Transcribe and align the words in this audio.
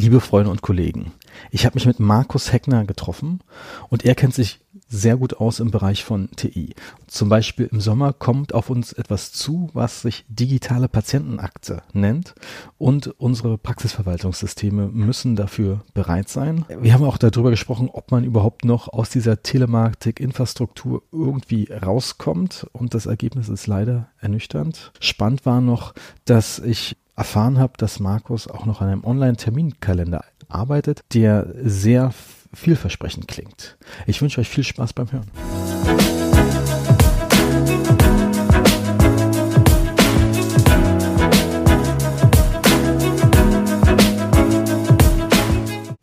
Liebe 0.00 0.20
Freunde 0.20 0.52
und 0.52 0.62
Kollegen, 0.62 1.10
ich 1.50 1.66
habe 1.66 1.74
mich 1.74 1.84
mit 1.84 1.98
Markus 1.98 2.52
Heckner 2.52 2.84
getroffen 2.84 3.40
und 3.88 4.04
er 4.04 4.14
kennt 4.14 4.32
sich 4.32 4.60
sehr 4.88 5.16
gut 5.16 5.34
aus 5.34 5.60
im 5.60 5.70
Bereich 5.70 6.04
von 6.04 6.30
TI. 6.34 6.74
Zum 7.06 7.28
Beispiel 7.28 7.68
im 7.70 7.80
Sommer 7.80 8.12
kommt 8.12 8.54
auf 8.54 8.70
uns 8.70 8.92
etwas 8.92 9.32
zu, 9.32 9.70
was 9.74 10.02
sich 10.02 10.24
digitale 10.28 10.88
Patientenakte 10.88 11.82
nennt 11.92 12.34
und 12.78 13.08
unsere 13.18 13.58
Praxisverwaltungssysteme 13.58 14.88
müssen 14.88 15.36
dafür 15.36 15.84
bereit 15.94 16.28
sein. 16.28 16.64
Wir 16.80 16.94
haben 16.94 17.04
auch 17.04 17.18
darüber 17.18 17.50
gesprochen, 17.50 17.90
ob 17.92 18.10
man 18.10 18.24
überhaupt 18.24 18.64
noch 18.64 18.88
aus 18.88 19.10
dieser 19.10 19.42
Telematik-Infrastruktur 19.42 21.02
irgendwie 21.12 21.68
rauskommt 21.70 22.66
und 22.72 22.94
das 22.94 23.06
Ergebnis 23.06 23.48
ist 23.48 23.66
leider 23.66 24.08
ernüchternd. 24.20 24.92
Spannend 25.00 25.44
war 25.46 25.60
noch, 25.60 25.94
dass 26.24 26.58
ich 26.58 26.96
erfahren 27.16 27.58
habe, 27.58 27.72
dass 27.76 28.00
Markus 28.00 28.46
auch 28.48 28.64
noch 28.64 28.80
an 28.80 28.88
einem 28.88 29.04
Online-Terminkalender 29.04 30.24
arbeitet, 30.48 31.04
der 31.12 31.52
sehr 31.62 32.12
vielversprechend 32.54 33.28
klingt. 33.28 33.76
Ich 34.06 34.22
wünsche 34.22 34.40
euch 34.40 34.48
viel 34.48 34.64
Spaß 34.64 34.92
beim 34.92 35.10
Hören. 35.12 35.30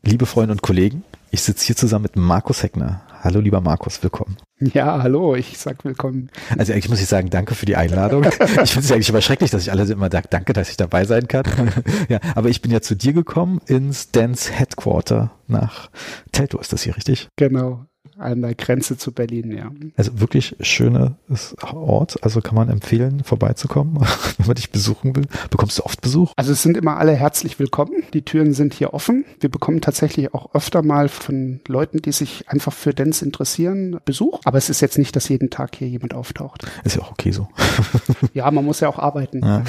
Liebe 0.04 0.26
Freunde 0.26 0.54
und 0.54 0.62
Kollegen, 0.62 1.04
ich 1.32 1.42
sitze 1.42 1.66
hier 1.66 1.76
zusammen 1.76 2.04
mit 2.04 2.16
Markus 2.16 2.64
Heckner. 2.64 3.02
Hallo 3.26 3.40
lieber 3.40 3.60
Markus, 3.60 4.04
willkommen. 4.04 4.38
Ja, 4.60 5.02
hallo, 5.02 5.34
ich 5.34 5.58
sag 5.58 5.84
willkommen. 5.84 6.30
Also 6.60 6.74
eigentlich 6.74 6.90
muss 6.90 7.02
ich 7.02 7.08
sagen, 7.08 7.32
danke 7.32 7.56
für 7.56 7.66
die 7.66 7.76
Einladung. 7.76 8.24
Ich 8.64 8.72
finde 8.72 8.86
es 8.86 8.92
eigentlich 8.92 9.10
immer 9.10 9.22
schrecklich, 9.22 9.50
dass 9.50 9.64
ich 9.64 9.72
alle 9.72 9.92
immer 9.92 10.12
sage, 10.12 10.28
danke, 10.30 10.54
dass 10.54 10.70
ich 10.70 10.78
dabei 10.78 11.06
sein 11.06 11.28
kann. 11.28 11.44
Ja, 12.08 12.20
aber 12.36 12.50
ich 12.50 12.62
bin 12.62 12.70
ja 12.70 12.82
zu 12.82 12.96
dir 12.96 13.14
gekommen 13.14 13.62
ins 13.66 14.12
Dance 14.12 14.54
Headquarter 14.54 15.32
nach 15.48 15.90
Teltow, 16.34 16.62
ist 16.62 16.72
das 16.72 16.84
hier 16.84 16.96
richtig? 16.96 17.28
Genau 17.36 17.88
an 18.18 18.42
der 18.42 18.56
Grenze 18.56 18.98
zu 18.98 19.12
Berlin, 19.12 19.52
ja. 19.52 19.72
Also 19.98 20.20
wirklich 20.20 20.56
schönes 20.62 21.56
Ort. 21.62 22.24
Also 22.24 22.42
kann 22.42 22.56
man 22.56 22.70
empfehlen, 22.70 23.24
vorbeizukommen, 23.24 23.96
wenn 24.38 24.48
man 24.48 24.56
dich 24.56 24.72
besuchen 24.72 25.16
will. 25.16 25.26
Bekommst 25.50 25.80
du 25.80 25.84
oft 25.84 26.02
Besuch? 26.02 26.32
Also 26.36 26.54
es 26.54 26.64
sind 26.64 26.78
immer 26.78 26.98
alle 26.98 27.14
herzlich 27.14 27.60
willkommen. 27.60 28.04
Die 28.14 28.22
Türen 28.22 28.54
sind 28.54 28.74
hier 28.74 28.94
offen. 28.94 29.26
Wir 29.40 29.50
bekommen 29.50 29.82
tatsächlich 29.82 30.34
auch 30.34 30.54
öfter 30.54 30.82
mal 30.82 31.10
von 31.10 31.60
Leuten, 31.68 32.02
die 32.02 32.12
sich 32.12 32.48
einfach 32.48 32.74
für 32.74 32.94
Dance 32.94 33.24
interessieren, 33.24 34.00
Besuch. 34.06 34.40
Aber 34.46 34.58
es 34.58 34.70
ist 34.70 34.82
jetzt 34.82 34.98
nicht, 34.98 35.16
dass 35.16 35.30
jeden 35.30 35.50
Tag 35.50 35.76
hier 35.76 35.88
jemand 35.88 36.14
auftaucht. 36.14 36.66
Ist 36.84 36.96
ja 36.96 37.02
auch 37.02 37.12
okay 37.12 37.32
so. 37.32 37.48
ja, 38.34 38.50
man 38.52 38.64
muss 38.64 38.80
ja 38.80 38.88
auch 38.88 39.00
arbeiten. 39.00 39.42
Ja. 39.44 39.64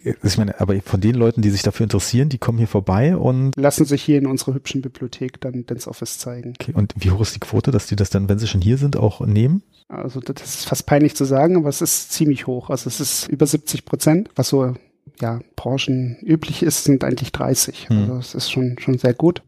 ich 0.22 0.38
meine, 0.38 0.60
aber 0.60 0.80
von 0.80 1.00
den 1.00 1.14
Leuten, 1.14 1.42
die 1.42 1.50
sich 1.50 1.62
dafür 1.62 1.84
interessieren, 1.84 2.28
die 2.28 2.38
kommen 2.38 2.58
hier 2.58 2.66
vorbei 2.66 3.16
und 3.16 3.52
lassen 3.56 3.84
sich 3.84 4.02
hier 4.02 4.18
in 4.18 4.26
unserer 4.26 4.54
hübschen 4.54 4.82
Bibliothek 4.82 5.40
dann 5.40 5.66
Dance 5.66 5.88
Office 5.88 6.18
zeigen. 6.18 6.54
Okay. 6.60 6.72
Und 6.74 6.94
wie 6.96 7.11
hoch 7.12 7.20
ist 7.20 7.34
die 7.34 7.40
Quote, 7.40 7.70
dass 7.70 7.86
die 7.86 7.96
das 7.96 8.10
dann, 8.10 8.28
wenn 8.28 8.38
sie 8.38 8.46
schon 8.46 8.60
hier 8.60 8.78
sind, 8.78 8.96
auch 8.96 9.20
nehmen? 9.20 9.62
Also 9.88 10.20
das 10.20 10.42
ist 10.42 10.64
fast 10.66 10.86
peinlich 10.86 11.14
zu 11.14 11.24
sagen, 11.24 11.56
aber 11.56 11.68
es 11.68 11.82
ist 11.82 12.12
ziemlich 12.12 12.46
hoch. 12.46 12.70
Also 12.70 12.88
es 12.88 13.00
ist 13.00 13.28
über 13.28 13.46
70 13.46 13.84
Prozent, 13.84 14.30
was 14.36 14.48
so 14.48 14.74
ja 15.20 15.40
Branchen 15.56 16.16
üblich 16.22 16.62
ist, 16.62 16.84
sind 16.84 17.04
eigentlich 17.04 17.32
30. 17.32 17.88
Hm. 17.88 17.98
Also 17.98 18.16
es 18.16 18.34
ist 18.34 18.50
schon 18.50 18.76
schon 18.78 18.98
sehr 18.98 19.14
gut. 19.14 19.42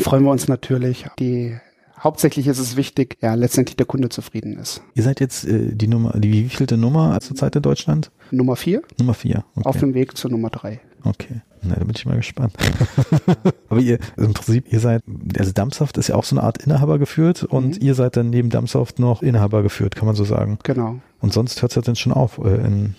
Freuen 0.00 0.24
wir 0.24 0.30
uns 0.30 0.48
natürlich. 0.48 1.06
Die 1.18 1.56
hauptsächlich 1.98 2.46
ist 2.46 2.58
es 2.58 2.76
wichtig, 2.76 3.16
ja, 3.20 3.34
letztendlich 3.34 3.76
der 3.76 3.86
Kunde 3.86 4.08
zufrieden 4.08 4.58
ist. 4.58 4.82
Ihr 4.94 5.02
seid 5.02 5.20
jetzt 5.20 5.44
äh, 5.44 5.74
die 5.74 5.88
Nummer, 5.88 6.12
die 6.18 6.32
wievielte 6.32 6.76
Nummer 6.76 7.18
zurzeit 7.20 7.56
in 7.56 7.62
Deutschland? 7.62 8.10
Nummer 8.30 8.56
vier. 8.56 8.82
Nummer 8.98 9.14
vier. 9.14 9.44
Okay. 9.54 9.68
Auf 9.68 9.78
dem 9.78 9.94
Weg 9.94 10.16
zur 10.16 10.30
Nummer 10.30 10.50
drei. 10.50 10.80
Okay. 11.04 11.42
Na, 11.62 11.74
da 11.74 11.84
bin 11.84 11.94
ich 11.96 12.06
mal 12.06 12.16
gespannt. 12.16 12.54
Aber 13.68 13.80
ihr, 13.80 13.98
im 14.16 14.34
Prinzip, 14.34 14.72
ihr 14.72 14.80
seid, 14.80 15.02
also 15.38 15.52
Dumpsoft 15.52 15.98
ist 15.98 16.08
ja 16.08 16.14
auch 16.14 16.24
so 16.24 16.36
eine 16.36 16.44
Art 16.44 16.58
Inhaber 16.58 16.98
geführt 16.98 17.44
und 17.44 17.80
mhm. 17.80 17.86
ihr 17.86 17.94
seid 17.94 18.16
dann 18.16 18.30
neben 18.30 18.50
Dumpsoft 18.50 18.98
noch 18.98 19.22
Inhaber 19.22 19.62
geführt, 19.62 19.96
kann 19.96 20.06
man 20.06 20.14
so 20.14 20.24
sagen. 20.24 20.58
Genau. 20.62 21.00
Und 21.20 21.32
sonst 21.32 21.60
hört 21.62 21.72
es 21.72 21.76
ja 21.76 21.82
dann 21.82 21.96
schon 21.96 22.12
auf. 22.12 22.38
Äh, 22.38 22.56
in 22.66 22.94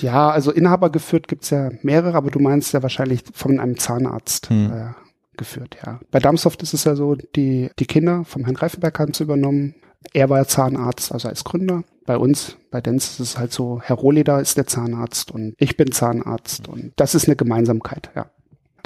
ja, 0.00 0.30
also 0.30 0.52
Inhaber 0.52 0.90
geführt 0.90 1.26
gibt's 1.26 1.50
ja 1.50 1.70
mehrere, 1.82 2.16
aber 2.16 2.30
du 2.30 2.38
meinst 2.38 2.72
ja 2.72 2.82
wahrscheinlich 2.82 3.22
von 3.32 3.58
einem 3.58 3.78
Zahnarzt. 3.78 4.48
Hm. 4.50 4.72
Äh, 4.72 4.90
geführt, 5.36 5.78
ja. 5.86 6.00
Bei 6.10 6.18
Dumpsoft 6.18 6.62
ist 6.62 6.74
es 6.74 6.84
ja 6.84 6.96
so, 6.96 7.14
die, 7.14 7.70
die 7.78 7.86
Kinder 7.86 8.24
vom 8.24 8.44
Herrn 8.44 8.56
Greifenberg 8.56 8.98
haben 8.98 9.12
es 9.12 9.20
übernommen. 9.20 9.74
Er 10.12 10.30
war 10.30 10.46
Zahnarzt, 10.46 11.12
also 11.12 11.28
als 11.28 11.44
Gründer. 11.44 11.82
Bei 12.06 12.16
uns, 12.16 12.56
bei 12.70 12.80
Dens 12.80 13.12
ist 13.12 13.20
es 13.20 13.38
halt 13.38 13.52
so, 13.52 13.80
Herr 13.82 13.96
Rohleder 13.96 14.40
ist 14.40 14.56
der 14.56 14.66
Zahnarzt 14.66 15.30
und 15.30 15.54
ich 15.58 15.76
bin 15.76 15.92
Zahnarzt 15.92 16.68
und 16.68 16.92
das 16.96 17.14
ist 17.14 17.26
eine 17.26 17.36
Gemeinsamkeit, 17.36 18.10
ja. 18.14 18.26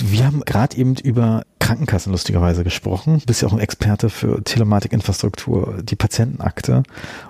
Wir 0.01 0.27
haben 0.27 0.41
gerade 0.41 0.77
eben 0.77 0.97
über 0.97 1.45
Krankenkassen 1.61 2.11
lustigerweise 2.11 2.65
gesprochen. 2.65 3.19
Du 3.21 3.27
bist 3.27 3.43
ja 3.43 3.49
auch 3.49 3.53
ein 3.53 3.61
Experte 3.61 4.11
für 4.11 4.43
Telematikinfrastruktur, 4.43 5.81
die 5.83 5.97
Patientenakte. 5.97 6.83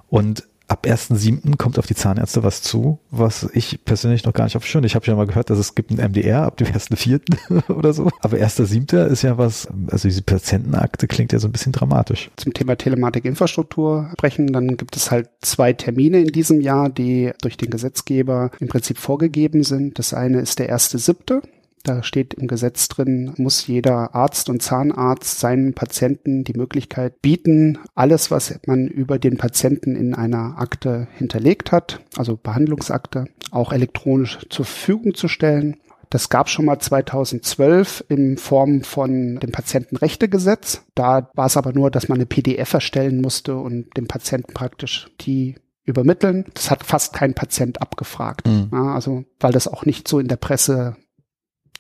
Und 0.09 0.45
ab 0.73 0.87
1.7. 0.87 1.59
kommt 1.59 1.79
auf 1.79 1.87
die 1.87 1.95
Zahnärzte 1.95 2.43
was 2.43 2.63
zu, 2.63 2.99
was 3.11 3.47
ich 3.53 3.85
persönlich 3.85 4.25
noch 4.25 4.33
gar 4.33 4.45
nicht 4.45 4.57
auf 4.57 4.65
Schön. 4.65 4.85
Ich 4.85 4.95
habe 4.95 5.05
ja 5.05 5.15
mal 5.15 5.27
gehört, 5.27 5.51
dass 5.51 5.59
es 5.59 5.75
gibt 5.75 5.91
ein 5.91 5.99
MDR 5.99 6.45
ab 6.45 6.57
dem 6.57 6.67
1.4. 6.69 7.69
oder 7.77 7.93
so. 7.93 8.09
Aber 8.21 8.39
1.7. 8.39 9.07
ist 9.09 9.21
ja 9.21 9.37
was, 9.37 9.69
also 9.91 10.09
diese 10.09 10.23
Patientenakte 10.23 11.09
klingt 11.09 11.33
ja 11.33 11.39
so 11.39 11.47
ein 11.47 11.53
bisschen 11.53 11.73
dramatisch. 11.73 12.31
Zum 12.37 12.55
Thema 12.55 12.77
Telematikinfrastruktur 12.77 14.09
sprechen, 14.13 14.47
dann 14.47 14.79
gibt 14.79 14.97
es 14.97 15.11
halt 15.11 15.29
zwei 15.43 15.75
Termine 15.75 16.21
in 16.21 16.29
diesem 16.29 16.63
Jahr, 16.63 16.89
die 16.89 17.33
durch 17.43 17.59
den 17.59 17.69
Gesetzgeber 17.69 18.51
im 18.59 18.69
Prinzip 18.69 18.97
vorgegeben 18.97 19.65
sind. 19.65 19.99
Das 19.99 20.15
eine 20.15 20.41
ist 20.41 20.59
der 20.59 20.75
1.7. 20.75 21.43
Da 21.83 22.03
steht 22.03 22.35
im 22.35 22.47
Gesetz 22.47 22.89
drin, 22.89 23.33
muss 23.37 23.67
jeder 23.67 24.15
Arzt 24.15 24.49
und 24.49 24.63
Zahnarzt 24.63 25.41
seinen 25.41 25.75
Patienten 25.75 26.45
die 26.45 26.55
Möglichkeit 26.55 27.21
bieten, 27.23 27.79
alles, 27.95 28.31
was 28.31 28.59
man 28.67 28.87
über 28.87 29.19
den 29.19 29.37
Patienten 29.37 29.97
in 29.97 30.15
einer 30.15 30.59
Akte 30.59 31.09
hinterlegt 31.17 31.73
hat, 31.73 32.01
also 32.17 32.37
Behandlungsakte, 32.37 33.27
auch 33.51 33.73
elektronisch 33.73 34.39
zur 34.49 34.65
Verfügung 34.65 35.15
zu 35.15 35.29
stellen. 35.29 35.77
Das 36.11 36.29
gab 36.29 36.51
schon 36.51 36.67
mal 36.67 36.79
2012 36.79 38.05
in 38.09 38.37
Form 38.37 38.83
von 38.83 39.41
dem 39.41 39.51
Patientenrechtegesetz. 39.51 40.85
Da 40.95 41.31
war 41.35 41.47
es 41.47 41.57
aber 41.57 41.73
nur, 41.73 41.91
dass 41.91 42.09
man 42.09 42.19
eine 42.19 42.27
PDF 42.27 42.75
erstellen 42.75 43.23
musste 43.23 43.57
und 43.57 43.97
dem 43.97 44.09
Patienten 44.09 44.53
praktisch 44.53 45.11
die 45.23 45.57
übermitteln. 45.85 46.45
Das 46.55 46.71
hat 46.71 46.85
fast 46.85 47.15
kein 47.15 47.35
Patient 47.35 47.81
abgefragt. 47.81 48.47
Mhm. 48.47 48.69
Ja, 48.73 48.95
also 48.95 49.25
weil 49.41 49.53
das 49.53 49.67
auch 49.67 49.87
nicht 49.87 50.07
so 50.07 50.19
in 50.19 50.29
der 50.29 50.37
Presse 50.37 50.97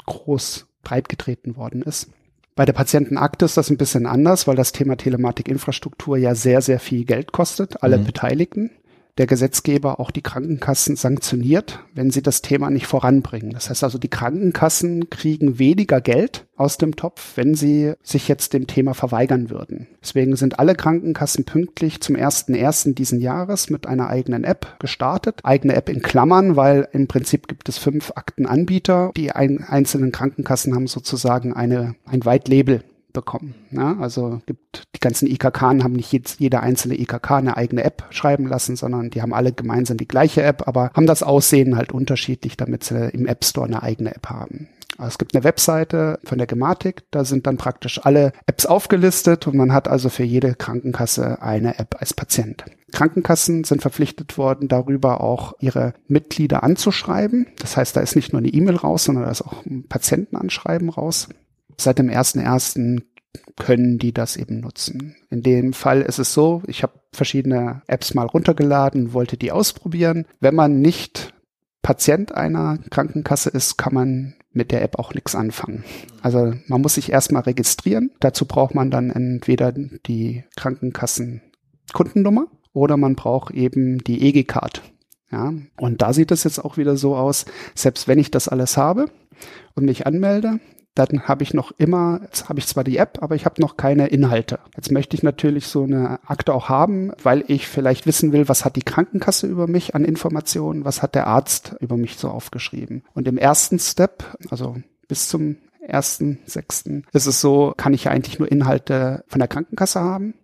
groß 0.06 0.66
breitgetreten 0.82 1.56
worden 1.56 1.82
ist. 1.82 2.08
Bei 2.54 2.66
der 2.66 2.74
Patientenakte 2.74 3.46
ist 3.46 3.56
das 3.56 3.70
ein 3.70 3.78
bisschen 3.78 4.06
anders, 4.06 4.46
weil 4.46 4.56
das 4.56 4.72
Thema 4.72 4.96
Telematikinfrastruktur 4.96 6.18
ja 6.18 6.34
sehr, 6.34 6.60
sehr 6.60 6.80
viel 6.80 7.04
Geld 7.04 7.32
kostet, 7.32 7.82
alle 7.82 7.98
mhm. 7.98 8.04
Beteiligten 8.04 8.70
der 9.18 9.26
Gesetzgeber 9.26 10.00
auch 10.00 10.10
die 10.10 10.22
Krankenkassen 10.22 10.96
sanktioniert, 10.96 11.80
wenn 11.94 12.10
sie 12.10 12.22
das 12.22 12.40
Thema 12.40 12.70
nicht 12.70 12.86
voranbringen. 12.86 13.50
Das 13.50 13.68
heißt 13.68 13.84
also, 13.84 13.98
die 13.98 14.08
Krankenkassen 14.08 15.10
kriegen 15.10 15.58
weniger 15.58 16.00
Geld 16.00 16.46
aus 16.56 16.78
dem 16.78 16.96
Topf, 16.96 17.36
wenn 17.36 17.54
sie 17.54 17.92
sich 18.02 18.28
jetzt 18.28 18.54
dem 18.54 18.66
Thema 18.66 18.94
verweigern 18.94 19.50
würden. 19.50 19.88
Deswegen 20.00 20.36
sind 20.36 20.58
alle 20.58 20.74
Krankenkassen 20.74 21.44
pünktlich 21.44 22.00
zum 22.00 22.16
1.1. 22.16 22.94
diesen 22.94 23.20
Jahres 23.20 23.68
mit 23.68 23.86
einer 23.86 24.08
eigenen 24.08 24.44
App 24.44 24.76
gestartet. 24.78 25.40
Eigene 25.42 25.74
App 25.74 25.90
in 25.90 26.00
Klammern, 26.00 26.56
weil 26.56 26.88
im 26.92 27.06
Prinzip 27.06 27.48
gibt 27.48 27.68
es 27.68 27.78
fünf 27.78 28.12
Aktenanbieter. 28.14 29.12
Die 29.16 29.32
ein, 29.32 29.62
einzelnen 29.62 30.12
Krankenkassen 30.12 30.74
haben 30.74 30.86
sozusagen 30.86 31.52
eine, 31.52 31.96
ein 32.06 32.24
White 32.24 32.50
Label 32.50 32.82
bekommen. 33.12 33.54
Ja, 33.70 33.96
also 34.00 34.40
gibt 34.46 34.88
die 34.94 35.00
ganzen 35.00 35.28
IKK 35.28 35.62
haben 35.62 35.92
nicht 35.92 36.12
jetzt 36.12 36.40
jeder 36.40 36.62
einzelne 36.62 36.98
IKK 36.98 37.30
eine 37.32 37.56
eigene 37.56 37.84
App 37.84 38.04
schreiben 38.10 38.46
lassen, 38.46 38.76
sondern 38.76 39.10
die 39.10 39.22
haben 39.22 39.34
alle 39.34 39.52
gemeinsam 39.52 39.96
die 39.96 40.08
gleiche 40.08 40.42
App, 40.42 40.66
aber 40.66 40.90
haben 40.94 41.06
das 41.06 41.22
Aussehen 41.22 41.76
halt 41.76 41.92
unterschiedlich, 41.92 42.56
damit 42.56 42.84
sie 42.84 43.10
im 43.10 43.26
App 43.26 43.44
Store 43.44 43.66
eine 43.66 43.82
eigene 43.82 44.14
App 44.14 44.28
haben. 44.28 44.68
Also 44.98 45.08
es 45.08 45.18
gibt 45.18 45.34
eine 45.34 45.44
Webseite 45.44 46.18
von 46.22 46.38
der 46.38 46.46
Gematik, 46.46 47.04
da 47.10 47.24
sind 47.24 47.46
dann 47.46 47.56
praktisch 47.56 48.04
alle 48.04 48.32
Apps 48.46 48.66
aufgelistet 48.66 49.46
und 49.46 49.56
man 49.56 49.72
hat 49.72 49.88
also 49.88 50.08
für 50.08 50.24
jede 50.24 50.54
Krankenkasse 50.54 51.40
eine 51.40 51.78
App 51.78 51.96
als 51.98 52.12
Patient. 52.12 52.64
Krankenkassen 52.92 53.64
sind 53.64 53.80
verpflichtet 53.80 54.36
worden, 54.36 54.68
darüber 54.68 55.22
auch 55.22 55.54
ihre 55.60 55.94
Mitglieder 56.08 56.62
anzuschreiben. 56.62 57.46
Das 57.58 57.76
heißt, 57.76 57.96
da 57.96 58.00
ist 58.00 58.16
nicht 58.16 58.32
nur 58.32 58.40
eine 58.40 58.50
E-Mail 58.50 58.76
raus, 58.76 59.04
sondern 59.04 59.24
da 59.24 59.30
ist 59.30 59.42
auch 59.42 59.64
ein 59.64 59.88
Patientenanschreiben 59.88 60.90
raus. 60.90 61.28
Seit 61.76 61.98
dem 61.98 62.08
1.1. 62.08 63.02
können 63.56 63.98
die 63.98 64.12
das 64.12 64.36
eben 64.36 64.60
nutzen. 64.60 65.16
In 65.30 65.42
dem 65.42 65.72
Fall 65.72 66.02
ist 66.02 66.18
es 66.18 66.32
so, 66.32 66.62
ich 66.66 66.82
habe 66.82 66.92
verschiedene 67.12 67.82
Apps 67.86 68.14
mal 68.14 68.26
runtergeladen, 68.26 69.12
wollte 69.12 69.36
die 69.36 69.52
ausprobieren. 69.52 70.26
Wenn 70.40 70.54
man 70.54 70.80
nicht 70.80 71.32
Patient 71.82 72.32
einer 72.32 72.78
Krankenkasse 72.90 73.50
ist, 73.50 73.76
kann 73.76 73.94
man 73.94 74.34
mit 74.52 74.70
der 74.70 74.82
App 74.82 74.98
auch 74.98 75.14
nichts 75.14 75.34
anfangen. 75.34 75.84
Also 76.20 76.54
man 76.66 76.80
muss 76.80 76.94
sich 76.94 77.10
erstmal 77.10 77.42
registrieren. 77.42 78.10
Dazu 78.20 78.46
braucht 78.46 78.74
man 78.74 78.90
dann 78.90 79.10
entweder 79.10 79.72
die 79.72 80.44
Krankenkassen-Kundennummer 80.56 82.46
oder 82.72 82.96
man 82.96 83.16
braucht 83.16 83.52
eben 83.52 83.98
die 83.98 84.22
EG-Card. 84.22 84.82
Ja, 85.30 85.52
und 85.78 86.02
da 86.02 86.12
sieht 86.12 86.30
es 86.30 86.44
jetzt 86.44 86.58
auch 86.58 86.76
wieder 86.76 86.96
so 86.98 87.16
aus, 87.16 87.46
selbst 87.74 88.06
wenn 88.06 88.18
ich 88.18 88.30
das 88.30 88.48
alles 88.48 88.76
habe 88.76 89.06
und 89.74 89.86
mich 89.86 90.06
anmelde, 90.06 90.60
dann 90.94 91.22
habe 91.22 91.42
ich 91.42 91.54
noch 91.54 91.72
immer, 91.78 92.20
jetzt 92.22 92.48
habe 92.48 92.58
ich 92.58 92.66
zwar 92.66 92.84
die 92.84 92.98
App, 92.98 93.18
aber 93.22 93.34
ich 93.34 93.46
habe 93.46 93.60
noch 93.60 93.76
keine 93.76 94.08
Inhalte. 94.08 94.58
Jetzt 94.76 94.90
möchte 94.90 95.16
ich 95.16 95.22
natürlich 95.22 95.66
so 95.66 95.84
eine 95.84 96.20
Akte 96.26 96.52
auch 96.52 96.68
haben, 96.68 97.12
weil 97.22 97.44
ich 97.48 97.66
vielleicht 97.66 98.06
wissen 98.06 98.32
will, 98.32 98.48
was 98.48 98.64
hat 98.64 98.76
die 98.76 98.82
Krankenkasse 98.82 99.46
über 99.46 99.66
mich 99.66 99.94
an 99.94 100.04
Informationen, 100.04 100.84
was 100.84 101.02
hat 101.02 101.14
der 101.14 101.26
Arzt 101.26 101.74
über 101.80 101.96
mich 101.96 102.18
so 102.18 102.28
aufgeschrieben. 102.28 103.04
Und 103.14 103.26
im 103.26 103.38
ersten 103.38 103.78
Step, 103.78 104.36
also 104.50 104.76
bis 105.08 105.28
zum 105.28 105.56
ersten, 105.80 106.38
sechsten, 106.44 107.04
ist 107.12 107.26
es 107.26 107.40
so, 107.40 107.72
kann 107.76 107.94
ich 107.94 108.08
eigentlich 108.08 108.38
nur 108.38 108.50
Inhalte 108.50 109.24
von 109.28 109.38
der 109.38 109.48
Krankenkasse 109.48 110.00
haben. 110.00 110.34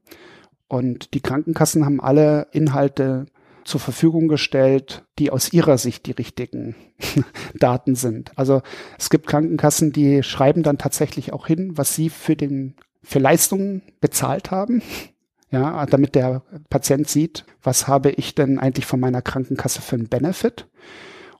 Und 0.66 1.14
die 1.14 1.20
Krankenkassen 1.20 1.84
haben 1.84 2.00
alle 2.00 2.48
Inhalte 2.52 3.26
zur 3.68 3.80
Verfügung 3.80 4.28
gestellt, 4.28 5.04
die 5.18 5.30
aus 5.30 5.52
ihrer 5.52 5.78
Sicht 5.78 6.06
die 6.06 6.12
richtigen 6.12 6.74
Daten 7.54 7.94
sind. 7.94 8.32
Also 8.36 8.62
es 8.98 9.10
gibt 9.10 9.26
Krankenkassen, 9.26 9.92
die 9.92 10.22
schreiben 10.22 10.62
dann 10.62 10.78
tatsächlich 10.78 11.32
auch 11.32 11.46
hin, 11.46 11.76
was 11.76 11.94
sie 11.94 12.08
für 12.08 12.34
den 12.34 12.74
für 13.02 13.18
Leistungen 13.18 13.82
bezahlt 14.00 14.50
haben. 14.50 14.82
Ja, 15.50 15.86
damit 15.86 16.14
der 16.14 16.42
Patient 16.68 17.08
sieht, 17.08 17.46
was 17.62 17.88
habe 17.88 18.10
ich 18.10 18.34
denn 18.34 18.58
eigentlich 18.58 18.84
von 18.84 19.00
meiner 19.00 19.22
Krankenkasse 19.22 19.80
für 19.80 19.96
einen 19.96 20.10
Benefit? 20.10 20.66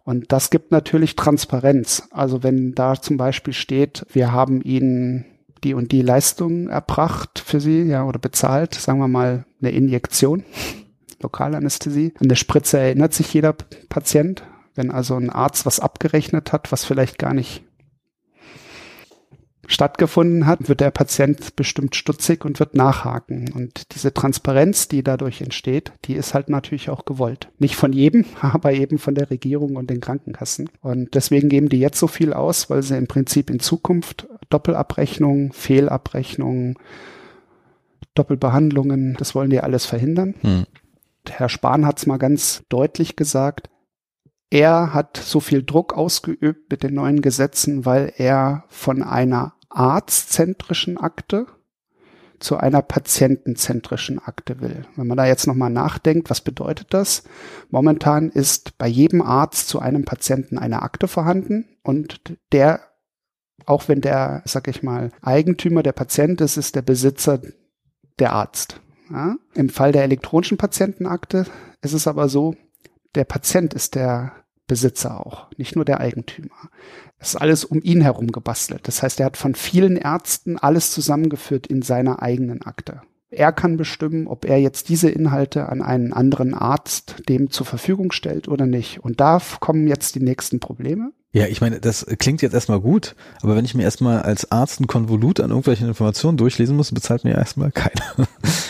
Und 0.02 0.32
das 0.32 0.48
gibt 0.48 0.72
natürlich 0.72 1.14
Transparenz. 1.14 2.08
Also 2.10 2.42
wenn 2.42 2.72
da 2.72 2.98
zum 2.98 3.18
Beispiel 3.18 3.52
steht, 3.52 4.06
wir 4.10 4.32
haben 4.32 4.62
Ihnen 4.62 5.26
die 5.62 5.74
und 5.74 5.92
die 5.92 6.00
Leistung 6.00 6.70
erbracht 6.70 7.38
für 7.38 7.60
Sie, 7.60 7.82
ja, 7.82 8.06
oder 8.06 8.18
bezahlt, 8.18 8.72
sagen 8.72 8.98
wir 8.98 9.08
mal 9.08 9.44
eine 9.60 9.72
Injektion, 9.72 10.42
Lokalanästhesie. 11.20 12.14
An 12.20 12.28
der 12.28 12.36
Spritze 12.36 12.78
erinnert 12.78 13.14
sich 13.14 13.32
jeder 13.32 13.54
Patient. 13.88 14.44
Wenn 14.74 14.90
also 14.90 15.16
ein 15.16 15.30
Arzt 15.30 15.66
was 15.66 15.80
abgerechnet 15.80 16.52
hat, 16.52 16.70
was 16.70 16.84
vielleicht 16.84 17.18
gar 17.18 17.34
nicht 17.34 17.64
stattgefunden 19.68 20.46
hat, 20.46 20.68
wird 20.68 20.80
der 20.80 20.90
Patient 20.90 21.54
bestimmt 21.54 21.94
stutzig 21.94 22.44
und 22.44 22.58
wird 22.58 22.74
nachhaken. 22.74 23.52
Und 23.52 23.94
diese 23.94 24.14
Transparenz, 24.14 24.88
die 24.88 25.04
dadurch 25.04 25.42
entsteht, 25.42 25.92
die 26.06 26.14
ist 26.14 26.32
halt 26.32 26.48
natürlich 26.48 26.88
auch 26.88 27.04
gewollt. 27.04 27.50
Nicht 27.58 27.76
von 27.76 27.92
jedem, 27.92 28.24
aber 28.40 28.72
eben 28.72 28.98
von 28.98 29.14
der 29.14 29.30
Regierung 29.30 29.76
und 29.76 29.90
den 29.90 30.00
Krankenkassen. 30.00 30.70
Und 30.80 31.14
deswegen 31.14 31.50
geben 31.50 31.68
die 31.68 31.80
jetzt 31.80 31.98
so 31.98 32.06
viel 32.06 32.32
aus, 32.32 32.70
weil 32.70 32.82
sie 32.82 32.96
im 32.96 33.06
Prinzip 33.06 33.50
in 33.50 33.60
Zukunft 33.60 34.26
Doppelabrechnungen, 34.48 35.52
Fehlabrechnungen, 35.52 36.76
Doppelbehandlungen, 38.14 39.16
das 39.18 39.34
wollen 39.34 39.50
die 39.50 39.60
alles 39.60 39.84
verhindern. 39.84 40.34
Hm. 40.40 40.66
Herr 41.30 41.48
Spahn 41.48 41.86
hat 41.86 41.98
es 41.98 42.06
mal 42.06 42.18
ganz 42.18 42.62
deutlich 42.68 43.16
gesagt, 43.16 43.70
er 44.50 44.94
hat 44.94 45.16
so 45.18 45.40
viel 45.40 45.62
Druck 45.62 45.92
ausgeübt 45.92 46.70
mit 46.70 46.82
den 46.82 46.94
neuen 46.94 47.20
Gesetzen, 47.20 47.84
weil 47.84 48.12
er 48.16 48.64
von 48.68 49.02
einer 49.02 49.54
arztzentrischen 49.68 50.96
Akte 50.96 51.46
zu 52.38 52.56
einer 52.56 52.82
patientenzentrischen 52.82 54.18
Akte 54.20 54.60
will. 54.60 54.86
Wenn 54.96 55.06
man 55.06 55.16
da 55.16 55.26
jetzt 55.26 55.46
nochmal 55.46 55.70
nachdenkt, 55.70 56.30
was 56.30 56.40
bedeutet 56.40 56.88
das? 56.90 57.24
Momentan 57.70 58.30
ist 58.30 58.78
bei 58.78 58.86
jedem 58.86 59.22
Arzt 59.22 59.68
zu 59.68 59.80
einem 59.80 60.04
Patienten 60.04 60.56
eine 60.56 60.82
Akte 60.82 61.08
vorhanden 61.08 61.66
und 61.82 62.38
der, 62.52 62.80
auch 63.66 63.88
wenn 63.88 64.00
der, 64.00 64.42
sag 64.44 64.68
ich 64.68 64.82
mal, 64.82 65.10
Eigentümer 65.20 65.82
der 65.82 65.92
Patient 65.92 66.40
ist, 66.40 66.56
ist 66.56 66.76
der 66.76 66.82
Besitzer 66.82 67.40
der 68.18 68.32
Arzt. 68.32 68.80
Ja? 69.10 69.36
Im 69.54 69.68
Fall 69.68 69.92
der 69.92 70.04
elektronischen 70.04 70.58
Patientenakte 70.58 71.46
ist 71.82 71.94
es 71.94 72.06
aber 72.06 72.28
so, 72.28 72.54
der 73.14 73.24
Patient 73.24 73.74
ist 73.74 73.94
der 73.94 74.32
Besitzer 74.66 75.26
auch, 75.26 75.46
nicht 75.56 75.76
nur 75.76 75.84
der 75.84 76.00
Eigentümer. 76.00 76.70
Es 77.18 77.30
ist 77.30 77.36
alles 77.36 77.64
um 77.64 77.80
ihn 77.82 78.00
herum 78.00 78.30
gebastelt. 78.30 78.86
Das 78.86 79.02
heißt, 79.02 79.18
er 79.18 79.26
hat 79.26 79.36
von 79.36 79.54
vielen 79.54 79.96
Ärzten 79.96 80.58
alles 80.58 80.92
zusammengeführt 80.92 81.66
in 81.66 81.82
seiner 81.82 82.22
eigenen 82.22 82.62
Akte. 82.62 83.02
Er 83.30 83.52
kann 83.52 83.76
bestimmen, 83.76 84.26
ob 84.26 84.44
er 84.46 84.58
jetzt 84.58 84.88
diese 84.88 85.10
Inhalte 85.10 85.68
an 85.68 85.82
einen 85.82 86.12
anderen 86.12 86.54
Arzt 86.54 87.16
dem 87.28 87.50
zur 87.50 87.66
Verfügung 87.66 88.12
stellt 88.12 88.48
oder 88.48 88.66
nicht. 88.66 89.00
Und 89.04 89.20
da 89.20 89.40
kommen 89.60 89.86
jetzt 89.86 90.14
die 90.14 90.20
nächsten 90.20 90.60
Probleme. 90.60 91.12
Ja, 91.32 91.46
ich 91.46 91.60
meine, 91.60 91.78
das 91.78 92.06
klingt 92.18 92.40
jetzt 92.40 92.54
erstmal 92.54 92.80
gut, 92.80 93.14
aber 93.42 93.54
wenn 93.54 93.66
ich 93.66 93.74
mir 93.74 93.82
erstmal 93.82 94.22
als 94.22 94.50
Arzt 94.50 94.80
ein 94.80 94.86
Konvolut 94.86 95.40
an 95.40 95.50
irgendwelchen 95.50 95.88
Informationen 95.88 96.38
durchlesen 96.38 96.74
muss, 96.74 96.92
bezahlt 96.92 97.24
mir 97.24 97.34
erstmal 97.34 97.70
keiner. 97.70 98.28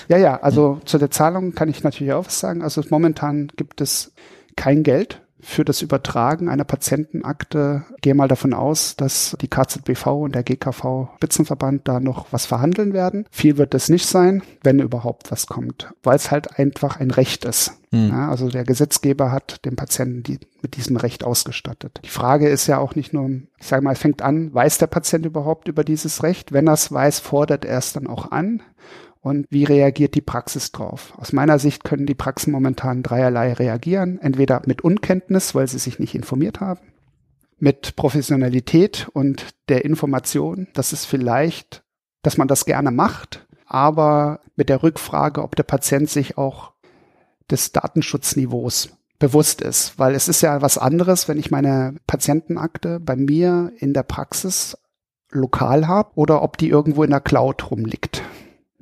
Ja, 0.08 0.16
ja, 0.16 0.40
also 0.40 0.80
zu 0.84 0.98
der 0.98 1.10
Zahlung 1.10 1.54
kann 1.54 1.68
ich 1.68 1.84
natürlich 1.84 2.12
auch 2.12 2.26
was 2.26 2.40
sagen. 2.40 2.62
Also 2.62 2.82
momentan 2.90 3.48
gibt 3.56 3.80
es 3.80 4.12
kein 4.56 4.82
Geld 4.82 5.22
für 5.40 5.64
das 5.64 5.82
Übertragen 5.82 6.48
einer 6.48 6.64
Patientenakte. 6.64 7.84
Gehe 8.00 8.14
mal 8.14 8.28
davon 8.28 8.54
aus, 8.54 8.96
dass 8.96 9.36
die 9.40 9.48
KZBV 9.48 10.06
und 10.06 10.34
der 10.34 10.42
GKV 10.42 11.08
Spitzenverband 11.16 11.86
da 11.86 12.00
noch 12.00 12.26
was 12.32 12.46
verhandeln 12.46 12.92
werden. 12.92 13.26
Viel 13.30 13.56
wird 13.56 13.74
es 13.74 13.88
nicht 13.88 14.06
sein, 14.06 14.42
wenn 14.62 14.80
überhaupt 14.80 15.30
was 15.30 15.46
kommt, 15.46 15.92
weil 16.02 16.16
es 16.16 16.30
halt 16.30 16.58
einfach 16.58 16.98
ein 16.98 17.10
Recht 17.10 17.44
ist. 17.44 17.72
Mhm. 17.90 18.08
Ja, 18.08 18.28
also 18.28 18.48
der 18.48 18.64
Gesetzgeber 18.64 19.30
hat 19.30 19.64
den 19.64 19.76
Patienten 19.76 20.22
die, 20.22 20.40
mit 20.60 20.76
diesem 20.76 20.96
Recht 20.96 21.24
ausgestattet. 21.24 22.00
Die 22.04 22.10
Frage 22.10 22.48
ist 22.48 22.66
ja 22.66 22.78
auch 22.78 22.94
nicht 22.94 23.12
nur, 23.12 23.28
ich 23.58 23.66
sage 23.66 23.82
mal, 23.82 23.92
es 23.92 24.00
fängt 24.00 24.22
an, 24.22 24.52
weiß 24.52 24.78
der 24.78 24.88
Patient 24.88 25.24
überhaupt 25.24 25.68
über 25.68 25.84
dieses 25.84 26.22
Recht? 26.22 26.52
Wenn 26.52 26.66
er 26.66 26.74
es 26.74 26.90
weiß, 26.90 27.20
fordert 27.20 27.64
er 27.64 27.78
es 27.78 27.92
dann 27.92 28.06
auch 28.06 28.32
an 28.32 28.62
und 29.20 29.46
wie 29.50 29.64
reagiert 29.64 30.14
die 30.14 30.20
Praxis 30.20 30.72
drauf? 30.72 31.12
Aus 31.16 31.32
meiner 31.32 31.58
Sicht 31.58 31.84
können 31.84 32.06
die 32.06 32.14
Praxen 32.14 32.52
momentan 32.52 33.02
dreierlei 33.02 33.52
reagieren. 33.52 34.18
Entweder 34.20 34.62
mit 34.66 34.82
Unkenntnis, 34.82 35.54
weil 35.54 35.66
sie 35.68 35.78
sich 35.78 35.98
nicht 35.98 36.14
informiert 36.14 36.60
haben, 36.60 36.80
mit 37.58 37.96
Professionalität 37.96 39.08
und 39.12 39.46
der 39.68 39.84
Information, 39.84 40.68
dass 40.74 40.92
es 40.92 41.04
vielleicht, 41.04 41.82
dass 42.22 42.36
man 42.36 42.48
das 42.48 42.64
gerne 42.64 42.90
macht, 42.90 43.46
aber 43.66 44.40
mit 44.56 44.68
der 44.68 44.82
Rückfrage, 44.82 45.42
ob 45.42 45.56
der 45.56 45.64
Patient 45.64 46.08
sich 46.08 46.38
auch 46.38 46.72
des 47.50 47.72
Datenschutzniveaus 47.72 48.90
bewusst 49.18 49.60
ist, 49.60 49.98
weil 49.98 50.14
es 50.14 50.28
ist 50.28 50.42
ja 50.42 50.62
was 50.62 50.78
anderes, 50.78 51.26
wenn 51.26 51.38
ich 51.38 51.50
meine 51.50 51.96
Patientenakte 52.06 53.00
bei 53.00 53.16
mir 53.16 53.72
in 53.78 53.92
der 53.92 54.04
Praxis 54.04 54.78
lokal 55.30 55.88
habe 55.88 56.12
oder 56.14 56.42
ob 56.42 56.56
die 56.56 56.68
irgendwo 56.68 57.02
in 57.02 57.10
der 57.10 57.20
Cloud 57.20 57.70
rumliegt 57.70 58.17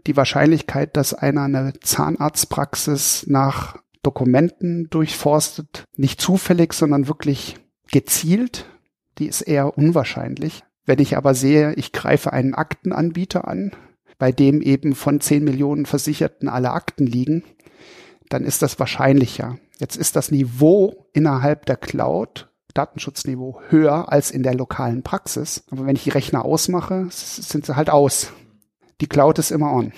die 0.06 0.17
Wahrscheinlichkeit, 0.17 0.97
dass 0.97 1.14
einer 1.14 1.43
eine 1.44 1.73
Zahnarztpraxis 1.81 3.26
nach 3.26 3.79
Dokumenten 4.03 4.88
durchforstet, 4.91 5.85
nicht 5.97 6.20
zufällig, 6.20 6.73
sondern 6.73 7.08
wirklich 7.08 7.56
gezielt, 7.91 8.67
die 9.19 9.26
ist 9.26 9.43
eher 9.43 9.76
unwahrscheinlich. 9.76 10.64
Wenn 10.85 11.00
ich 11.00 11.17
aber 11.17 11.35
sehe, 11.35 11.75
ich 11.75 11.93
greife 11.93 12.32
einen 12.32 12.55
Aktenanbieter 12.55 13.48
an, 13.48 13.72
bei 14.19 14.32
dem 14.32 14.63
eben 14.63 14.94
von 14.94 15.20
10 15.20 15.44
Millionen 15.44 15.86
Versicherten 15.86 16.48
alle 16.48 16.70
Akten 16.70 17.06
liegen, 17.06 17.43
dann 18.29 18.44
ist 18.44 18.63
das 18.63 18.79
wahrscheinlicher. 18.79 19.58
Jetzt 19.79 19.96
ist 19.96 20.17
das 20.17 20.31
Niveau 20.31 21.06
innerhalb 21.13 21.67
der 21.67 21.77
Cloud, 21.77 22.48
Datenschutzniveau, 22.75 23.60
höher 23.69 24.13
als 24.13 24.31
in 24.31 24.43
der 24.43 24.55
lokalen 24.55 25.03
Praxis. 25.03 25.65
Aber 25.70 25.86
wenn 25.86 25.96
ich 25.96 26.05
die 26.05 26.10
Rechner 26.10 26.44
ausmache, 26.44 27.08
sind 27.10 27.67
sie 27.67 27.77
halt 27.77 27.91
aus 27.91 28.32
die 29.00 29.06
Cloud 29.06 29.38
ist 29.38 29.50
immer 29.50 29.72
on. 29.72 29.93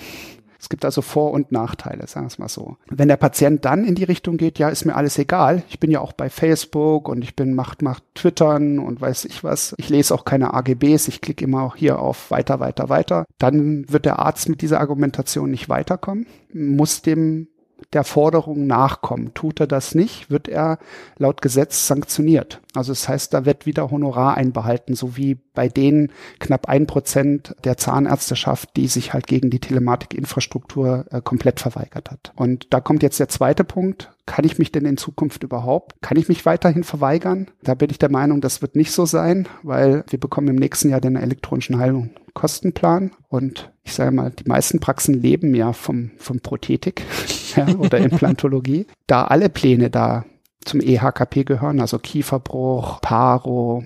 Es 0.60 0.68
gibt 0.68 0.84
also 0.84 1.02
Vor- 1.02 1.30
und 1.30 1.52
Nachteile, 1.52 2.06
sagen 2.08 2.26
wir 2.26 2.28
es 2.28 2.38
mal 2.38 2.48
so. 2.48 2.76
Wenn 2.90 3.08
der 3.08 3.16
Patient 3.16 3.64
dann 3.64 3.84
in 3.84 3.94
die 3.94 4.04
Richtung 4.04 4.36
geht, 4.36 4.58
ja, 4.58 4.68
ist 4.68 4.84
mir 4.84 4.96
alles 4.96 5.16
egal. 5.16 5.62
Ich 5.68 5.78
bin 5.78 5.90
ja 5.90 6.00
auch 6.00 6.12
bei 6.12 6.28
Facebook 6.28 7.08
und 7.08 7.22
ich 7.22 7.36
bin 7.36 7.54
macht, 7.54 7.80
macht 7.82 8.02
Twittern 8.14 8.80
und 8.80 9.00
weiß 9.00 9.24
ich 9.26 9.44
was. 9.44 9.74
Ich 9.78 9.88
lese 9.88 10.12
auch 10.12 10.24
keine 10.24 10.54
AGBs. 10.54 11.06
Ich 11.06 11.20
klicke 11.20 11.44
immer 11.44 11.62
auch 11.62 11.76
hier 11.76 12.00
auf 12.00 12.32
weiter, 12.32 12.58
weiter, 12.58 12.88
weiter. 12.88 13.24
Dann 13.38 13.84
wird 13.88 14.04
der 14.04 14.18
Arzt 14.18 14.48
mit 14.48 14.60
dieser 14.60 14.80
Argumentation 14.80 15.50
nicht 15.50 15.68
weiterkommen, 15.68 16.26
muss 16.52 17.02
dem 17.02 17.46
der 17.92 18.04
Forderung 18.04 18.66
nachkommen. 18.66 19.32
Tut 19.34 19.60
er 19.60 19.66
das 19.66 19.94
nicht, 19.94 20.30
wird 20.30 20.48
er 20.48 20.78
laut 21.16 21.42
Gesetz 21.42 21.86
sanktioniert. 21.86 22.60
Also 22.74 22.92
das 22.92 23.08
heißt, 23.08 23.32
da 23.32 23.44
wird 23.44 23.66
wieder 23.66 23.90
Honorar 23.90 24.36
einbehalten, 24.36 24.94
so 24.94 25.16
wie 25.16 25.36
bei 25.54 25.68
den 25.68 26.12
knapp 26.38 26.68
ein 26.68 26.86
Prozent 26.86 27.54
der 27.64 27.76
Zahnärzteschaft, 27.76 28.76
die 28.76 28.88
sich 28.88 29.12
halt 29.12 29.26
gegen 29.26 29.50
die 29.50 29.60
Telematikinfrastruktur 29.60 31.06
äh, 31.10 31.20
komplett 31.22 31.60
verweigert 31.60 32.10
hat. 32.10 32.32
Und 32.36 32.66
da 32.70 32.80
kommt 32.80 33.02
jetzt 33.02 33.20
der 33.20 33.28
zweite 33.28 33.64
Punkt. 33.64 34.10
Kann 34.28 34.44
ich 34.44 34.58
mich 34.58 34.70
denn 34.70 34.84
in 34.84 34.98
Zukunft 34.98 35.42
überhaupt, 35.42 36.02
kann 36.02 36.18
ich 36.18 36.28
mich 36.28 36.44
weiterhin 36.44 36.84
verweigern? 36.84 37.46
Da 37.62 37.74
bin 37.74 37.88
ich 37.88 37.98
der 37.98 38.10
Meinung, 38.10 38.42
das 38.42 38.60
wird 38.60 38.76
nicht 38.76 38.92
so 38.92 39.06
sein, 39.06 39.48
weil 39.62 40.04
wir 40.10 40.20
bekommen 40.20 40.48
im 40.48 40.56
nächsten 40.56 40.90
Jahr 40.90 41.00
den 41.00 41.16
elektronischen 41.16 41.78
Heilungskostenplan 41.78 43.12
und 43.28 43.72
ich 43.84 43.94
sage 43.94 44.10
mal, 44.10 44.30
die 44.30 44.46
meisten 44.46 44.80
Praxen 44.80 45.14
leben 45.14 45.54
ja 45.54 45.72
vom, 45.72 46.10
vom 46.18 46.40
Prothetik 46.40 47.04
ja, 47.56 47.68
oder 47.78 47.96
Implantologie. 47.96 48.86
da 49.06 49.24
alle 49.24 49.48
Pläne 49.48 49.88
da 49.88 50.26
zum 50.62 50.82
EHKP 50.82 51.44
gehören, 51.44 51.80
also 51.80 51.98
Kieferbruch, 51.98 53.00
Paro, 53.00 53.82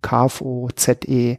KFO, 0.00 0.70
ZE, 0.74 1.36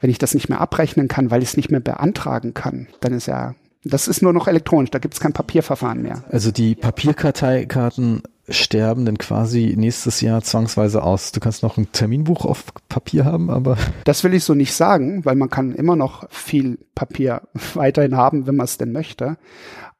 wenn 0.00 0.10
ich 0.10 0.18
das 0.18 0.34
nicht 0.34 0.50
mehr 0.50 0.60
abrechnen 0.60 1.08
kann, 1.08 1.30
weil 1.30 1.42
ich 1.42 1.48
es 1.48 1.56
nicht 1.56 1.70
mehr 1.70 1.80
beantragen 1.80 2.52
kann, 2.52 2.88
dann 3.00 3.14
ist 3.14 3.24
ja, 3.24 3.54
das 3.84 4.08
ist 4.08 4.22
nur 4.22 4.32
noch 4.32 4.46
elektronisch, 4.48 4.90
da 4.90 4.98
gibt 4.98 5.14
es 5.14 5.20
kein 5.20 5.32
Papierverfahren 5.32 6.02
mehr. 6.02 6.24
Also 6.30 6.50
die 6.50 6.74
Papierkarteikarten 6.74 8.22
sterben 8.48 9.06
denn 9.06 9.18
quasi 9.18 9.74
nächstes 9.76 10.20
Jahr 10.20 10.42
zwangsweise 10.42 11.02
aus? 11.02 11.32
Du 11.32 11.40
kannst 11.40 11.62
noch 11.62 11.76
ein 11.76 11.92
Terminbuch 11.92 12.44
auf 12.44 12.64
Papier 12.88 13.24
haben, 13.24 13.50
aber. 13.50 13.76
Das 14.04 14.24
will 14.24 14.34
ich 14.34 14.44
so 14.44 14.54
nicht 14.54 14.74
sagen, 14.74 15.24
weil 15.24 15.36
man 15.36 15.50
kann 15.50 15.72
immer 15.72 15.96
noch 15.96 16.28
viel 16.30 16.78
Papier 16.94 17.42
weiterhin 17.74 18.16
haben, 18.16 18.46
wenn 18.46 18.56
man 18.56 18.64
es 18.64 18.78
denn 18.78 18.92
möchte. 18.92 19.36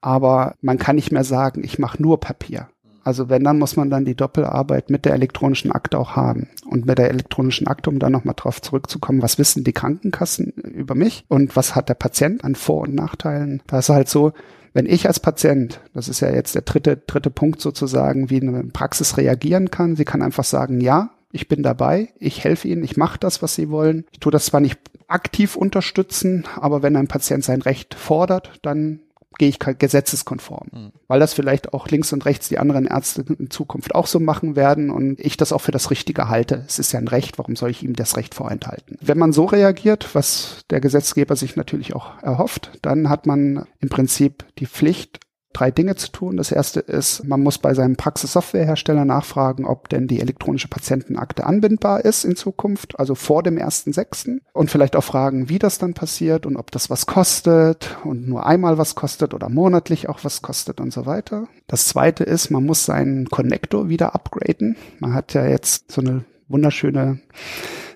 Aber 0.00 0.54
man 0.62 0.78
kann 0.78 0.96
nicht 0.96 1.12
mehr 1.12 1.24
sagen, 1.24 1.62
ich 1.62 1.78
mache 1.78 2.02
nur 2.02 2.20
Papier. 2.20 2.68
Also 3.02 3.28
wenn, 3.28 3.44
dann 3.44 3.58
muss 3.58 3.76
man 3.76 3.90
dann 3.90 4.04
die 4.04 4.14
Doppelarbeit 4.14 4.90
mit 4.90 5.04
der 5.04 5.14
elektronischen 5.14 5.72
Akte 5.72 5.98
auch 5.98 6.16
haben. 6.16 6.48
Und 6.66 6.86
mit 6.86 6.98
der 6.98 7.10
elektronischen 7.10 7.66
Akte, 7.66 7.90
um 7.90 7.98
da 7.98 8.10
nochmal 8.10 8.34
drauf 8.36 8.60
zurückzukommen, 8.60 9.22
was 9.22 9.38
wissen 9.38 9.64
die 9.64 9.72
Krankenkassen 9.72 10.52
über 10.52 10.94
mich 10.94 11.24
und 11.28 11.56
was 11.56 11.74
hat 11.74 11.88
der 11.88 11.94
Patient 11.94 12.44
an 12.44 12.54
Vor- 12.54 12.82
und 12.82 12.94
Nachteilen? 12.94 13.62
Da 13.66 13.78
ist 13.78 13.88
halt 13.88 14.08
so, 14.08 14.32
wenn 14.72 14.86
ich 14.86 15.06
als 15.06 15.20
Patient, 15.20 15.80
das 15.94 16.08
ist 16.08 16.20
ja 16.20 16.30
jetzt 16.30 16.54
der 16.54 16.62
dritte, 16.62 16.96
dritte 16.96 17.30
Punkt 17.30 17.60
sozusagen, 17.60 18.30
wie 18.30 18.40
eine 18.40 18.64
Praxis 18.64 19.16
reagieren 19.16 19.70
kann, 19.70 19.96
sie 19.96 20.04
kann 20.04 20.22
einfach 20.22 20.44
sagen, 20.44 20.80
ja, 20.80 21.10
ich 21.32 21.48
bin 21.48 21.62
dabei, 21.62 22.08
ich 22.18 22.44
helfe 22.44 22.68
Ihnen, 22.68 22.82
ich 22.82 22.96
mache 22.96 23.18
das, 23.18 23.40
was 23.40 23.54
Sie 23.54 23.70
wollen. 23.70 24.04
Ich 24.10 24.18
tue 24.18 24.32
das 24.32 24.46
zwar 24.46 24.60
nicht 24.60 24.78
aktiv 25.06 25.56
unterstützen, 25.56 26.44
aber 26.56 26.82
wenn 26.82 26.96
ein 26.96 27.08
Patient 27.08 27.44
sein 27.44 27.62
Recht 27.62 27.94
fordert, 27.94 28.58
dann 28.62 29.00
gehe 29.40 29.48
ich 29.48 29.58
gesetzeskonform. 29.58 30.68
Mhm. 30.70 30.92
Weil 31.08 31.18
das 31.18 31.32
vielleicht 31.32 31.72
auch 31.72 31.88
links 31.88 32.12
und 32.12 32.26
rechts 32.26 32.50
die 32.50 32.58
anderen 32.58 32.86
Ärzte 32.86 33.24
in 33.38 33.48
Zukunft 33.48 33.94
auch 33.94 34.06
so 34.06 34.20
machen 34.20 34.54
werden 34.54 34.90
und 34.90 35.18
ich 35.18 35.38
das 35.38 35.54
auch 35.54 35.62
für 35.62 35.72
das 35.72 35.90
Richtige 35.90 36.28
halte. 36.28 36.62
Es 36.68 36.78
ist 36.78 36.92
ja 36.92 37.00
ein 37.00 37.08
Recht, 37.08 37.38
warum 37.38 37.56
soll 37.56 37.70
ich 37.70 37.82
ihm 37.82 37.96
das 37.96 38.18
Recht 38.18 38.34
vorenthalten? 38.34 38.98
Wenn 39.00 39.16
man 39.16 39.32
so 39.32 39.46
reagiert, 39.46 40.14
was 40.14 40.58
der 40.68 40.82
Gesetzgeber 40.82 41.36
sich 41.36 41.56
natürlich 41.56 41.96
auch 41.96 42.22
erhofft, 42.22 42.70
dann 42.82 43.08
hat 43.08 43.24
man 43.24 43.64
im 43.78 43.88
Prinzip 43.88 44.44
die 44.58 44.66
Pflicht, 44.66 45.20
drei 45.52 45.70
Dinge 45.70 45.96
zu 45.96 46.10
tun. 46.10 46.36
Das 46.36 46.52
erste 46.52 46.80
ist, 46.80 47.24
man 47.24 47.42
muss 47.42 47.58
bei 47.58 47.74
seinem 47.74 47.96
Praxissoftwarehersteller 47.96 49.04
nachfragen, 49.04 49.64
ob 49.64 49.88
denn 49.88 50.06
die 50.06 50.20
elektronische 50.20 50.68
Patientenakte 50.68 51.44
anbindbar 51.44 52.04
ist 52.04 52.24
in 52.24 52.36
Zukunft, 52.36 52.98
also 52.98 53.14
vor 53.14 53.42
dem 53.42 53.58
ersten 53.58 53.92
sechsten 53.92 54.40
und 54.52 54.70
vielleicht 54.70 54.96
auch 54.96 55.04
fragen, 55.04 55.48
wie 55.48 55.58
das 55.58 55.78
dann 55.78 55.94
passiert 55.94 56.46
und 56.46 56.56
ob 56.56 56.70
das 56.70 56.90
was 56.90 57.06
kostet 57.06 57.96
und 58.04 58.28
nur 58.28 58.46
einmal 58.46 58.78
was 58.78 58.94
kostet 58.94 59.34
oder 59.34 59.48
monatlich 59.48 60.08
auch 60.08 60.20
was 60.22 60.42
kostet 60.42 60.80
und 60.80 60.92
so 60.92 61.06
weiter. 61.06 61.48
Das 61.66 61.86
zweite 61.88 62.24
ist, 62.24 62.50
man 62.50 62.64
muss 62.64 62.84
seinen 62.84 63.26
Connector 63.28 63.88
wieder 63.88 64.14
upgraden. 64.14 64.76
Man 64.98 65.14
hat 65.14 65.34
ja 65.34 65.46
jetzt 65.46 65.90
so 65.90 66.00
eine 66.00 66.24
wunderschöne 66.48 67.20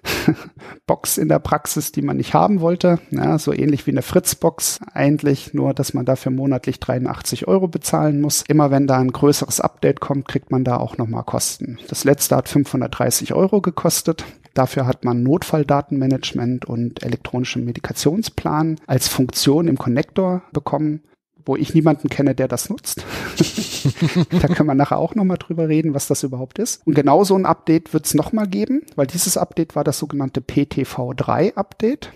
Box 0.87 1.19
in 1.19 1.29
der 1.29 1.39
Praxis, 1.39 1.93
die 1.93 2.03
man 2.03 2.17
nicht 2.17 2.35
haben 2.35 2.61
wollte. 2.61 2.99
Ja, 3.11 3.39
so 3.39 3.53
ähnlich 3.53 3.87
wie 3.87 3.93
eine 3.93 4.03
Fritz-Box 4.03 4.81
eigentlich, 4.93 5.55
nur 5.55 5.75
dass 5.75 5.95
man 5.95 6.05
dafür 6.05 6.33
monatlich 6.33 6.81
83 6.81 7.49
Euro 7.49 7.69
bezahlen 7.69 8.21
muss. 8.21 8.45
Immer 8.47 8.71
wenn 8.71 8.87
da 8.87 8.99
ein 8.99 9.13
größeres 9.13 9.61
Update 9.61 10.01
kommt, 10.01 10.29
kriegt 10.29 10.51
man 10.51 10.65
da 10.65 10.77
auch 10.77 10.99
nochmal 10.99 11.25
Kosten. 11.25 11.79
Das 11.89 12.05
letzte 12.05 12.37
hat 12.37 12.49
530 12.49 13.35
Euro 13.35 13.61
gekostet. 13.61 14.25
Dafür 14.55 14.87
hat 14.87 15.05
man 15.05 15.23
Notfalldatenmanagement 15.23 16.65
und 16.65 17.03
elektronischen 17.03 17.65
Medikationsplan 17.65 18.77
als 18.87 19.09
Funktion 19.09 19.67
im 19.67 19.79
Connector 19.79 20.43
bekommen 20.53 21.01
wo 21.47 21.57
ich 21.57 21.75
niemanden 21.75 22.09
kenne, 22.09 22.35
der 22.35 22.49
das 22.49 22.69
nutzt. 22.69 23.05
da 24.31 24.49
können 24.49 24.69
wir 24.69 24.75
nachher 24.75 24.99
auch 24.99 25.15
nochmal 25.15 25.39
drüber 25.39 25.69
reden, 25.69 25.95
was 25.95 26.07
das 26.07 26.23
überhaupt 26.23 26.59
ist. 26.59 26.87
Und 26.87 26.95
genau 26.95 27.25
so 27.25 27.35
ein 27.35 27.47
Update 27.47 27.93
wird 27.93 28.07
es 28.07 28.15
nochmal 28.15 28.47
geben, 28.47 28.83
weil 28.97 29.07
dieses 29.07 29.37
Update 29.37 29.77
war 29.77 29.85
das 29.85 29.99
sogenannte 29.99 30.41
PTV3-Update. 30.41 32.13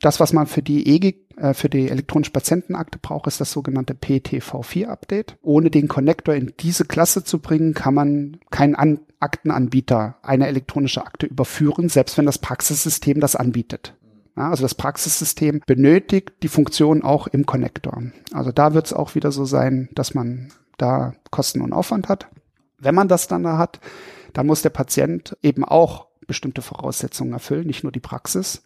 Das, 0.00 0.20
was 0.20 0.32
man 0.32 0.46
für 0.46 0.62
die 0.62 0.88
EG, 0.94 1.16
äh, 1.36 1.54
für 1.54 1.68
die 1.68 1.88
elektronische 1.88 2.32
Patientenakte 2.32 2.98
braucht, 2.98 3.26
ist 3.26 3.40
das 3.40 3.50
sogenannte 3.50 3.94
PTV4-Update. 3.94 5.36
Ohne 5.42 5.70
den 5.70 5.88
Connector 5.88 6.34
in 6.34 6.54
diese 6.60 6.84
Klasse 6.84 7.24
zu 7.24 7.40
bringen, 7.40 7.74
kann 7.74 7.94
man 7.94 8.38
keinen 8.50 8.74
An 8.74 9.00
Aktenanbieter 9.20 10.16
eine 10.22 10.46
elektronische 10.46 11.04
Akte 11.04 11.26
überführen, 11.26 11.88
selbst 11.88 12.16
wenn 12.18 12.26
das 12.26 12.38
Praxissystem 12.38 13.18
das 13.18 13.34
anbietet. 13.34 13.94
Also 14.38 14.62
das 14.62 14.74
Praxissystem 14.74 15.60
benötigt 15.66 16.32
die 16.42 16.48
Funktion 16.48 17.02
auch 17.02 17.26
im 17.26 17.46
Connector. 17.46 18.02
Also 18.32 18.52
da 18.52 18.74
wird 18.74 18.86
es 18.86 18.92
auch 18.92 19.14
wieder 19.14 19.32
so 19.32 19.44
sein, 19.44 19.88
dass 19.92 20.14
man 20.14 20.48
da 20.76 21.14
Kosten 21.30 21.60
und 21.60 21.72
Aufwand 21.72 22.08
hat. 22.08 22.28
Wenn 22.78 22.94
man 22.94 23.08
das 23.08 23.26
dann 23.28 23.42
da 23.42 23.58
hat, 23.58 23.80
dann 24.32 24.46
muss 24.46 24.62
der 24.62 24.70
Patient 24.70 25.36
eben 25.42 25.64
auch 25.64 26.06
bestimmte 26.26 26.62
Voraussetzungen 26.62 27.32
erfüllen, 27.32 27.66
nicht 27.66 27.82
nur 27.82 27.92
die 27.92 28.00
Praxis. 28.00 28.62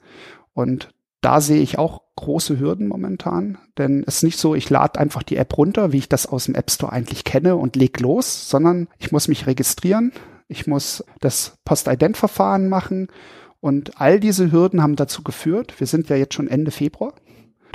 Und 0.52 0.90
da 1.22 1.40
sehe 1.40 1.62
ich 1.62 1.78
auch 1.78 2.02
große 2.16 2.58
Hürden 2.58 2.88
momentan, 2.88 3.56
denn 3.78 4.04
es 4.06 4.16
ist 4.16 4.22
nicht 4.24 4.38
so, 4.38 4.54
ich 4.54 4.68
lade 4.68 4.98
einfach 4.98 5.22
die 5.22 5.36
App 5.36 5.56
runter, 5.56 5.92
wie 5.92 5.98
ich 5.98 6.08
das 6.08 6.26
aus 6.26 6.44
dem 6.44 6.56
App 6.56 6.70
Store 6.70 6.92
eigentlich 6.92 7.24
kenne 7.24 7.56
und 7.56 7.76
leg 7.76 8.00
los, 8.00 8.50
sondern 8.50 8.88
ich 8.98 9.12
muss 9.12 9.28
mich 9.28 9.46
registrieren, 9.46 10.12
ich 10.48 10.66
muss 10.66 11.04
das 11.20 11.56
Postident-Verfahren 11.64 12.68
machen 12.68 13.08
und 13.62 14.00
all 14.00 14.18
diese 14.18 14.50
Hürden 14.50 14.82
haben 14.82 14.96
dazu 14.96 15.22
geführt, 15.22 15.78
wir 15.78 15.86
sind 15.86 16.08
ja 16.08 16.16
jetzt 16.16 16.34
schon 16.34 16.48
Ende 16.48 16.72
Februar, 16.72 17.14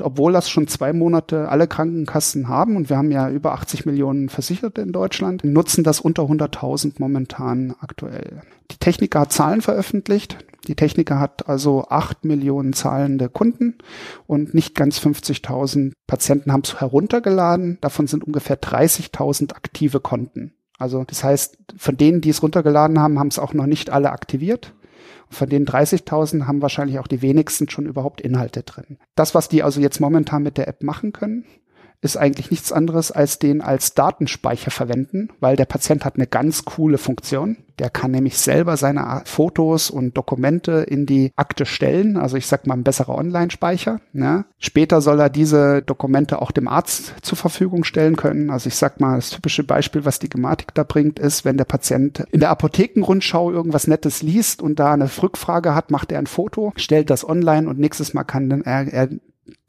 obwohl 0.02 0.34
das 0.34 0.50
schon 0.50 0.68
zwei 0.68 0.92
Monate 0.92 1.48
alle 1.48 1.66
Krankenkassen 1.66 2.50
haben 2.50 2.76
und 2.76 2.90
wir 2.90 2.98
haben 2.98 3.10
ja 3.10 3.30
über 3.30 3.54
80 3.54 3.86
Millionen 3.86 4.28
Versicherte 4.28 4.82
in 4.82 4.92
Deutschland, 4.92 5.46
nutzen 5.46 5.86
das 5.86 6.02
unter 6.02 6.24
100.000 6.24 6.96
momentan 6.98 7.74
aktuell. 7.80 8.42
Die 8.70 8.78
Techniker 8.78 9.22
hat 9.22 9.32
Zahlen 9.32 9.62
veröffentlicht. 9.62 10.38
Die 10.68 10.76
Techniker 10.76 11.22
hat 11.22 11.48
also 11.48 11.86
acht 11.88 12.26
Millionen 12.26 12.74
zahlende 12.74 13.30
Kunden 13.30 13.76
und 14.28 14.54
nicht 14.54 14.76
ganz 14.76 15.00
50.000 15.00 15.94
Patienten 16.06 16.52
haben 16.52 16.64
es 16.66 16.82
heruntergeladen. 16.82 17.78
Davon 17.80 18.08
sind 18.08 18.26
ungefähr 18.26 18.60
30.000 18.60 19.54
aktive 19.56 20.02
Konten. 20.02 20.52
Also 20.78 21.06
das 21.06 21.24
heißt, 21.24 21.58
von 21.78 21.96
denen, 21.96 22.20
die 22.20 22.30
es 22.30 22.44
runtergeladen 22.44 23.00
haben, 23.00 23.18
haben 23.18 23.30
es 23.30 23.40
auch 23.40 23.54
noch 23.54 23.66
nicht 23.66 23.90
alle 23.90 24.12
aktiviert. 24.12 24.74
Von 25.30 25.50
den 25.50 25.66
30.000 25.66 26.48
haben 26.48 26.62
wahrscheinlich 26.62 27.00
auch 27.00 27.08
die 27.08 27.22
wenigsten 27.22 27.70
schon 27.70 27.86
überhaupt 27.86 28.22
Inhalte 28.22 28.64
drin. 28.64 28.98
Das, 29.16 29.36
was 29.36 29.50
die 29.50 29.64
also 29.64 29.82
jetzt 29.82 30.00
momentan 30.00 30.44
mit 30.44 30.58
der 30.58 30.68
App 30.68 30.84
machen 30.84 31.12
können, 31.12 31.46
ist 32.02 32.18
eigentlich 32.18 32.52
nichts 32.52 32.72
anderes 32.72 33.12
als 33.12 33.40
den 33.40 33.62
als 33.62 33.96
Datenspeicher 33.96 34.70
verwenden, 34.70 35.30
weil 35.40 35.56
der 35.56 35.66
Patient 35.66 36.06
hat 36.06 36.16
eine 36.16 36.28
ganz 36.28 36.64
coole 36.64 36.98
Funktion. 36.98 37.58
Der 37.80 37.90
kann 37.90 38.12
nämlich 38.12 38.38
selber 38.38 38.76
seine 38.76 39.22
Fotos 39.26 39.92
und 39.92 40.18
Dokumente 40.18 40.86
in 40.88 41.06
die 41.06 41.32
Akte 41.36 41.66
stellen. 41.66 42.18
Also 42.18 42.36
ich 42.36 42.48
sag 42.48 42.66
mal 42.66 42.76
ein 42.76 42.84
besserer 42.84 43.16
Online-Speicher. 43.16 44.00
Ne? 44.14 44.46
Später 44.58 45.00
soll 45.02 45.20
er 45.20 45.30
diese 45.30 45.84
Dokumente 45.84 46.42
auch 46.42 46.52
dem 46.52 46.68
Arzt 46.68 47.14
zur 47.22 47.38
Verfügung 47.38 47.84
stellen 47.84 48.16
können. 48.16 48.50
Also 48.50 48.68
ich 48.68 48.76
sag 48.76 49.00
mal, 49.00 49.16
das 49.16 49.30
typische 49.30 49.64
Beispiel, 49.64 50.06
was 50.06 50.18
die 50.18 50.30
Gematik 50.30 50.74
da 50.74 50.84
bringt, 50.84 51.20
ist, 51.20 51.46
wenn 51.46 51.58
der 51.58 51.66
Patient 51.66 52.26
in 52.32 52.40
der 52.40 52.50
Apothekenrundschau 52.50 53.52
irgendwas 53.52 53.86
Nettes 53.86 54.24
liest 54.24 54.62
und 54.62 54.80
da 54.80 54.94
eine 54.94 55.10
Rückfrage 55.22 55.76
hat, 55.76 55.92
macht 55.92 56.12
er 56.12 56.20
ein 56.20 56.28
Foto, 56.28 56.74
stellt 56.78 57.12
das 57.12 57.28
online 57.28 57.70
und 57.70 57.80
nächstes 57.80 58.16
Mal 58.16 58.24
kann 58.24 58.62
er, 58.64 58.88
er 58.92 59.10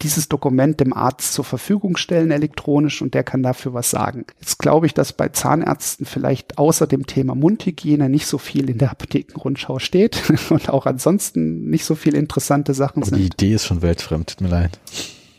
dieses 0.02 0.28
Dokument 0.28 0.80
dem 0.80 0.92
Arzt 0.92 1.32
zur 1.32 1.44
Verfügung 1.44 1.96
stellen 1.96 2.30
elektronisch 2.30 3.02
und 3.02 3.14
der 3.14 3.24
kann 3.24 3.42
dafür 3.42 3.74
was 3.74 3.90
sagen. 3.90 4.26
Jetzt 4.38 4.58
glaube 4.58 4.86
ich, 4.86 4.94
dass 4.94 5.12
bei 5.12 5.28
Zahnärzten 5.28 6.06
vielleicht 6.06 6.58
außer 6.58 6.86
dem 6.86 7.06
Thema 7.06 7.34
Mundhygiene 7.34 8.08
nicht 8.08 8.26
so 8.26 8.38
viel 8.38 8.70
in 8.70 8.78
der 8.78 8.90
Apothekenrundschau 8.90 9.78
steht 9.78 10.22
und 10.50 10.68
auch 10.68 10.86
ansonsten 10.86 11.68
nicht 11.68 11.84
so 11.84 11.94
viel 11.94 12.14
interessante 12.14 12.74
Sachen 12.74 13.02
Aber 13.02 13.10
sind. 13.10 13.18
Die 13.18 13.26
Idee 13.26 13.54
ist 13.54 13.66
schon 13.66 13.82
weltfremd, 13.82 14.30
tut 14.30 14.40
mir 14.40 14.48
leid. 14.48 14.78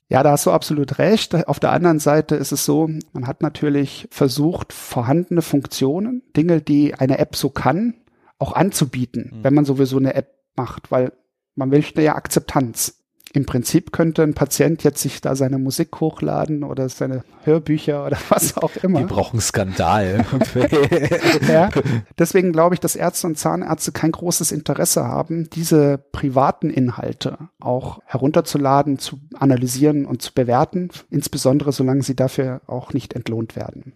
Ja, 0.10 0.24
da 0.24 0.32
hast 0.32 0.48
du 0.48 0.52
absolut 0.52 0.98
recht. 0.98 1.48
Auf 1.48 1.60
der 1.60 1.72
anderen 1.72 2.00
Seite 2.00 2.36
ist 2.36 2.52
es 2.52 2.66
so, 2.66 2.90
man 3.14 3.28
hat 3.28 3.44
natürlich 3.44 4.08
versucht, 4.10 4.74
vorhandene 4.74 5.44
Funktionen, 5.44 6.24
Dinge, 6.36 6.62
die 6.62 6.96
eine 6.96 7.20
App 7.20 7.36
so 7.36 7.50
kann, 7.50 7.94
auch 8.40 8.54
anzubieten, 8.54 9.32
mhm. 9.32 9.44
wenn 9.44 9.54
man 9.54 9.66
sowieso 9.66 9.98
eine 9.98 10.16
App 10.16 10.34
macht, 10.56 10.92
weil 10.92 11.14
man 11.56 11.70
möchte 11.70 12.02
ja 12.02 12.16
Akzeptanz 12.16 12.99
im 13.32 13.46
Prinzip 13.46 13.92
könnte 13.92 14.24
ein 14.24 14.34
Patient 14.34 14.84
jetzt 14.84 15.02
sich 15.02 15.22
da 15.22 15.36
seine 15.36 15.60
Musik 15.60 16.00
hochladen 16.00 16.64
oder 16.64 16.90
seine 16.90 17.24
Hörbücher 17.44 18.06
oder 18.06 18.18
was 18.30 18.58
auch 18.58 18.76
immer. 18.78 19.00
Die 19.00 19.06
brauchen 19.06 19.40
Skandal. 19.40 20.26
ja, 21.48 21.70
deswegen 22.18 22.52
glaube 22.52 22.74
ich, 22.74 22.80
dass 22.80 22.96
Ärzte 22.96 23.28
und 23.28 23.38
Zahnärzte 23.38 23.92
kein 23.92 24.12
großes 24.12 24.52
Interesse 24.52 25.06
haben, 25.06 25.48
diese 25.52 26.00
privaten 26.12 26.72
Inhalte 26.72 27.38
auch 27.60 28.00
herunterzuladen, 28.06 28.98
zu 28.98 29.20
analysieren 29.36 30.06
und 30.08 30.24
zu 30.24 30.34
bewerten, 30.34 30.90
insbesondere 31.12 31.72
solange 31.72 32.02
sie 32.02 32.16
dafür 32.16 32.62
auch 32.66 32.94
nicht 32.94 33.14
entlohnt 33.14 33.56
werden. 33.56 33.94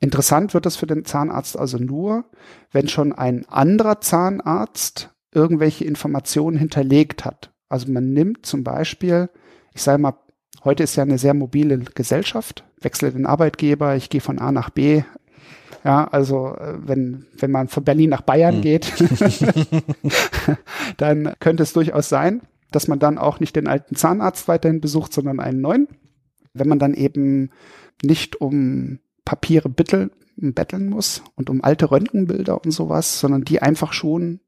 Interessant 0.00 0.52
wird 0.52 0.66
es 0.66 0.74
für 0.74 0.86
den 0.86 1.04
Zahnarzt 1.04 1.56
also 1.56 1.78
nur, 1.78 2.24
wenn 2.72 2.88
schon 2.88 3.12
ein 3.12 3.46
anderer 3.48 4.00
Zahnarzt 4.00 5.10
irgendwelche 5.32 5.84
Informationen 5.84 6.56
hinterlegt 6.56 7.24
hat 7.24 7.53
also 7.68 7.90
man 7.90 8.12
nimmt 8.12 8.46
zum 8.46 8.64
Beispiel, 8.64 9.28
ich 9.74 9.82
sage 9.82 10.00
mal, 10.00 10.14
heute 10.64 10.82
ist 10.82 10.96
ja 10.96 11.02
eine 11.02 11.18
sehr 11.18 11.34
mobile 11.34 11.78
Gesellschaft, 11.78 12.64
wechsle 12.80 13.12
den 13.12 13.26
Arbeitgeber, 13.26 13.96
ich 13.96 14.10
gehe 14.10 14.20
von 14.20 14.38
A 14.38 14.52
nach 14.52 14.70
B. 14.70 15.02
Ja, 15.84 16.04
also 16.04 16.54
äh, 16.56 16.78
wenn, 16.86 17.26
wenn 17.36 17.50
man 17.50 17.68
von 17.68 17.84
Berlin 17.84 18.10
nach 18.10 18.22
Bayern 18.22 18.56
hm. 18.56 18.62
geht, 18.62 18.92
dann 20.96 21.34
könnte 21.40 21.62
es 21.62 21.74
durchaus 21.74 22.08
sein, 22.08 22.40
dass 22.70 22.88
man 22.88 22.98
dann 22.98 23.18
auch 23.18 23.38
nicht 23.38 23.54
den 23.54 23.68
alten 23.68 23.94
Zahnarzt 23.94 24.48
weiterhin 24.48 24.80
besucht, 24.80 25.12
sondern 25.12 25.40
einen 25.40 25.60
neuen. 25.60 25.88
Wenn 26.54 26.68
man 26.68 26.78
dann 26.78 26.94
eben 26.94 27.50
nicht 28.02 28.40
um 28.40 28.98
Papiere 29.24 29.68
bitteln 29.68 30.10
betteln 30.36 30.88
muss 30.88 31.22
und 31.36 31.50
um 31.50 31.62
alte 31.62 31.90
Röntgenbilder 31.90 32.62
und 32.64 32.70
sowas, 32.70 33.20
sondern 33.20 33.44
die 33.44 33.62
einfach 33.62 33.92
schon 33.92 34.40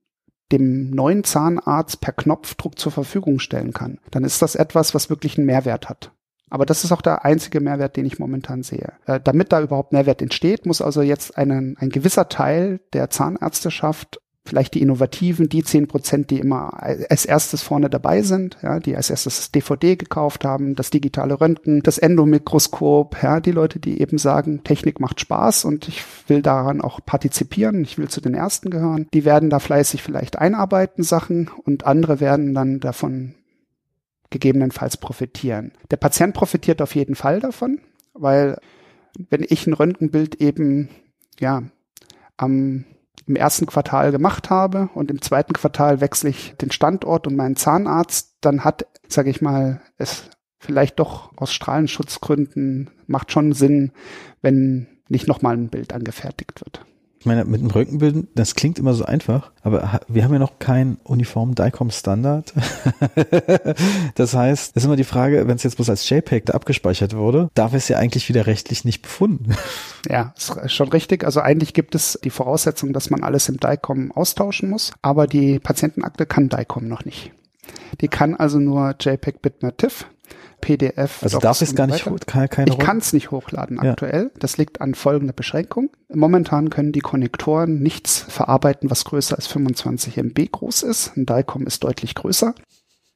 dem 0.53 0.91
neuen 0.91 1.25
Zahnarzt 1.25 2.00
per 2.00 2.12
Knopfdruck 2.12 2.79
zur 2.79 2.93
Verfügung 2.93 3.38
stellen 3.38 3.73
kann, 3.73 3.99
dann 4.11 4.25
ist 4.25 4.43
das 4.43 4.55
etwas, 4.55 4.95
was 4.95 5.11
wirklich 5.11 5.37
einen 5.37 5.47
Mehrwert 5.47 5.88
hat. 5.88 6.12
Aber 6.49 6.65
das 6.65 6.85
ist 6.85 6.93
auch 6.93 7.03
der 7.03 7.25
einzige 7.25 7.61
Mehrwert, 7.61 7.97
den 7.97 8.07
ich 8.07 8.19
momentan 8.19 8.62
sehe. 8.62 8.93
Äh, 9.07 9.21
damit 9.23 9.53
da 9.53 9.61
überhaupt 9.61 9.93
Mehrwert 9.93 10.23
entsteht, 10.23 10.65
muss 10.65 10.81
also 10.81 11.03
jetzt 11.03 11.37
einen, 11.37 11.76
ein 11.79 11.91
gewisser 11.91 12.29
Teil 12.29 12.81
der 12.93 13.11
Zahnärzteschaft 13.11 14.21
vielleicht 14.47 14.75
die 14.75 14.83
Innovativen, 14.83 15.49
die 15.49 15.62
zehn 15.62 15.87
Prozent, 15.87 16.31
die 16.31 16.38
immer 16.38 16.83
als 16.83 17.25
erstes 17.25 17.62
vorne 17.62 17.91
dabei 17.91 18.23
sind, 18.23 18.57
ja, 18.62 18.81
die 18.81 18.97
als 18.97 19.11
erstes 19.11 19.37
das 19.37 19.53
DVD 19.53 19.97
gekauft 19.97 20.45
haben, 20.45 20.75
das 20.75 20.91
digitale 20.91 21.41
Röntgen, 21.41 21.83
das 21.83 21.99
Endomikroskop, 21.99 23.23
ja, 23.23 23.41
die 23.41 23.53
Leute, 23.53 23.79
die 23.79 24.00
eben 24.00 24.19
sagen, 24.19 24.65
Technik 24.65 25.00
macht 25.00 25.21
Spaß 25.21 25.65
und 25.65 25.88
ich 25.88 26.05
will 26.29 26.43
daran 26.43 26.81
auch 26.81 27.00
partizipieren, 27.05 27.83
ich 27.83 27.99
will 27.99 28.09
zu 28.09 28.21
den 28.21 28.35
Ersten 28.35 28.71
gehören, 28.71 29.09
die 29.12 29.25
werden 29.25 29.50
da 29.50 29.59
fleißig 29.59 30.03
vielleicht 30.03 30.38
einarbeiten 30.38 31.03
Sachen 31.03 31.50
und 31.65 31.87
andere 31.87 32.21
werden 32.21 32.55
dann 32.55 32.81
davon 32.81 33.35
gegebenenfalls 34.31 34.97
profitieren. 34.97 35.73
Der 35.91 35.97
Patient 35.97 36.35
profitiert 36.35 36.83
auf 36.83 36.95
jeden 36.95 37.15
Fall 37.15 37.41
davon, 37.41 37.81
weil 38.12 38.59
wenn 39.31 39.45
ich 39.49 39.67
ein 39.67 39.73
Röntgenbild 39.73 40.37
eben, 40.37 40.88
ja, 41.38 41.62
am 42.37 42.85
im 43.26 43.37
ersten 43.37 43.66
Quartal 43.66 44.12
gemacht 44.12 44.50
habe 44.50 44.88
und 44.94 45.11
im 45.11 45.23
zweiten 45.23 45.52
Quartal 45.52 46.00
wechsle 46.00 46.30
ich 46.30 46.54
den 46.61 46.70
Standort 46.70 47.26
und 47.26 47.37
meinen 47.37 47.56
Zahnarzt, 47.56 48.37
dann 48.40 48.64
hat, 48.64 48.87
sage 49.08 49.30
ich 49.30 49.40
mal, 49.40 49.80
es 49.99 50.30
vielleicht 50.58 50.99
doch 50.99 51.32
aus 51.37 51.52
Strahlenschutzgründen 51.52 52.90
macht 53.06 53.32
schon 53.32 53.52
Sinn, 53.52 53.92
wenn 54.42 54.88
nicht 55.08 55.28
nochmal 55.28 55.56
ein 55.56 55.68
Bild 55.68 55.92
angefertigt 55.92 56.61
wird. 56.64 56.85
Ich 57.18 57.26
meine, 57.26 57.44
mit 57.44 57.61
dem 57.61 57.70
Röntgenbild, 57.70 58.28
das 58.35 58.54
klingt 58.54 58.78
immer 58.78 58.92
so 58.92 59.04
einfach, 59.04 59.50
aber 59.62 60.00
wir 60.06 60.23
haben 60.23 60.32
ja 60.32 60.38
noch 60.38 60.58
keinen 60.58 60.99
uniformen 61.02 61.54
DICOM-Standard. 61.54 62.52
das 64.14 64.35
heißt, 64.35 64.76
ist 64.76 64.85
immer 64.85 64.96
die 64.96 65.04
Frage, 65.04 65.49
wenn 65.49 65.56
es 65.56 65.62
jetzt 65.62 65.76
bloß 65.76 65.90
als 65.90 66.08
JPEG 66.08 66.46
da 66.46 66.52
abgespeichert 66.52 67.16
wurde, 67.16 67.50
darf 67.54 67.73
es 67.73 67.88
ja 67.88 67.96
eigentlich 67.96 68.28
wieder 68.28 68.46
rechtlich 68.46 68.85
nicht 68.85 69.02
befunden. 69.02 69.56
Ja, 70.08 70.32
ist 70.37 70.70
schon 70.70 70.88
richtig. 70.90 71.25
Also 71.25 71.40
eigentlich 71.40 71.75
gibt 71.75 71.96
es 71.96 72.16
die 72.23 72.30
Voraussetzung, 72.30 72.92
dass 72.92 73.11
man 73.11 73.25
alles 73.25 73.49
im 73.49 73.58
DICOM 73.58 74.12
austauschen 74.12 74.70
muss, 74.70 74.92
aber 75.02 75.26
die 75.26 75.58
Patientenakte 75.58 76.26
kann 76.26 76.49
DICOM 76.49 76.87
noch 76.87 77.04
nicht. 77.04 77.32
Die 78.00 78.06
kann 78.06 78.37
also 78.37 78.61
nur 78.61 78.94
JPEG 79.00 79.42
Bitmap 79.42 79.78
TIFF. 79.78 80.06
PDF. 80.61 81.23
Also 81.23 81.38
darf 81.38 81.61
es 81.62 81.75
gar 81.75 81.87
nicht, 81.87 82.04
keine, 82.26 82.49
keine 82.49 82.71
Ich 82.71 82.78
kann 82.78 82.99
es 82.99 83.12
nicht 83.12 83.30
hochladen 83.30 83.78
ja. 83.83 83.92
aktuell. 83.92 84.30
Das 84.38 84.56
liegt 84.56 84.80
an 84.80 84.95
folgender 84.95 85.33
Beschränkung. 85.33 85.90
Momentan 86.12 86.71
können 86.71 86.92
die 86.92 87.00
Konnektoren 87.00 87.80
nichts 87.80 88.25
verarbeiten, 88.28 88.90
was 88.90 89.04
größer 89.04 89.37
als 89.37 89.47
25 89.47 90.16
MB 90.18 90.50
groß 90.50 90.83
ist. 90.83 91.16
Ein 91.16 91.26
DICOM 91.26 91.66
ist 91.66 91.85
deutlich 91.85 92.14
größer. 92.14 92.54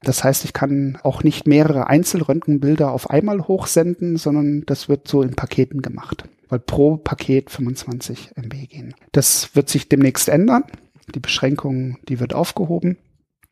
Das 0.02 0.24
heißt, 0.24 0.44
ich 0.44 0.52
kann 0.52 0.98
auch 1.02 1.22
nicht 1.22 1.46
mehrere 1.46 1.88
Einzelröntgenbilder 1.88 2.90
auf 2.90 3.10
einmal 3.10 3.46
hochsenden, 3.46 4.16
sondern 4.16 4.62
das 4.66 4.88
wird 4.88 5.06
so 5.06 5.22
in 5.22 5.34
Paketen 5.34 5.82
gemacht, 5.82 6.24
weil 6.48 6.58
pro 6.58 6.96
Paket 6.96 7.50
25 7.50 8.30
MB 8.36 8.68
gehen. 8.68 8.94
Das 9.12 9.54
wird 9.54 9.68
sich 9.68 9.88
demnächst 9.88 10.28
ändern. 10.28 10.64
Die 11.14 11.20
Beschränkung, 11.20 11.98
die 12.08 12.20
wird 12.20 12.34
aufgehoben. 12.34 12.96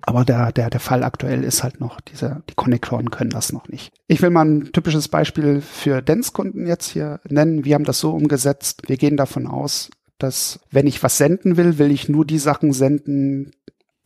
Aber 0.03 0.25
der, 0.25 0.53
der, 0.53 0.71
der 0.71 0.81
Fall 0.81 1.03
aktuell 1.03 1.43
ist 1.43 1.63
halt 1.63 1.81
noch, 1.81 2.01
diese, 2.01 2.43
die 2.49 2.55
Konnektoren 2.55 3.11
können 3.11 3.31
das 3.31 3.53
noch 3.53 3.69
nicht. 3.69 3.93
Ich 4.07 4.23
will 4.23 4.31
mal 4.31 4.45
ein 4.45 4.73
typisches 4.73 5.09
Beispiel 5.09 5.61
für 5.61 6.03
Dance-Kunden 6.03 6.67
jetzt 6.67 6.91
hier 6.91 7.21
nennen. 7.29 7.65
Wir 7.65 7.75
haben 7.75 7.85
das 7.85 7.99
so 7.99 8.13
umgesetzt. 8.13 8.83
Wir 8.89 8.97
gehen 8.97 9.17
davon 9.17 9.47
aus, 9.47 9.91
dass 10.19 10.61
wenn 10.71 10.87
ich 10.87 11.03
was 11.03 11.19
senden 11.19 11.57
will, 11.57 11.79
will 11.79 11.91
ich 11.91 12.09
nur 12.09 12.25
die 12.25 12.39
Sachen 12.39 12.73
senden, 12.73 13.53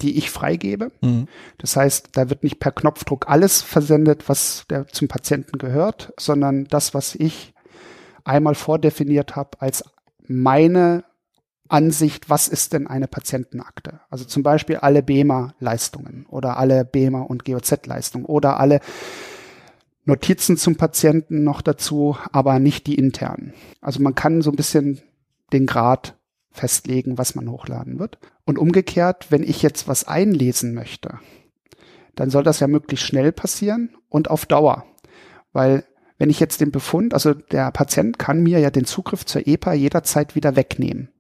die 0.01 0.19
ich 0.19 0.31
freigebe. 0.31 0.91
Mhm. 1.01 1.29
Das 1.59 1.77
heißt, 1.77 2.11
da 2.13 2.29
wird 2.31 2.43
nicht 2.43 2.59
per 2.59 2.73
Knopfdruck 2.73 3.29
alles 3.29 3.63
versendet, 3.63 4.29
was 4.29 4.65
der 4.69 4.89
zum 4.89 5.09
Patienten 5.09 5.59
gehört, 5.59 6.13
sondern 6.19 6.65
das, 6.65 6.95
was 6.95 7.15
ich 7.15 7.55
einmal 8.25 8.55
vordefiniert 8.55 9.37
habe 9.37 9.61
als 9.61 9.85
meine 10.27 11.05
Ansicht, 11.73 12.29
was 12.29 12.49
ist 12.49 12.73
denn 12.73 12.87
eine 12.87 13.09
Patientenakte? 13.09 14.01
Also 14.11 14.25
zum 14.25 14.43
Beispiel 14.43 14.77
alle 14.77 15.03
BEMA-Leistungen 15.03 16.27
oder 16.29 16.59
alle 16.59 16.85
BEMA- 16.85 17.23
und 17.23 17.45
GOZ-Leistungen 17.45 18.27
oder 18.27 18.61
alle 18.61 18.81
Notizen 20.05 20.57
zum 20.57 20.77
Patienten 20.77 21.45
noch 21.45 21.63
dazu, 21.63 22.17
aber 22.33 22.59
nicht 22.59 22.87
die 22.87 22.97
internen. 22.97 23.55
Also 23.81 24.03
man 24.03 24.15
kann 24.15 24.43
so 24.43 24.51
ein 24.51 24.57
bisschen 24.57 25.01
den 25.53 25.67
Grad 25.67 26.17
festlegen, 26.51 27.17
was 27.17 27.35
man 27.35 27.51
hochladen 27.51 27.99
wird. 27.99 28.19
Und 28.45 28.59
umgekehrt, 28.59 29.31
wenn 29.31 29.43
ich 29.43 29.63
jetzt 29.63 29.89
was 29.89 30.07
einlesen 30.07 30.75
möchte, 30.75 31.21
dann 32.17 32.29
soll 32.29 32.43
das 32.43 32.61
ja 32.61 32.67
möglichst 32.67 33.07
schnell 33.07 33.33
passieren 33.33 33.97
und 34.09 34.29
auf 34.29 34.45
Dauer. 34.45 34.85
Weil 35.53 35.85
wenn 36.19 36.29
ich 36.29 36.41
jetzt 36.41 36.61
den 36.61 36.71
Befund, 36.71 37.15
also 37.15 37.33
der 37.33 37.71
Patient 37.71 38.19
kann 38.19 38.43
mir 38.43 38.59
ja 38.59 38.71
den 38.71 38.85
Zugriff 38.85 39.25
zur 39.25 39.47
EPA 39.47 39.73
jederzeit 39.73 40.35
wieder 40.35 40.57
wegnehmen 40.57 41.12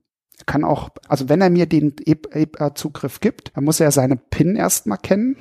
kann 0.46 0.64
auch, 0.64 0.90
also 1.08 1.28
wenn 1.28 1.40
er 1.40 1.50
mir 1.50 1.66
den 1.66 1.94
EPA-Zugriff 2.04 3.20
gibt, 3.20 3.52
dann 3.54 3.64
muss 3.64 3.80
er 3.80 3.90
seine 3.90 4.16
PIN 4.16 4.56
erstmal 4.56 4.98
kennen. 4.98 5.36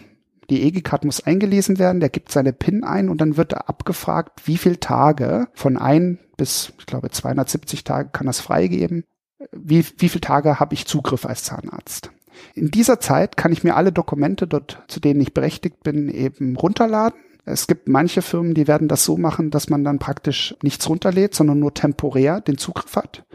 Die 0.49 0.63
EG-Card 0.63 1.05
muss 1.05 1.25
eingelesen 1.25 1.79
werden, 1.79 2.01
der 2.01 2.09
gibt 2.09 2.31
seine 2.31 2.51
PIN 2.51 2.83
ein 2.83 3.09
und 3.09 3.21
dann 3.21 3.37
wird 3.37 3.53
er 3.53 3.69
abgefragt, 3.69 4.41
wie 4.45 4.57
viele 4.57 4.79
Tage 4.79 5.47
von 5.53 5.77
ein 5.77 6.19
bis, 6.35 6.73
ich 6.79 6.85
glaube, 6.85 7.09
270 7.09 7.83
Tage 7.83 8.09
kann 8.11 8.27
das 8.27 8.39
freigeben. 8.39 9.05
Wie, 9.51 9.85
wie 9.97 10.09
viele 10.09 10.21
Tage 10.21 10.59
habe 10.59 10.73
ich 10.73 10.87
Zugriff 10.87 11.25
als 11.25 11.43
Zahnarzt? 11.43 12.11
In 12.53 12.71
dieser 12.71 12.99
Zeit 12.99 13.37
kann 13.37 13.51
ich 13.51 13.63
mir 13.63 13.75
alle 13.75 13.91
Dokumente 13.91 14.47
dort, 14.47 14.83
zu 14.87 14.99
denen 14.99 15.21
ich 15.21 15.33
berechtigt 15.33 15.83
bin, 15.83 16.09
eben 16.09 16.55
runterladen. 16.55 17.19
Es 17.45 17.67
gibt 17.67 17.87
manche 17.87 18.21
Firmen, 18.21 18.53
die 18.53 18.67
werden 18.67 18.87
das 18.87 19.03
so 19.03 19.17
machen, 19.17 19.49
dass 19.51 19.69
man 19.69 19.83
dann 19.83 19.99
praktisch 19.99 20.55
nichts 20.61 20.87
runterlädt, 20.87 21.33
sondern 21.33 21.59
nur 21.59 21.73
temporär 21.73 22.39
den 22.39 22.57
Zugriff 22.57 22.95
hat. 22.95 23.25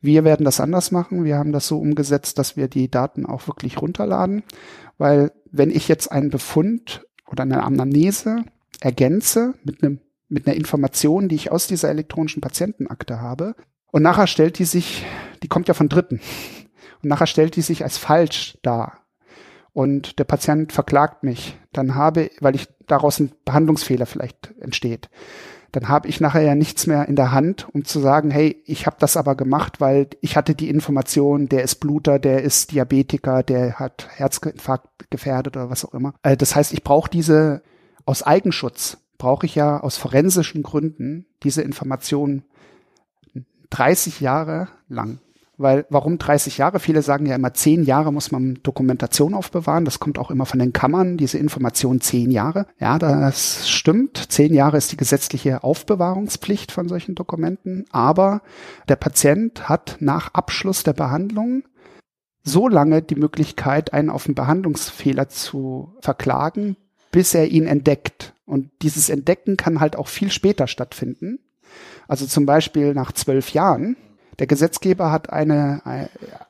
Wir 0.00 0.24
werden 0.24 0.44
das 0.44 0.60
anders 0.60 0.90
machen. 0.90 1.24
Wir 1.24 1.36
haben 1.36 1.52
das 1.52 1.66
so 1.66 1.78
umgesetzt, 1.78 2.38
dass 2.38 2.56
wir 2.56 2.68
die 2.68 2.90
Daten 2.90 3.26
auch 3.26 3.46
wirklich 3.48 3.80
runterladen, 3.80 4.42
weil 4.96 5.32
wenn 5.50 5.70
ich 5.70 5.88
jetzt 5.88 6.12
einen 6.12 6.30
Befund 6.30 7.04
oder 7.26 7.42
eine 7.42 7.62
Anamnese 7.62 8.44
ergänze 8.80 9.54
mit 9.64 9.82
einem 9.82 10.00
mit 10.28 10.46
einer 10.46 10.56
Information, 10.56 11.28
die 11.28 11.36
ich 11.36 11.50
aus 11.50 11.66
dieser 11.66 11.88
elektronischen 11.88 12.40
Patientenakte 12.40 13.20
habe, 13.20 13.54
und 13.90 14.02
nachher 14.02 14.26
stellt 14.26 14.58
die 14.58 14.64
sich, 14.64 15.06
die 15.42 15.48
kommt 15.48 15.68
ja 15.68 15.74
von 15.74 15.88
Dritten, 15.88 16.20
und 17.02 17.08
nachher 17.08 17.26
stellt 17.26 17.56
die 17.56 17.62
sich 17.62 17.82
als 17.82 17.96
falsch 17.96 18.58
dar. 18.62 19.04
Und 19.72 20.18
der 20.18 20.24
Patient 20.24 20.72
verklagt 20.72 21.22
mich, 21.22 21.56
dann 21.72 21.94
habe, 21.94 22.30
weil 22.40 22.54
ich 22.54 22.68
daraus 22.86 23.20
ein 23.20 23.32
Behandlungsfehler 23.44 24.06
vielleicht 24.06 24.52
entsteht, 24.60 25.08
dann 25.72 25.88
habe 25.88 26.08
ich 26.08 26.20
nachher 26.20 26.42
ja 26.42 26.54
nichts 26.54 26.86
mehr 26.86 27.08
in 27.08 27.16
der 27.16 27.32
Hand, 27.32 27.68
um 27.72 27.84
zu 27.84 28.00
sagen, 28.00 28.30
hey, 28.30 28.62
ich 28.64 28.86
habe 28.86 28.96
das 28.98 29.16
aber 29.16 29.34
gemacht, 29.34 29.80
weil 29.80 30.08
ich 30.20 30.36
hatte 30.36 30.54
die 30.54 30.70
Information, 30.70 31.48
der 31.48 31.62
ist 31.62 31.76
Bluter, 31.76 32.18
der 32.18 32.42
ist 32.42 32.72
Diabetiker, 32.72 33.42
der 33.42 33.78
hat 33.78 34.08
Herzinfarkt 34.16 35.10
gefährdet 35.10 35.56
oder 35.56 35.70
was 35.70 35.84
auch 35.84 35.94
immer. 35.94 36.14
Äh, 36.22 36.36
das 36.36 36.56
heißt, 36.56 36.72
ich 36.72 36.82
brauche 36.82 37.10
diese 37.10 37.62
aus 38.06 38.22
Eigenschutz, 38.22 38.98
brauche 39.18 39.44
ich 39.44 39.54
ja 39.54 39.80
aus 39.80 39.98
forensischen 39.98 40.62
Gründen 40.62 41.26
diese 41.42 41.62
Information 41.62 42.44
30 43.70 44.20
Jahre 44.20 44.68
lang. 44.88 45.20
Weil, 45.60 45.86
warum 45.90 46.18
30 46.18 46.58
Jahre? 46.58 46.78
Viele 46.78 47.02
sagen 47.02 47.26
ja 47.26 47.34
immer, 47.34 47.52
10 47.52 47.82
Jahre 47.82 48.12
muss 48.12 48.30
man 48.30 48.60
Dokumentation 48.62 49.34
aufbewahren. 49.34 49.84
Das 49.84 49.98
kommt 49.98 50.16
auch 50.16 50.30
immer 50.30 50.46
von 50.46 50.60
den 50.60 50.72
Kammern, 50.72 51.16
diese 51.16 51.36
Information 51.36 52.00
10 52.00 52.30
Jahre. 52.30 52.66
Ja, 52.78 52.96
das 53.00 53.68
stimmt. 53.68 54.30
10 54.30 54.54
Jahre 54.54 54.76
ist 54.76 54.92
die 54.92 54.96
gesetzliche 54.96 55.64
Aufbewahrungspflicht 55.64 56.70
von 56.70 56.88
solchen 56.88 57.16
Dokumenten. 57.16 57.86
Aber 57.90 58.40
der 58.88 58.94
Patient 58.94 59.68
hat 59.68 59.96
nach 59.98 60.32
Abschluss 60.32 60.84
der 60.84 60.92
Behandlung 60.92 61.64
so 62.44 62.68
lange 62.68 63.02
die 63.02 63.16
Möglichkeit, 63.16 63.92
einen 63.92 64.10
auf 64.10 64.26
einen 64.26 64.36
Behandlungsfehler 64.36 65.28
zu 65.28 65.92
verklagen, 66.00 66.76
bis 67.10 67.34
er 67.34 67.48
ihn 67.48 67.66
entdeckt. 67.66 68.32
Und 68.46 68.70
dieses 68.82 69.10
Entdecken 69.10 69.56
kann 69.56 69.80
halt 69.80 69.96
auch 69.96 70.06
viel 70.06 70.30
später 70.30 70.68
stattfinden. 70.68 71.40
Also 72.06 72.26
zum 72.26 72.46
Beispiel 72.46 72.94
nach 72.94 73.10
zwölf 73.10 73.52
Jahren 73.52 73.96
der 74.38 74.46
Gesetzgeber 74.46 75.10
hat 75.10 75.32
eine, 75.32 76.08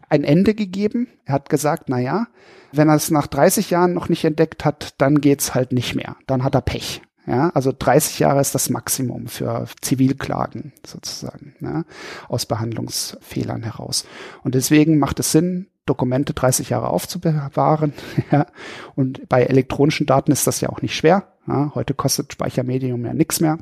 ein 0.09 0.25
Ende 0.25 0.55
gegeben. 0.55 1.09
Er 1.25 1.35
hat 1.35 1.49
gesagt, 1.49 1.85
na 1.89 1.99
ja, 1.99 2.27
wenn 2.73 2.89
er 2.89 2.97
es 2.97 3.11
nach 3.11 3.27
30 3.27 3.71
Jahren 3.71 3.95
noch 3.95 4.09
nicht 4.09 4.25
entdeckt 4.25 4.65
hat, 4.65 4.95
dann 4.99 5.21
geht's 5.21 5.55
halt 5.55 5.73
nicht 5.73 5.95
mehr. 5.95 6.17
Dann 6.27 6.45
hat 6.45 6.55
er 6.55 6.61
Pech. 6.61 7.03
Ja, 7.27 7.51
also 7.51 7.75
30 7.79 8.21
Jahre 8.21 8.41
ist 8.41 8.55
das 8.55 8.71
Maximum 8.71 9.27
für 9.27 9.67
Zivilklagen 9.83 10.73
sozusagen, 10.87 11.55
ja, 11.61 11.85
aus 12.27 12.47
Behandlungsfehlern 12.47 13.63
heraus. 13.63 14.07
Und 14.45 14.55
deswegen 14.55 14.99
macht 14.99 15.21
es 15.21 15.33
Sinn, 15.33 15.67
Dokumente 15.85 16.33
30 16.33 16.71
Jahre 16.71 16.89
aufzubewahren. 16.89 17.93
Ja. 18.31 18.47
Und 18.95 19.29
bei 19.29 19.45
elektronischen 19.45 20.07
Daten 20.07 20.33
ist 20.33 20.47
das 20.47 20.61
ja 20.61 20.69
auch 20.69 20.83
nicht 20.83 20.95
schwer. 20.97 21.33
Ja. 21.47 21.73
Heute 21.75 21.95
kostet 21.95 22.33
Speichermedium 22.33 23.05
ja 23.05 23.15
nichts 23.15 23.41
mehr. 23.41 23.59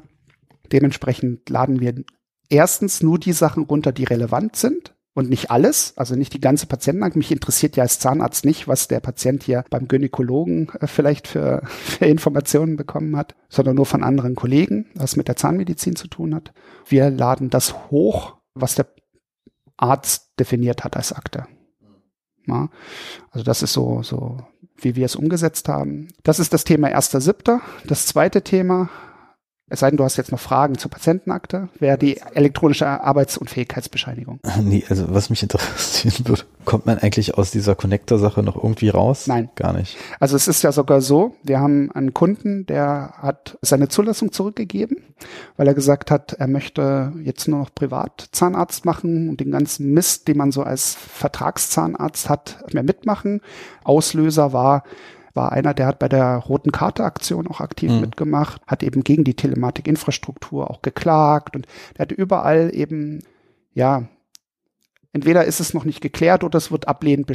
Dementsprechend 0.73 1.49
laden 1.51 1.81
wir 1.81 1.95
erstens 2.49 3.03
nur 3.03 3.19
die 3.19 3.33
Sachen 3.33 3.65
runter, 3.65 3.93
die 3.93 4.05
relevant 4.05 4.57
sind 4.57 4.95
und 5.17 5.31
nicht 5.31 5.51
alles, 5.51 5.95
also 5.97 6.15
nicht 6.15 6.35
die 6.35 6.41
ganze 6.41 6.67
Patientenakte. 6.67 7.19
Mich 7.19 7.33
interessiert 7.33 7.75
ja 7.77 7.85
als 7.85 7.99
Zahnarzt 7.99 8.45
nicht, 8.45 8.69
was 8.69 8.87
der 8.87 9.01
Patient 9.01 9.43
hier 9.43 9.65
beim 9.71 9.89
Gynäkologen 9.89 10.69
äh, 10.81 10.87
vielleicht 10.87 11.27
für, 11.27 11.63
für 11.67 12.05
Informationen 12.05 12.77
bekommen 12.77 13.17
hat, 13.17 13.35
sondern 13.49 13.77
nur 13.77 13.87
von 13.87 14.05
anderen 14.05 14.35
Kollegen, 14.35 14.91
was 14.95 15.17
mit 15.17 15.29
der 15.29 15.37
Zahnmedizin 15.37 15.97
zu 15.97 16.09
tun 16.09 16.35
hat. 16.35 16.53
Wir 16.87 17.11
laden 17.11 17.49
das 17.49 17.91
hoch, 17.91 18.37
was 18.55 18.75
der 18.75 18.87
Arzt 19.79 20.39
definiert 20.39 20.85
hat 20.85 20.97
als 20.97 21.13
Akte. 21.15 21.47
Ja, 22.47 22.69
also 23.31 23.43
das 23.43 23.63
ist 23.63 23.73
so, 23.73 24.03
so, 24.03 24.39
wie 24.77 24.97
wir 24.97 25.07
es 25.07 25.17
umgesetzt 25.17 25.69
haben. 25.69 26.09
Das 26.23 26.39
ist 26.39 26.53
das 26.53 26.65
Thema 26.65 26.89
1.7. 26.89 27.61
Das 27.87 28.07
zweite 28.07 28.43
Thema 28.43 28.91
es 29.69 29.81
sei 29.81 29.91
denn, 29.91 29.97
du 29.97 30.05
hast 30.05 30.17
jetzt 30.17 30.31
noch 30.31 30.39
Fragen 30.39 30.79
zur 30.79 30.93
Patientenakte, 30.93 31.69
wäre 31.81 31.99
die 31.99 32.21
elektronische 32.35 32.87
Arbeitsunfähigkeitsbescheinigung. 32.87 34.39
Nee, 34.63 34.85
also 34.89 35.07
was 35.09 35.31
mich 35.31 35.43
interessieren 35.43 36.27
würde, 36.27 36.43
kommt 36.65 36.87
man 36.87 36.99
eigentlich 36.99 37.35
aus 37.35 37.51
dieser 37.51 37.75
Connector-Sache 37.75 38.43
noch 38.43 38.57
irgendwie 38.57 38.89
raus? 38.89 39.27
Nein. 39.27 39.49
Gar 39.55 39.75
nicht. 39.75 39.97
Also 40.19 40.35
es 40.35 40.49
ist 40.49 40.63
ja 40.63 40.73
sogar 40.73 41.01
so, 41.01 41.37
wir 41.43 41.61
haben 41.61 41.91
einen 41.93 42.15
Kunden, 42.15 42.67
der 42.67 43.15
hat 43.19 43.59
seine 43.61 43.89
Zulassung 43.89 44.33
zurückgegeben, 44.33 44.99
weil 45.57 45.69
er 45.69 45.75
gesagt 45.75 46.11
hat, 46.11 46.33
er 46.33 46.49
möchte 46.49 47.13
jetzt 47.23 47.47
nur 47.49 47.61
noch 47.61 47.75
Privatzahnarzt 47.75 48.85
machen 48.85 49.29
und 49.29 49.41
den 49.41 49.51
ganzen 49.51 49.93
Mist, 49.93 50.27
den 50.27 50.37
man 50.37 50.53
so 50.53 50.63
als 50.63 50.95
Vertragszahnarzt 50.95 52.29
hat, 52.29 52.65
mehr 52.73 52.83
mitmachen. 52.83 53.41
Auslöser 53.85 54.53
war, 54.53 54.83
war 55.37 55.53
einer, 55.53 55.75
der 55.75 55.87
hat 55.87 55.99
bei 55.99 56.09
der 56.09 56.37
Roten 56.37 56.73
Karte 56.73 57.05
Aktion 57.05 57.47
auch 57.47 57.61
aktiv 57.61 57.91
mhm. 57.91 58.01
mitgemacht, 58.01 58.63
hat 58.67 58.83
eben 58.83 59.05
gegen 59.05 59.25
die 59.25 59.35
Telematikinfrastruktur 59.35 60.71
auch 60.71 60.83
geklagt 60.83 61.55
und 61.55 61.67
der 61.97 62.03
hat 62.03 62.13
überall 62.13 62.71
eben, 62.75 63.23
ja, 63.75 64.09
entweder 65.13 65.45
ist 65.45 65.61
es 65.61 65.75
noch 65.75 65.85
nicht 65.85 66.01
geklärt 66.01 66.45
oder 66.45 66.57
es 66.57 66.71
wird 66.71 66.89
ablehnend 66.89 67.31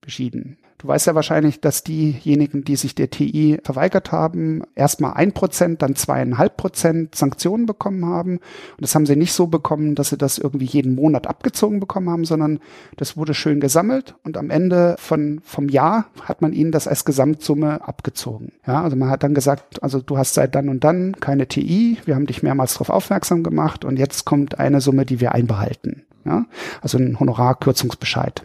beschieden. 0.00 0.58
Du 0.78 0.88
weißt 0.88 1.06
ja 1.06 1.14
wahrscheinlich, 1.14 1.60
dass 1.60 1.84
diejenigen, 1.84 2.64
die 2.64 2.76
sich 2.76 2.94
der 2.94 3.08
TI 3.08 3.58
verweigert 3.62 4.12
haben, 4.12 4.62
erstmal 4.74 5.14
ein 5.14 5.32
Prozent, 5.32 5.82
dann 5.82 5.94
zweieinhalb 5.94 6.56
Prozent 6.56 7.14
Sanktionen 7.14 7.66
bekommen 7.66 8.04
haben. 8.04 8.32
Und 8.32 8.80
das 8.80 8.94
haben 8.94 9.06
sie 9.06 9.16
nicht 9.16 9.32
so 9.32 9.46
bekommen, 9.46 9.94
dass 9.94 10.10
sie 10.10 10.18
das 10.18 10.38
irgendwie 10.38 10.66
jeden 10.66 10.94
Monat 10.94 11.26
abgezogen 11.26 11.80
bekommen 11.80 12.10
haben, 12.10 12.24
sondern 12.24 12.60
das 12.96 13.16
wurde 13.16 13.34
schön 13.34 13.60
gesammelt 13.60 14.14
und 14.24 14.36
am 14.36 14.50
Ende 14.50 14.96
von, 14.98 15.40
vom 15.44 15.68
Jahr 15.68 16.06
hat 16.22 16.42
man 16.42 16.52
ihnen 16.52 16.72
das 16.72 16.88
als 16.88 17.04
Gesamtsumme 17.04 17.86
abgezogen. 17.86 18.52
Ja, 18.66 18.82
also 18.82 18.96
man 18.96 19.10
hat 19.10 19.22
dann 19.22 19.34
gesagt, 19.34 19.82
also 19.82 20.00
du 20.00 20.18
hast 20.18 20.34
seit 20.34 20.54
dann 20.54 20.68
und 20.68 20.84
dann 20.84 21.16
keine 21.20 21.46
TI, 21.46 21.98
wir 22.04 22.14
haben 22.14 22.26
dich 22.26 22.42
mehrmals 22.42 22.74
darauf 22.74 22.90
aufmerksam 22.90 23.42
gemacht 23.42 23.84
und 23.84 23.98
jetzt 23.98 24.24
kommt 24.24 24.58
eine 24.58 24.80
Summe, 24.80 25.06
die 25.06 25.20
wir 25.20 25.32
einbehalten. 25.32 26.02
Ja, 26.24 26.46
also 26.80 26.98
ein 26.98 27.20
Honorarkürzungsbescheid 27.20 28.42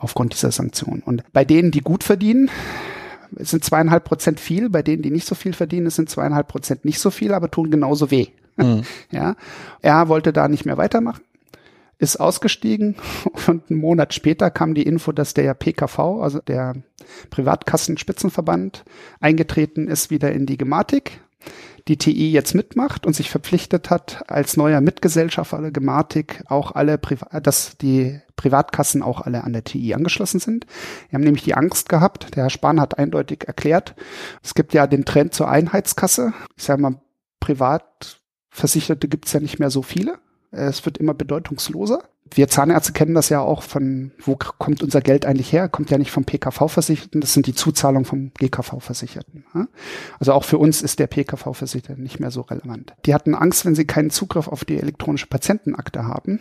aufgrund 0.00 0.32
dieser 0.32 0.50
Sanktionen. 0.50 1.02
Und 1.02 1.22
bei 1.32 1.44
denen, 1.44 1.70
die 1.70 1.80
gut 1.80 2.04
verdienen, 2.04 2.50
sind 3.36 3.64
zweieinhalb 3.64 4.04
Prozent 4.04 4.40
viel, 4.40 4.70
bei 4.70 4.82
denen, 4.82 5.02
die 5.02 5.10
nicht 5.10 5.26
so 5.26 5.34
viel 5.34 5.52
verdienen, 5.52 5.90
sind 5.90 6.10
zweieinhalb 6.10 6.48
Prozent 6.48 6.84
nicht 6.84 6.98
so 6.98 7.10
viel, 7.10 7.32
aber 7.32 7.50
tun 7.50 7.70
genauso 7.70 8.10
weh. 8.10 8.28
Mhm. 8.56 8.82
Ja, 9.10 9.36
er 9.82 10.08
wollte 10.08 10.32
da 10.32 10.48
nicht 10.48 10.64
mehr 10.64 10.76
weitermachen, 10.76 11.22
ist 11.98 12.18
ausgestiegen 12.18 12.96
und 13.46 13.70
einen 13.70 13.80
Monat 13.80 14.14
später 14.14 14.50
kam 14.50 14.74
die 14.74 14.82
Info, 14.82 15.12
dass 15.12 15.34
der 15.34 15.54
PKV, 15.54 15.98
also 16.20 16.40
der 16.40 16.74
Privatkassenspitzenverband, 17.30 18.84
eingetreten 19.20 19.86
ist 19.86 20.10
wieder 20.10 20.32
in 20.32 20.46
die 20.46 20.56
Gematik 20.56 21.20
die 21.88 21.96
TI 21.96 22.30
jetzt 22.30 22.54
mitmacht 22.54 23.06
und 23.06 23.14
sich 23.14 23.30
verpflichtet 23.30 23.90
hat, 23.90 24.24
als 24.28 24.56
neuer 24.56 24.80
Mitgesellschafter 24.80 25.60
der 25.60 25.70
Gematik 25.70 26.42
auch 26.46 26.72
alle, 26.72 26.98
Priva 26.98 27.40
dass 27.40 27.76
die 27.78 28.20
Privatkassen 28.36 29.02
auch 29.02 29.20
alle 29.20 29.44
an 29.44 29.52
der 29.52 29.64
TI 29.64 29.94
angeschlossen 29.94 30.40
sind. 30.40 30.66
Wir 31.08 31.16
haben 31.16 31.24
nämlich 31.24 31.44
die 31.44 31.54
Angst 31.54 31.88
gehabt, 31.88 32.34
der 32.36 32.44
Herr 32.44 32.50
Spahn 32.50 32.80
hat 32.80 32.98
eindeutig 32.98 33.44
erklärt, 33.46 33.94
es 34.42 34.54
gibt 34.54 34.72
ja 34.72 34.86
den 34.86 35.04
Trend 35.04 35.34
zur 35.34 35.48
Einheitskasse. 35.48 36.32
Ich 36.56 36.64
sage 36.64 36.80
mal, 36.80 37.00
Privatversicherte 37.40 39.08
gibt 39.08 39.26
es 39.26 39.32
ja 39.32 39.40
nicht 39.40 39.58
mehr 39.58 39.70
so 39.70 39.82
viele. 39.82 40.18
Es 40.50 40.84
wird 40.84 40.98
immer 40.98 41.14
bedeutungsloser 41.14 42.02
wir 42.34 42.48
Zahnärzte 42.48 42.92
kennen 42.92 43.14
das 43.14 43.28
ja 43.28 43.40
auch 43.40 43.62
von, 43.62 44.12
wo 44.22 44.36
kommt 44.36 44.82
unser 44.82 45.00
Geld 45.00 45.26
eigentlich 45.26 45.52
her? 45.52 45.68
Kommt 45.68 45.90
ja 45.90 45.98
nicht 45.98 46.10
vom 46.10 46.24
PKV-Versicherten, 46.24 47.20
das 47.20 47.34
sind 47.34 47.46
die 47.46 47.54
Zuzahlungen 47.54 48.04
vom 48.04 48.32
GKV-Versicherten. 48.38 49.44
Also 50.18 50.32
auch 50.32 50.44
für 50.44 50.58
uns 50.58 50.82
ist 50.82 50.98
der 50.98 51.08
PKV-Versicherte 51.08 52.00
nicht 52.00 52.20
mehr 52.20 52.30
so 52.30 52.42
relevant. 52.42 52.94
Die 53.06 53.14
hatten 53.14 53.34
Angst, 53.34 53.64
wenn 53.64 53.74
sie 53.74 53.86
keinen 53.86 54.10
Zugriff 54.10 54.48
auf 54.48 54.64
die 54.64 54.78
elektronische 54.78 55.26
Patientenakte 55.26 56.04
haben, 56.04 56.40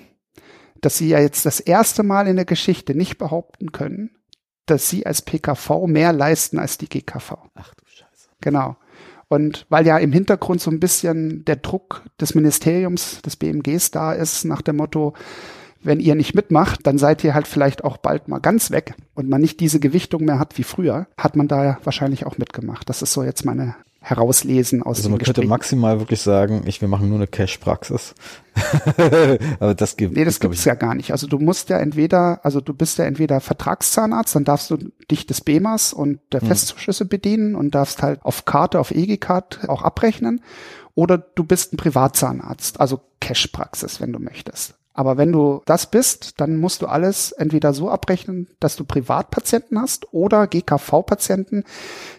dass 0.81 0.97
sie 0.97 1.09
ja 1.09 1.19
jetzt 1.19 1.45
das 1.45 1.59
erste 1.59 2.03
Mal 2.03 2.27
in 2.27 2.35
der 2.35 2.45
Geschichte 2.45 2.95
nicht 2.95 3.17
behaupten 3.17 3.71
können, 3.71 4.11
dass 4.65 4.89
sie 4.89 5.05
als 5.05 5.23
PKV 5.23 5.87
mehr 5.87 6.13
leisten 6.13 6.59
als 6.59 6.77
die 6.77 6.87
GKV. 6.87 7.33
Ach 7.55 7.73
du 7.73 7.85
Scheiße. 7.85 8.29
Genau. 8.41 8.77
Und 9.29 9.67
weil 9.69 9.85
ja 9.85 9.97
im 9.97 10.11
Hintergrund 10.11 10.59
so 10.59 10.71
ein 10.71 10.79
bisschen 10.79 11.45
der 11.45 11.55
Druck 11.55 12.03
des 12.19 12.35
Ministeriums, 12.35 13.21
des 13.21 13.35
BMGs 13.35 13.91
da 13.91 14.11
ist, 14.11 14.43
nach 14.43 14.63
dem 14.63 14.77
Motto, 14.77 15.13
wenn 15.81 15.99
ihr 15.99 16.15
nicht 16.15 16.35
mitmacht, 16.35 16.85
dann 16.85 16.97
seid 16.97 17.23
ihr 17.23 17.33
halt 17.33 17.47
vielleicht 17.47 17.83
auch 17.83 17.97
bald 17.97 18.27
mal 18.27 18.39
ganz 18.39 18.71
weg 18.71 18.95
und 19.13 19.29
man 19.29 19.39
nicht 19.39 19.59
diese 19.59 19.79
Gewichtung 19.79 20.25
mehr 20.25 20.39
hat 20.39 20.57
wie 20.57 20.63
früher, 20.63 21.07
hat 21.17 21.35
man 21.35 21.47
da 21.47 21.77
wahrscheinlich 21.83 22.25
auch 22.25 22.37
mitgemacht. 22.37 22.89
Das 22.89 23.01
ist 23.01 23.13
so 23.13 23.23
jetzt 23.23 23.45
meine 23.45 23.75
herauslesen 24.01 24.81
aus 24.81 24.97
Also 24.97 25.09
man 25.09 25.19
könnte 25.19 25.45
maximal 25.45 25.99
wirklich 25.99 26.21
sagen, 26.21 26.63
ich, 26.65 26.79
wir 26.79 26.87
machen 26.87 27.09
nur 27.09 27.17
eine 27.17 27.27
Cash-Praxis. 27.27 28.15
Aber 29.59 29.75
das 29.75 29.97
gibt 29.97 30.15
Nee, 30.15 30.23
das 30.23 30.39
gibt's 30.39 30.63
ja 30.65 30.73
gar 30.73 30.95
nicht. 30.95 31.11
Also 31.11 31.27
du 31.27 31.37
musst 31.37 31.69
ja 31.69 31.77
entweder, 31.79 32.39
also 32.43 32.61
du 32.61 32.73
bist 32.73 32.97
ja 32.97 33.05
entweder 33.05 33.41
Vertragszahnarzt, 33.41 34.35
dann 34.35 34.45
darfst 34.45 34.71
du 34.71 34.77
dich 35.11 35.27
des 35.27 35.41
BEMAs 35.41 35.91
und 35.91 36.19
der 36.31 36.41
hm. 36.41 36.47
Festzuschüsse 36.47 37.05
bedienen 37.05 37.55
und 37.55 37.75
darfst 37.75 38.01
halt 38.01 38.23
auf 38.23 38.45
Karte, 38.45 38.79
auf 38.79 38.91
EG-Card 38.91 39.67
auch 39.67 39.83
abrechnen. 39.83 40.41
Oder 40.95 41.17
du 41.17 41.43
bist 41.43 41.73
ein 41.73 41.77
Privatzahnarzt, 41.77 42.79
also 42.79 43.01
Cash-Praxis, 43.19 44.01
wenn 44.01 44.13
du 44.13 44.19
möchtest. 44.19 44.78
Aber 44.99 45.15
wenn 45.15 45.31
du 45.31 45.61
das 45.63 45.89
bist, 45.89 46.41
dann 46.41 46.57
musst 46.57 46.81
du 46.81 46.87
alles 46.87 47.31
entweder 47.31 47.73
so 47.73 47.89
abrechnen, 47.89 48.49
dass 48.59 48.75
du 48.75 48.83
Privatpatienten 48.83 49.79
hast 49.79 50.13
oder 50.13 50.45
GKV-Patienten, 50.45 51.63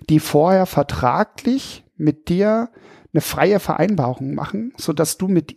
die 0.09 0.19
vorher 0.19 0.65
vertraglich 0.65 1.85
mit 1.99 2.31
dir 2.31 2.71
eine 3.13 3.21
freie 3.21 3.61
Vereinbarung 3.61 4.35
machen, 4.35 4.73
so 4.79 4.95
dass 4.95 5.19
du 5.19 5.29
mit, 5.29 5.57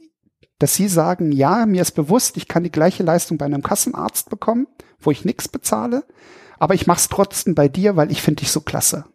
dass 0.59 0.75
sie 0.75 0.89
sagen, 0.89 1.31
ja, 1.31 1.65
mir 1.65 1.81
ist 1.81 1.93
bewusst, 1.93 2.35
ich 2.35 2.49
kann 2.49 2.65
die 2.65 2.71
gleiche 2.73 3.03
Leistung 3.03 3.37
bei 3.37 3.45
einem 3.45 3.63
Kassenarzt 3.63 4.29
bekommen, 4.29 4.67
wo 4.99 5.09
ich 5.09 5.23
nichts 5.23 5.47
bezahle, 5.47 6.03
aber 6.59 6.73
ich 6.73 6.87
mach's 6.87 7.07
trotzdem 7.07 7.55
bei 7.55 7.69
dir, 7.69 7.95
weil 7.95 8.11
ich 8.11 8.21
finde 8.21 8.41
dich 8.41 8.51
so 8.51 8.59
klasse. 8.59 9.05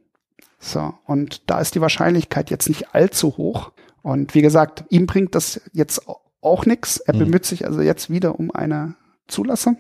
So. 0.59 0.95
Und 1.05 1.51
da 1.51 1.61
ist 1.61 1.75
die 1.75 1.83
Wahrscheinlichkeit 1.83 2.49
jetzt 2.49 2.71
nicht 2.71 2.95
allzu 2.95 3.37
hoch. 3.37 3.73
Und 4.01 4.35
wie 4.35 4.41
gesagt, 4.41 4.85
ihm 4.89 5.05
bringt 5.05 5.35
das 5.35 5.61
jetzt 5.75 6.09
auch 6.41 6.67
nichts. 6.67 6.99
Er 6.99 7.15
mhm. 7.15 7.21
bemüht 7.21 7.45
sich 7.45 7.67
also 7.67 7.81
jetzt 7.81 8.11
wieder 8.11 8.39
um 8.39 8.51
eine 8.51 8.97
Zulassung. 9.27 9.79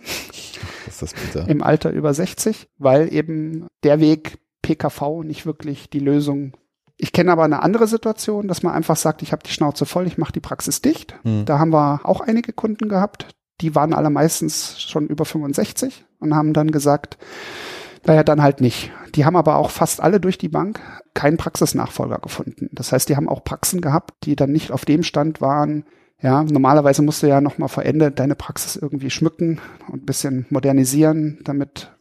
ist 0.86 1.02
das 1.02 1.14
bitter. 1.14 1.48
Im 1.48 1.62
Alter 1.62 1.90
über 1.90 2.12
60, 2.12 2.68
weil 2.78 3.12
eben 3.12 3.66
der 3.82 4.00
Weg 4.00 4.38
PKV 4.62 5.22
nicht 5.24 5.46
wirklich 5.46 5.90
die 5.90 6.00
Lösung. 6.00 6.56
Ich 6.96 7.12
kenne 7.12 7.32
aber 7.32 7.44
eine 7.44 7.62
andere 7.62 7.86
Situation, 7.86 8.48
dass 8.48 8.62
man 8.62 8.74
einfach 8.74 8.96
sagt, 8.96 9.22
ich 9.22 9.32
habe 9.32 9.42
die 9.44 9.52
Schnauze 9.52 9.86
voll, 9.86 10.06
ich 10.06 10.18
mache 10.18 10.32
die 10.32 10.40
Praxis 10.40 10.82
dicht. 10.82 11.14
Mhm. 11.24 11.44
Da 11.44 11.58
haben 11.58 11.72
wir 11.72 12.00
auch 12.04 12.20
einige 12.20 12.52
Kunden 12.52 12.88
gehabt, 12.88 13.26
die 13.60 13.74
waren 13.74 13.94
alle 13.94 14.10
meistens 14.10 14.80
schon 14.80 15.06
über 15.06 15.24
65 15.24 16.04
und 16.20 16.34
haben 16.34 16.52
dann 16.52 16.70
gesagt, 16.70 17.18
naja, 18.04 18.22
dann 18.22 18.42
halt 18.42 18.60
nicht. 18.60 18.90
Die 19.14 19.24
haben 19.24 19.36
aber 19.36 19.56
auch 19.56 19.70
fast 19.70 20.00
alle 20.00 20.20
durch 20.20 20.38
die 20.38 20.48
Bank 20.48 20.80
keinen 21.14 21.36
Praxisnachfolger 21.36 22.18
gefunden. 22.18 22.68
Das 22.72 22.92
heißt, 22.92 23.08
die 23.08 23.16
haben 23.16 23.28
auch 23.28 23.44
Praxen 23.44 23.80
gehabt, 23.80 24.14
die 24.24 24.36
dann 24.36 24.52
nicht 24.52 24.70
auf 24.70 24.84
dem 24.84 25.02
Stand 25.02 25.40
waren, 25.40 25.84
ja, 26.20 26.42
normalerweise 26.42 27.02
musst 27.02 27.22
du 27.22 27.28
ja 27.28 27.40
nochmal 27.40 27.68
vor 27.68 27.84
Ende 27.84 28.10
deine 28.10 28.34
Praxis 28.34 28.76
irgendwie 28.76 29.10
schmücken 29.10 29.60
und 29.88 30.02
ein 30.02 30.06
bisschen 30.06 30.46
modernisieren, 30.50 31.38
damit 31.44 31.92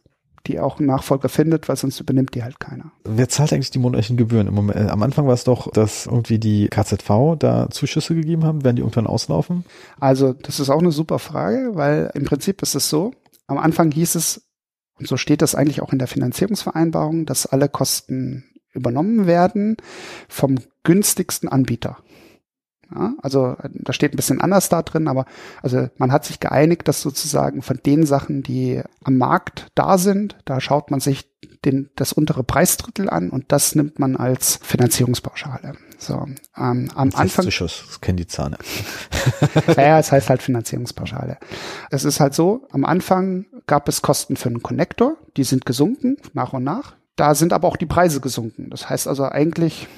die 0.48 0.58
auch 0.58 0.78
einen 0.78 0.88
Nachfolger 0.88 1.28
findet, 1.28 1.68
weil 1.68 1.76
sonst 1.76 2.00
übernimmt 2.00 2.34
die 2.34 2.42
halt 2.42 2.58
keiner. 2.58 2.90
Wer 3.04 3.28
zahlt 3.28 3.52
eigentlich 3.52 3.70
die 3.70 3.78
monatlichen 3.78 4.16
Gebühren? 4.16 4.48
Im 4.48 4.54
Moment, 4.54 4.78
äh, 4.78 4.88
am 4.88 5.02
Anfang 5.02 5.26
war 5.26 5.34
es 5.34 5.44
doch, 5.44 5.70
dass 5.70 6.06
irgendwie 6.06 6.38
die 6.38 6.68
KZV 6.68 7.36
da 7.38 7.68
Zuschüsse 7.70 8.14
gegeben 8.14 8.44
haben. 8.44 8.64
Werden 8.64 8.76
die 8.76 8.82
irgendwann 8.82 9.06
auslaufen? 9.06 9.64
Also, 10.00 10.32
das 10.32 10.58
ist 10.58 10.70
auch 10.70 10.80
eine 10.80 10.92
super 10.92 11.18
Frage, 11.18 11.72
weil 11.74 12.10
im 12.14 12.24
Prinzip 12.24 12.62
ist 12.62 12.74
es 12.74 12.88
so, 12.88 13.12
am 13.46 13.58
Anfang 13.58 13.90
hieß 13.90 14.14
es, 14.14 14.48
und 14.98 15.06
so 15.06 15.16
steht 15.16 15.42
das 15.42 15.54
eigentlich 15.54 15.80
auch 15.80 15.92
in 15.92 15.98
der 15.98 16.08
Finanzierungsvereinbarung, 16.08 17.24
dass 17.24 17.46
alle 17.46 17.68
Kosten 17.68 18.44
übernommen 18.72 19.26
werden 19.26 19.76
vom 20.28 20.56
günstigsten 20.82 21.48
Anbieter. 21.48 21.98
Ja, 22.94 23.14
also 23.22 23.56
da 23.62 23.92
steht 23.92 24.14
ein 24.14 24.16
bisschen 24.16 24.40
anders 24.40 24.68
da 24.70 24.82
drin, 24.82 25.08
aber 25.08 25.26
also 25.62 25.88
man 25.98 26.10
hat 26.10 26.24
sich 26.24 26.40
geeinigt, 26.40 26.88
dass 26.88 27.02
sozusagen 27.02 27.60
von 27.60 27.78
den 27.84 28.06
Sachen, 28.06 28.42
die 28.42 28.82
am 29.04 29.18
Markt 29.18 29.66
da 29.74 29.98
sind, 29.98 30.36
da 30.46 30.60
schaut 30.60 30.90
man 30.90 31.00
sich 31.00 31.28
den, 31.64 31.90
das 31.96 32.12
untere 32.12 32.44
Preisdrittel 32.44 33.10
an 33.10 33.30
und 33.30 33.52
das 33.52 33.74
nimmt 33.74 33.98
man 33.98 34.16
als 34.16 34.58
Finanzierungspauschale. 34.62 35.74
So, 35.98 36.26
ähm, 36.56 36.90
am 36.94 37.10
Anfang. 37.14 37.44
Das 37.44 38.00
kennen 38.00 38.16
die 38.16 38.26
Zahne. 38.26 38.56
ja, 39.76 39.98
es 39.98 40.12
heißt 40.12 40.30
halt 40.30 40.42
Finanzierungspauschale. 40.42 41.38
Es 41.90 42.04
ist 42.04 42.20
halt 42.20 42.34
so, 42.34 42.66
am 42.70 42.84
Anfang 42.84 43.46
gab 43.66 43.88
es 43.88 44.02
Kosten 44.02 44.36
für 44.36 44.48
einen 44.48 44.62
Connector, 44.62 45.16
die 45.36 45.44
sind 45.44 45.66
gesunken 45.66 46.16
nach 46.32 46.52
und 46.52 46.64
nach. 46.64 46.97
Da 47.18 47.34
sind 47.34 47.52
aber 47.52 47.66
auch 47.66 47.76
die 47.76 47.84
Preise 47.84 48.20
gesunken. 48.20 48.70
Das 48.70 48.88
heißt 48.88 49.08
also 49.08 49.24
eigentlich 49.24 49.88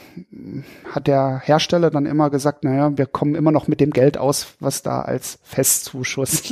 hat 0.91 1.07
der 1.07 1.43
Hersteller 1.45 1.91
dann 1.91 2.07
immer 2.07 2.31
gesagt, 2.31 2.65
naja, 2.65 2.97
wir 2.97 3.05
kommen 3.05 3.35
immer 3.35 3.53
noch 3.53 3.69
mit 3.69 3.79
dem 3.79 3.91
Geld 3.91 4.17
aus, 4.17 4.55
was 4.59 4.81
da 4.81 5.03
als 5.03 5.39
Festzuschuss 5.43 6.45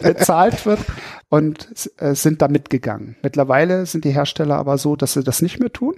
bezahlt 0.00 0.64
wird 0.64 0.78
und 1.28 1.90
äh, 1.96 2.14
sind 2.14 2.40
da 2.40 2.46
mitgegangen. 2.46 3.16
Mittlerweile 3.20 3.84
sind 3.86 4.04
die 4.04 4.12
Hersteller 4.12 4.58
aber 4.58 4.78
so, 4.78 4.94
dass 4.94 5.14
sie 5.14 5.24
das 5.24 5.42
nicht 5.42 5.58
mehr 5.58 5.72
tun. 5.72 5.96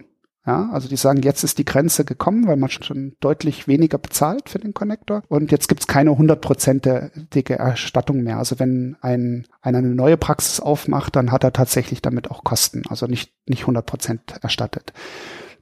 Ja, 0.49 0.71
also 0.73 0.89
die 0.89 0.97
sagen, 0.97 1.21
jetzt 1.21 1.45
ist 1.45 1.59
die 1.59 1.67
Grenze 1.67 2.07
gekommen, 2.07 2.47
weil 2.47 2.57
man 2.57 2.71
schon 2.71 3.13
deutlich 3.21 3.69
weniger 3.69 3.99
bezahlt 3.99 4.49
für 4.49 4.59
den 4.59 4.73
Connector. 4.73 5.23
Und 5.29 5.53
jetzt 5.53 5.69
gibt's 5.69 5.87
keine 5.87 6.17
hundertprozentige 6.17 7.59
Erstattung 7.59 8.23
mehr. 8.23 8.39
Also 8.39 8.59
wenn 8.59 8.97
ein, 9.03 9.47
einer 9.61 9.79
eine 9.79 9.95
neue 9.95 10.17
Praxis 10.17 10.59
aufmacht, 10.59 11.17
dann 11.17 11.33
hat 11.33 11.45
er 11.45 11.53
tatsächlich 11.53 12.01
damit 12.01 12.31
auch 12.31 12.45
Kosten. 12.45 12.85
Also 12.89 13.05
nicht, 13.05 13.35
nicht 13.47 13.65
100 13.65 13.85
Prozent 13.85 14.39
erstattet. 14.41 14.95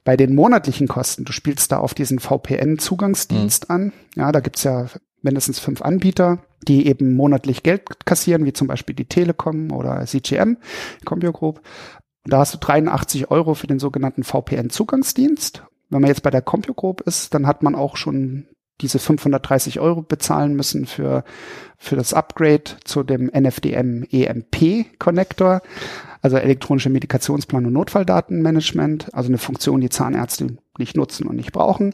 Bei 0.05 0.15
den 0.15 0.33
monatlichen 0.33 0.87
Kosten, 0.87 1.25
du 1.25 1.33
spielst 1.33 1.73
da 1.73 1.79
auf 1.79 1.93
diesen 1.93 2.19
VPN-Zugangsdienst 2.19 3.67
mhm. 3.67 3.75
an. 3.75 3.93
Ja, 4.15 4.31
da 4.31 4.39
gibt's 4.39 4.63
ja 4.63 4.85
mindestens 5.21 5.59
fünf 5.59 5.81
Anbieter, 5.81 6.39
die 6.65 6.87
eben 6.87 7.13
monatlich 7.13 7.61
Geld 7.61 8.05
kassieren, 8.05 8.45
wie 8.45 8.53
zum 8.53 8.67
Beispiel 8.67 8.95
die 8.95 9.09
Telekom 9.09 9.73
oder 9.73 10.05
CGM, 10.05 10.55
Group. 11.03 11.59
Da 12.27 12.39
hast 12.39 12.53
du 12.53 12.57
83 12.57 13.31
Euro 13.31 13.53
für 13.53 13.67
den 13.67 13.79
sogenannten 13.79 14.23
VPN-Zugangsdienst. 14.23 15.63
Wenn 15.89 16.01
man 16.01 16.09
jetzt 16.09 16.23
bei 16.23 16.29
der 16.29 16.41
CompuGroup 16.41 17.01
ist, 17.01 17.33
dann 17.33 17.47
hat 17.47 17.63
man 17.63 17.73
auch 17.75 17.95
schon 17.95 18.47
diese 18.81 18.99
530 18.99 19.79
Euro 19.79 20.01
bezahlen 20.01 20.53
müssen 20.55 20.85
für, 20.85 21.23
für 21.77 21.95
das 21.95 22.13
Upgrade 22.13 22.63
zu 22.83 23.03
dem 23.03 23.31
NFDM 23.33 24.03
EMP 24.11 24.99
Connector, 24.99 25.61
also 26.21 26.37
elektronische 26.37 26.89
Medikationsplan 26.89 27.65
und 27.65 27.73
Notfalldatenmanagement, 27.73 29.13
also 29.13 29.29
eine 29.29 29.37
Funktion, 29.37 29.81
die 29.81 29.89
Zahnärzte 29.89 30.57
nicht 30.77 30.95
nutzen 30.95 31.27
und 31.27 31.37
nicht 31.37 31.53
brauchen, 31.53 31.93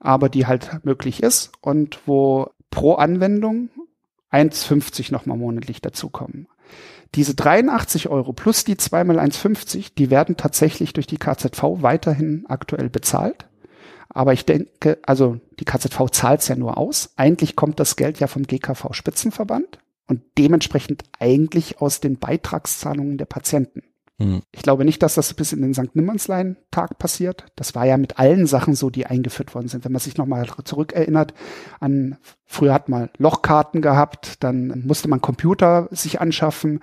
aber 0.00 0.28
die 0.28 0.46
halt 0.46 0.84
möglich 0.84 1.22
ist 1.22 1.52
und 1.60 2.00
wo 2.06 2.50
pro 2.70 2.94
Anwendung 2.94 3.70
1,50 4.32 5.12
nochmal 5.12 5.38
monatlich 5.38 5.80
dazukommen. 5.80 6.48
Diese 7.14 7.34
83 7.34 8.08
Euro 8.08 8.32
plus 8.32 8.64
die 8.64 8.76
2 8.76 9.04
mal 9.04 9.18
1,50, 9.18 9.92
die 9.96 10.10
werden 10.10 10.36
tatsächlich 10.36 10.94
durch 10.94 11.06
die 11.06 11.18
KZV 11.18 11.82
weiterhin 11.82 12.44
aktuell 12.48 12.88
bezahlt. 12.88 13.46
Aber 14.08 14.32
ich 14.32 14.46
denke, 14.46 14.98
also 15.02 15.38
die 15.60 15.64
KZV 15.64 16.10
zahlt 16.10 16.40
es 16.40 16.48
ja 16.48 16.56
nur 16.56 16.78
aus. 16.78 17.12
Eigentlich 17.16 17.56
kommt 17.56 17.80
das 17.80 17.96
Geld 17.96 18.20
ja 18.20 18.26
vom 18.26 18.44
GKV 18.44 18.92
Spitzenverband 18.92 19.78
und 20.06 20.22
dementsprechend 20.38 21.04
eigentlich 21.18 21.80
aus 21.80 22.00
den 22.00 22.18
Beitragszahlungen 22.18 23.18
der 23.18 23.26
Patienten. 23.26 23.82
Mhm. 24.22 24.42
Ich 24.52 24.62
glaube 24.62 24.84
nicht, 24.84 25.02
dass 25.02 25.14
das 25.14 25.34
bis 25.34 25.52
in 25.52 25.62
den 25.62 25.74
St. 25.74 25.94
Nimmernslein-Tag 25.94 26.98
passiert. 26.98 27.46
Das 27.56 27.74
war 27.74 27.86
ja 27.86 27.96
mit 27.96 28.18
allen 28.18 28.46
Sachen 28.46 28.74
so, 28.74 28.90
die 28.90 29.06
eingeführt 29.06 29.54
worden 29.54 29.68
sind. 29.68 29.84
Wenn 29.84 29.92
man 29.92 30.00
sich 30.00 30.16
nochmal 30.16 30.46
zurückerinnert 30.64 31.34
an, 31.80 32.16
früher 32.46 32.72
hat 32.72 32.88
man 32.88 33.10
Lochkarten 33.18 33.82
gehabt, 33.82 34.42
dann 34.42 34.82
musste 34.86 35.08
man 35.08 35.20
Computer 35.20 35.88
sich 35.90 36.20
anschaffen, 36.20 36.80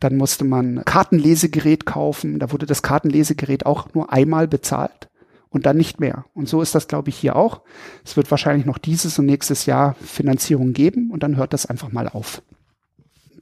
dann 0.00 0.16
musste 0.16 0.44
man 0.44 0.84
Kartenlesegerät 0.84 1.86
kaufen. 1.86 2.38
Da 2.38 2.52
wurde 2.52 2.66
das 2.66 2.82
Kartenlesegerät 2.82 3.66
auch 3.66 3.92
nur 3.94 4.12
einmal 4.12 4.46
bezahlt 4.48 5.08
und 5.50 5.66
dann 5.66 5.76
nicht 5.76 6.00
mehr. 6.00 6.24
Und 6.34 6.48
so 6.48 6.62
ist 6.62 6.74
das, 6.74 6.86
glaube 6.88 7.08
ich, 7.08 7.16
hier 7.16 7.36
auch. 7.36 7.62
Es 8.04 8.16
wird 8.16 8.30
wahrscheinlich 8.30 8.66
noch 8.66 8.78
dieses 8.78 9.18
und 9.18 9.26
nächstes 9.26 9.66
Jahr 9.66 9.94
Finanzierung 9.94 10.72
geben 10.72 11.10
und 11.10 11.22
dann 11.22 11.36
hört 11.36 11.52
das 11.52 11.66
einfach 11.66 11.90
mal 11.90 12.08
auf 12.08 12.42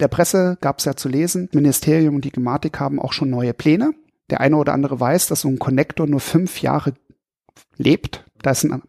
der 0.01 0.09
Presse 0.09 0.59
gab 0.61 0.79
es 0.79 0.85
ja 0.85 0.97
zu 0.97 1.09
lesen, 1.09 1.49
Ministerium 1.53 2.17
und 2.17 2.25
die 2.25 2.33
Gematik 2.33 2.81
haben 2.81 3.01
auch 3.01 3.13
schon 3.13 3.31
neue 3.31 3.55
Pläne. 3.55 3.93
Der 4.31 4.41
eine 4.41 4.57
oder 4.57 4.73
andere 4.73 4.99
weiß, 4.99 5.27
dass 5.27 5.43
so 5.43 5.49
ein 5.49 5.59
Connector 5.59 6.07
nur 6.07 6.21
fünf 6.21 6.63
Jahre 6.63 6.95
lebt. 7.77 8.25
Da 8.43 8.51
ist 8.51 8.65
ein 8.65 8.83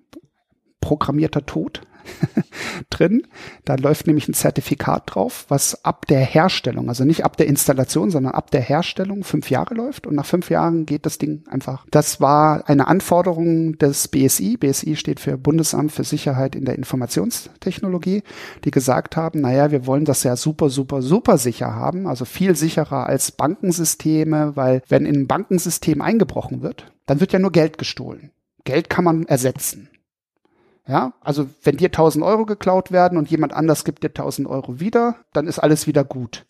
programmierter 0.86 1.46
Tod. 1.48 1.82
drin. 2.90 3.24
Da 3.64 3.76
läuft 3.76 4.08
nämlich 4.08 4.28
ein 4.28 4.34
Zertifikat 4.34 5.04
drauf, 5.08 5.46
was 5.50 5.84
ab 5.84 6.06
der 6.08 6.20
Herstellung, 6.20 6.90
also 6.90 7.04
nicht 7.04 7.26
ab 7.26 7.38
der 7.38 7.48
Installation, 7.48 8.12
sondern 8.12 8.34
ab 8.34 8.52
der 8.52 8.62
Herstellung 8.62 9.24
fünf 9.24 9.50
Jahre 9.50 9.76
läuft 9.76 10.08
und 10.08 10.16
nach 10.16 10.26
fünf 10.26 10.50
Jahren 10.50 10.86
geht 10.86 11.06
das 11.06 11.18
Ding 11.18 11.44
einfach. 11.50 11.86
Das 11.92 12.22
war 12.22 12.68
eine 12.70 12.88
Anforderung 12.88 13.78
des 13.78 14.08
BSI. 14.08 14.58
BSI 14.58 14.96
steht 14.96 15.20
für 15.20 15.38
Bundesamt 15.38 15.92
für 15.92 16.04
Sicherheit 16.04 16.56
in 16.56 16.66
der 16.66 16.76
Informationstechnologie, 16.76 18.24
die 18.64 18.72
gesagt 18.72 19.18
haben, 19.18 19.42
naja, 19.42 19.72
wir 19.72 19.86
wollen 19.86 20.06
das 20.06 20.24
ja 20.24 20.36
super, 20.36 20.70
super, 20.70 21.02
super 21.02 21.38
sicher 21.38 21.74
haben, 21.74 22.08
also 22.08 22.26
viel 22.26 22.56
sicherer 22.56 23.08
als 23.08 23.32
Bankensysteme, 23.32 24.56
weil 24.56 24.82
wenn 24.88 25.06
in 25.06 25.22
ein 25.22 25.28
Bankensystem 25.28 26.02
eingebrochen 26.02 26.62
wird, 26.62 26.92
dann 27.06 27.20
wird 27.20 27.34
ja 27.34 27.40
nur 27.40 27.52
Geld 27.52 27.78
gestohlen. 27.78 28.32
Geld 28.64 28.90
kann 28.90 29.04
man 29.04 29.26
ersetzen. 29.26 29.90
Ja, 30.88 31.14
also 31.22 31.48
wenn 31.64 31.78
dir 31.78 31.88
1000 31.88 32.24
Euro 32.24 32.46
geklaut 32.46 32.92
werden 32.92 33.18
und 33.18 33.32
jemand 33.32 33.54
anders 33.54 33.86
gibt 33.86 34.04
dir 34.04 34.10
1000 34.10 34.48
Euro 34.48 34.80
wieder, 34.80 35.16
dann 35.34 35.48
ist 35.48 35.60
alles 35.60 35.88
wieder 35.88 36.04
gut. 36.04 36.46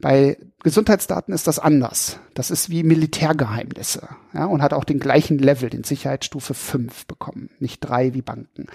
Bei 0.00 0.36
Gesundheitsdaten 0.64 1.32
ist 1.32 1.46
das 1.46 1.60
anders. 1.60 2.18
Das 2.34 2.50
ist 2.50 2.68
wie 2.68 2.82
Militärgeheimnisse, 2.82 4.08
ja, 4.32 4.46
und 4.46 4.60
hat 4.60 4.72
auch 4.72 4.82
den 4.82 4.98
gleichen 4.98 5.38
Level, 5.38 5.70
den 5.70 5.84
Sicherheitsstufe 5.84 6.54
5 6.54 7.06
bekommen, 7.06 7.50
nicht 7.60 7.78
3 7.80 8.14
wie 8.14 8.22
Banken. 8.22 8.66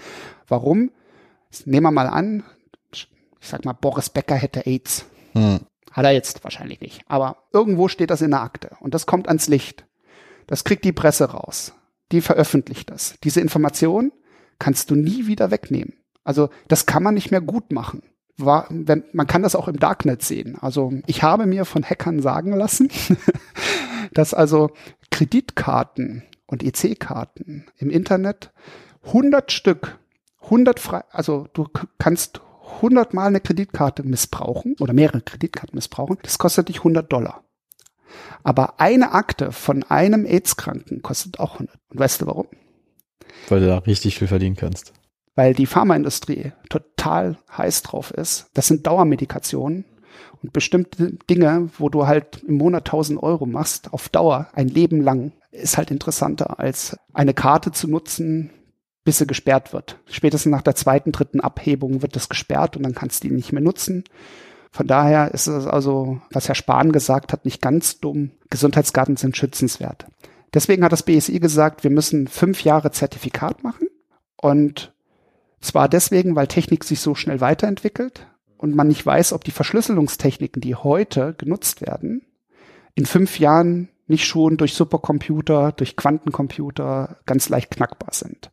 Warum? 0.48 0.90
Nehmen 1.66 1.86
wir 1.86 1.90
mal 1.90 2.06
an, 2.06 2.42
ich 2.92 3.48
sag 3.48 3.64
mal, 3.64 3.72
Boris 3.72 4.08
Becker 4.08 4.36
hätte 4.36 4.66
AIDS. 4.66 5.04
Hm. 5.32 5.60
Hat 5.92 6.04
er 6.04 6.12
jetzt 6.12 6.44
wahrscheinlich 6.44 6.80
nicht. 6.80 7.02
Aber 7.08 7.36
irgendwo 7.52 7.88
steht 7.88 8.10
das 8.10 8.22
in 8.22 8.30
der 8.30 8.42
Akte 8.42 8.76
und 8.80 8.94
das 8.94 9.06
kommt 9.06 9.28
ans 9.28 9.48
Licht. 9.48 9.84
Das 10.46 10.64
kriegt 10.64 10.84
die 10.84 10.92
Presse 10.92 11.30
raus. 11.30 11.74
Die 12.12 12.20
veröffentlicht 12.20 12.90
das. 12.90 13.14
Diese 13.22 13.40
Information 13.40 14.12
kannst 14.60 14.90
du 14.90 14.94
nie 14.94 15.26
wieder 15.26 15.50
wegnehmen. 15.50 15.94
Also 16.22 16.50
das 16.68 16.86
kann 16.86 17.02
man 17.02 17.14
nicht 17.14 17.32
mehr 17.32 17.40
gut 17.40 17.72
machen. 17.72 18.02
War, 18.36 18.66
wenn, 18.70 19.04
man 19.12 19.26
kann 19.26 19.42
das 19.42 19.56
auch 19.56 19.66
im 19.66 19.80
Darknet 19.80 20.22
sehen. 20.22 20.56
Also 20.60 20.92
ich 21.06 21.22
habe 21.24 21.46
mir 21.46 21.64
von 21.64 21.82
Hackern 21.82 22.22
sagen 22.22 22.52
lassen, 22.52 22.88
dass 24.14 24.32
also 24.32 24.70
Kreditkarten 25.10 26.22
und 26.46 26.62
EC-Karten 26.62 27.66
im 27.76 27.90
Internet 27.90 28.52
100 29.06 29.50
Stück, 29.50 29.98
100 30.42 30.78
frei, 30.78 31.02
also 31.10 31.48
du 31.52 31.66
kannst 31.98 32.40
100 32.76 33.14
mal 33.14 33.26
eine 33.26 33.40
Kreditkarte 33.40 34.02
missbrauchen 34.02 34.76
oder 34.80 34.92
mehrere 34.92 35.20
Kreditkarten 35.20 35.76
missbrauchen. 35.76 36.18
Das 36.22 36.38
kostet 36.38 36.68
dich 36.68 36.78
100 36.78 37.12
Dollar. 37.12 37.44
Aber 38.42 38.80
eine 38.80 39.12
Akte 39.12 39.52
von 39.52 39.82
einem 39.84 40.24
AIDS-Kranken 40.24 41.02
kostet 41.02 41.38
auch 41.40 41.54
100. 41.54 41.76
Und 41.90 41.98
weißt 41.98 42.22
du 42.22 42.26
warum? 42.26 42.46
Weil 43.48 43.60
du 43.60 43.66
da 43.66 43.78
richtig 43.78 44.18
viel 44.18 44.28
verdienen 44.28 44.56
kannst. 44.56 44.92
Weil 45.34 45.54
die 45.54 45.66
Pharmaindustrie 45.66 46.52
total 46.68 47.38
heiß 47.56 47.82
drauf 47.82 48.10
ist. 48.10 48.50
Das 48.54 48.66
sind 48.66 48.86
Dauermedikationen 48.86 49.84
und 50.42 50.52
bestimmte 50.52 51.12
Dinge, 51.28 51.70
wo 51.78 51.88
du 51.88 52.06
halt 52.06 52.42
im 52.46 52.56
Monat 52.56 52.86
1000 52.88 53.22
Euro 53.22 53.46
machst, 53.46 53.92
auf 53.92 54.08
Dauer, 54.08 54.48
ein 54.52 54.68
Leben 54.68 55.00
lang, 55.00 55.32
ist 55.50 55.76
halt 55.76 55.90
interessanter 55.90 56.58
als 56.58 56.96
eine 57.12 57.34
Karte 57.34 57.72
zu 57.72 57.88
nutzen, 57.88 58.50
bis 59.04 59.18
sie 59.18 59.26
gesperrt 59.26 59.72
wird. 59.72 59.98
Spätestens 60.06 60.50
nach 60.50 60.62
der 60.62 60.74
zweiten, 60.74 61.12
dritten 61.12 61.40
Abhebung 61.40 62.02
wird 62.02 62.16
das 62.16 62.28
gesperrt 62.28 62.76
und 62.76 62.82
dann 62.82 62.94
kannst 62.94 63.24
du 63.24 63.28
die 63.28 63.34
nicht 63.34 63.52
mehr 63.52 63.62
nutzen. 63.62 64.04
Von 64.70 64.86
daher 64.86 65.32
ist 65.32 65.48
es 65.48 65.66
also, 65.66 66.20
was 66.30 66.48
Herr 66.48 66.54
Spahn 66.54 66.92
gesagt 66.92 67.32
hat, 67.32 67.44
nicht 67.44 67.60
ganz 67.60 67.98
dumm. 67.98 68.30
Gesundheitskarten 68.50 69.16
sind 69.16 69.36
schützenswert. 69.36 70.06
Deswegen 70.52 70.84
hat 70.84 70.92
das 70.92 71.04
BSI 71.04 71.38
gesagt, 71.38 71.84
wir 71.84 71.90
müssen 71.90 72.26
fünf 72.26 72.64
Jahre 72.64 72.90
Zertifikat 72.90 73.62
machen. 73.62 73.88
Und 74.36 74.92
zwar 75.60 75.88
deswegen, 75.88 76.34
weil 76.34 76.46
Technik 76.46 76.84
sich 76.84 77.00
so 77.00 77.14
schnell 77.14 77.40
weiterentwickelt 77.40 78.26
und 78.56 78.74
man 78.74 78.88
nicht 78.88 79.04
weiß, 79.04 79.32
ob 79.32 79.44
die 79.44 79.52
Verschlüsselungstechniken, 79.52 80.60
die 80.60 80.74
heute 80.74 81.34
genutzt 81.34 81.82
werden, 81.82 82.22
in 82.94 83.06
fünf 83.06 83.38
Jahren 83.38 83.88
nicht 84.06 84.26
schon 84.26 84.56
durch 84.56 84.74
Supercomputer, 84.74 85.72
durch 85.72 85.96
Quantencomputer 85.96 87.18
ganz 87.26 87.48
leicht 87.48 87.70
knackbar 87.70 88.12
sind. 88.12 88.50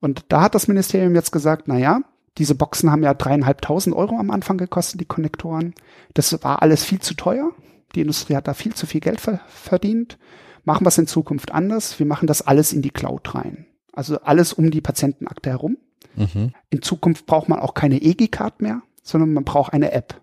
Und 0.00 0.26
da 0.28 0.42
hat 0.42 0.54
das 0.54 0.68
Ministerium 0.68 1.14
jetzt 1.14 1.32
gesagt, 1.32 1.64
na 1.66 1.78
ja, 1.78 2.02
diese 2.36 2.54
Boxen 2.54 2.90
haben 2.90 3.02
ja 3.02 3.14
dreieinhalbtausend 3.14 3.96
Euro 3.96 4.18
am 4.18 4.30
Anfang 4.30 4.58
gekostet, 4.58 5.00
die 5.00 5.06
Konnektoren. 5.06 5.74
Das 6.12 6.42
war 6.42 6.60
alles 6.60 6.84
viel 6.84 7.00
zu 7.00 7.14
teuer. 7.14 7.52
Die 7.94 8.00
Industrie 8.00 8.34
hat 8.34 8.48
da 8.48 8.54
viel 8.54 8.74
zu 8.74 8.86
viel 8.86 9.00
Geld 9.00 9.20
verdient 9.48 10.18
machen 10.64 10.84
wir 10.84 10.88
es 10.88 10.98
in 10.98 11.06
Zukunft 11.06 11.52
anders. 11.52 11.98
Wir 11.98 12.06
machen 12.06 12.26
das 12.26 12.42
alles 12.42 12.72
in 12.72 12.82
die 12.82 12.90
Cloud 12.90 13.34
rein. 13.34 13.66
Also 13.92 14.20
alles 14.20 14.52
um 14.52 14.70
die 14.70 14.80
Patientenakte 14.80 15.50
herum. 15.50 15.76
Mhm. 16.16 16.52
In 16.70 16.82
Zukunft 16.82 17.26
braucht 17.26 17.48
man 17.48 17.60
auch 17.60 17.74
keine 17.74 18.00
EG-Card 18.02 18.60
mehr, 18.60 18.82
sondern 19.02 19.32
man 19.32 19.44
braucht 19.44 19.72
eine 19.72 19.92
App. 19.92 20.20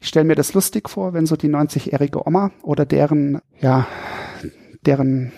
Ich 0.00 0.08
stelle 0.08 0.24
mir 0.24 0.34
das 0.34 0.54
lustig 0.54 0.88
vor, 0.88 1.14
wenn 1.14 1.26
so 1.26 1.36
die 1.36 1.48
90-jährige 1.48 2.26
Oma 2.26 2.50
oder 2.62 2.84
deren, 2.84 3.40
ja, 3.60 3.86
deren 4.84 5.32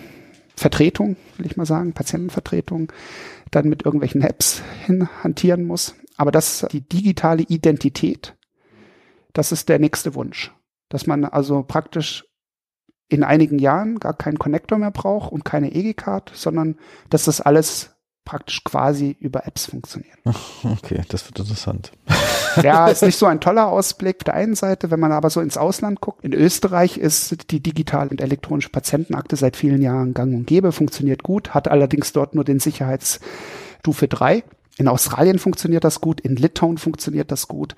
Vertretung, 0.55 1.15
will 1.37 1.45
ich 1.45 1.57
mal 1.57 1.65
sagen, 1.65 1.93
Patientenvertretung, 1.93 2.91
dann 3.51 3.69
mit 3.69 3.85
irgendwelchen 3.85 4.21
Apps 4.21 4.61
hinhantieren 4.85 5.65
muss. 5.65 5.95
Aber 6.17 6.31
das, 6.31 6.67
die 6.71 6.81
digitale 6.81 7.43
Identität, 7.43 8.35
das 9.33 9.51
ist 9.51 9.69
der 9.69 9.79
nächste 9.79 10.15
Wunsch. 10.15 10.51
Dass 10.89 11.07
man 11.07 11.23
also 11.23 11.63
praktisch 11.63 12.25
in 13.09 13.23
einigen 13.23 13.59
Jahren 13.59 13.99
gar 13.99 14.13
keinen 14.13 14.39
Connector 14.39 14.77
mehr 14.77 14.91
braucht 14.91 15.31
und 15.31 15.43
keine 15.43 15.73
EG-Card, 15.73 16.31
sondern 16.33 16.77
dass 17.09 17.25
das 17.25 17.41
alles 17.41 17.95
praktisch 18.29 18.63
quasi 18.63 19.17
über 19.19 19.47
Apps 19.47 19.65
funktioniert. 19.65 20.17
Okay, 20.63 21.01
das 21.09 21.25
wird 21.25 21.39
interessant. 21.39 21.91
Ja, 22.63 22.87
ist 22.87 23.03
nicht 23.03 23.17
so 23.17 23.27
ein 23.27 23.39
toller 23.39 23.67
Ausblick 23.67 24.17
auf 24.17 24.23
der 24.23 24.33
einen 24.33 24.55
Seite, 24.55 24.89
wenn 24.89 24.99
man 24.99 25.11
aber 25.11 25.29
so 25.29 25.39
ins 25.39 25.55
Ausland 25.55 26.01
guckt. 26.01 26.25
In 26.25 26.33
Österreich 26.33 26.97
ist 26.97 27.51
die 27.51 27.61
digitale 27.61 28.09
und 28.09 28.21
elektronische 28.21 28.69
Patientenakte 28.69 29.35
seit 29.35 29.55
vielen 29.55 29.83
Jahren 29.83 30.15
gang 30.15 30.33
und 30.33 30.47
gäbe, 30.47 30.71
funktioniert 30.71 31.21
gut, 31.21 31.53
hat 31.53 31.67
allerdings 31.67 32.11
dort 32.11 32.33
nur 32.33 32.43
den 32.43 32.59
Sicherheitsstufe 32.59 34.07
3. 34.07 34.43
In 34.79 34.87
Australien 34.87 35.39
funktioniert 35.39 35.83
das 35.83 35.99
gut, 35.99 36.21
in 36.21 36.37
Litauen 36.37 36.77
funktioniert 36.77 37.33
das 37.33 37.49
gut. 37.49 37.75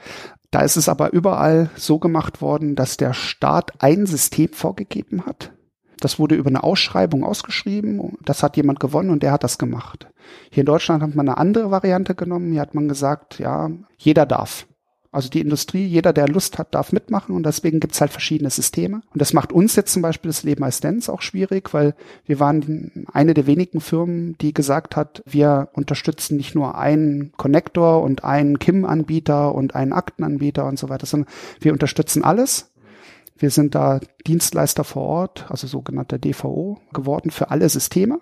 Da 0.51 0.61
ist 0.61 0.75
es 0.75 0.87
aber 0.87 1.13
überall 1.13 1.71
so 1.75 1.97
gemacht 1.97 2.43
worden, 2.43 2.75
dass 2.75 2.95
der 2.95 3.13
Staat 3.13 3.71
ein 3.81 4.05
System 4.05 4.49
vorgegeben 4.49 5.25
hat. 5.25 5.51
Das 5.99 6.19
wurde 6.19 6.35
über 6.35 6.49
eine 6.49 6.63
Ausschreibung 6.63 7.23
ausgeschrieben. 7.23 8.17
Das 8.23 8.43
hat 8.43 8.55
jemand 8.55 8.79
gewonnen 8.79 9.09
und 9.09 9.23
der 9.23 9.31
hat 9.31 9.43
das 9.43 9.57
gemacht. 9.57 10.09
Hier 10.51 10.61
in 10.61 10.67
Deutschland 10.67 11.01
hat 11.01 11.15
man 11.15 11.27
eine 11.27 11.39
andere 11.39 11.71
Variante 11.71 12.13
genommen. 12.13 12.51
Hier 12.51 12.61
hat 12.61 12.75
man 12.75 12.87
gesagt, 12.87 13.39
ja, 13.39 13.71
jeder 13.97 14.27
darf. 14.27 14.67
Also 15.13 15.27
die 15.27 15.41
Industrie, 15.41 15.85
jeder, 15.85 16.13
der 16.13 16.29
Lust 16.29 16.57
hat, 16.57 16.73
darf 16.73 16.93
mitmachen 16.93 17.35
und 17.35 17.45
deswegen 17.45 17.81
gibt's 17.81 17.99
halt 17.99 18.11
verschiedene 18.11 18.49
Systeme. 18.49 19.01
Und 19.13 19.21
das 19.21 19.33
macht 19.33 19.51
uns 19.51 19.75
jetzt 19.75 19.91
zum 19.91 20.01
Beispiel 20.01 20.29
das 20.29 20.43
Leben 20.43 20.63
als 20.63 20.79
Dance 20.79 21.11
auch 21.11 21.21
schwierig, 21.21 21.73
weil 21.73 21.95
wir 22.25 22.39
waren 22.39 23.05
eine 23.11 23.33
der 23.33 23.45
wenigen 23.45 23.81
Firmen, 23.81 24.37
die 24.39 24.53
gesagt 24.53 24.95
hat, 24.95 25.21
wir 25.25 25.67
unterstützen 25.73 26.37
nicht 26.37 26.55
nur 26.55 26.77
einen 26.77 27.33
Connector 27.35 28.01
und 28.01 28.23
einen 28.23 28.57
KIM-Anbieter 28.57 29.53
und 29.53 29.75
einen 29.75 29.91
Aktenanbieter 29.91 30.65
und 30.65 30.79
so 30.79 30.87
weiter, 30.87 31.05
sondern 31.05 31.29
wir 31.59 31.73
unterstützen 31.73 32.23
alles. 32.23 32.71
Wir 33.37 33.49
sind 33.49 33.75
da 33.75 33.99
Dienstleister 34.27 34.85
vor 34.85 35.03
Ort, 35.03 35.45
also 35.49 35.67
sogenannter 35.67 36.19
DVO 36.19 36.79
geworden 36.93 37.31
für 37.31 37.51
alle 37.51 37.67
Systeme. 37.67 38.21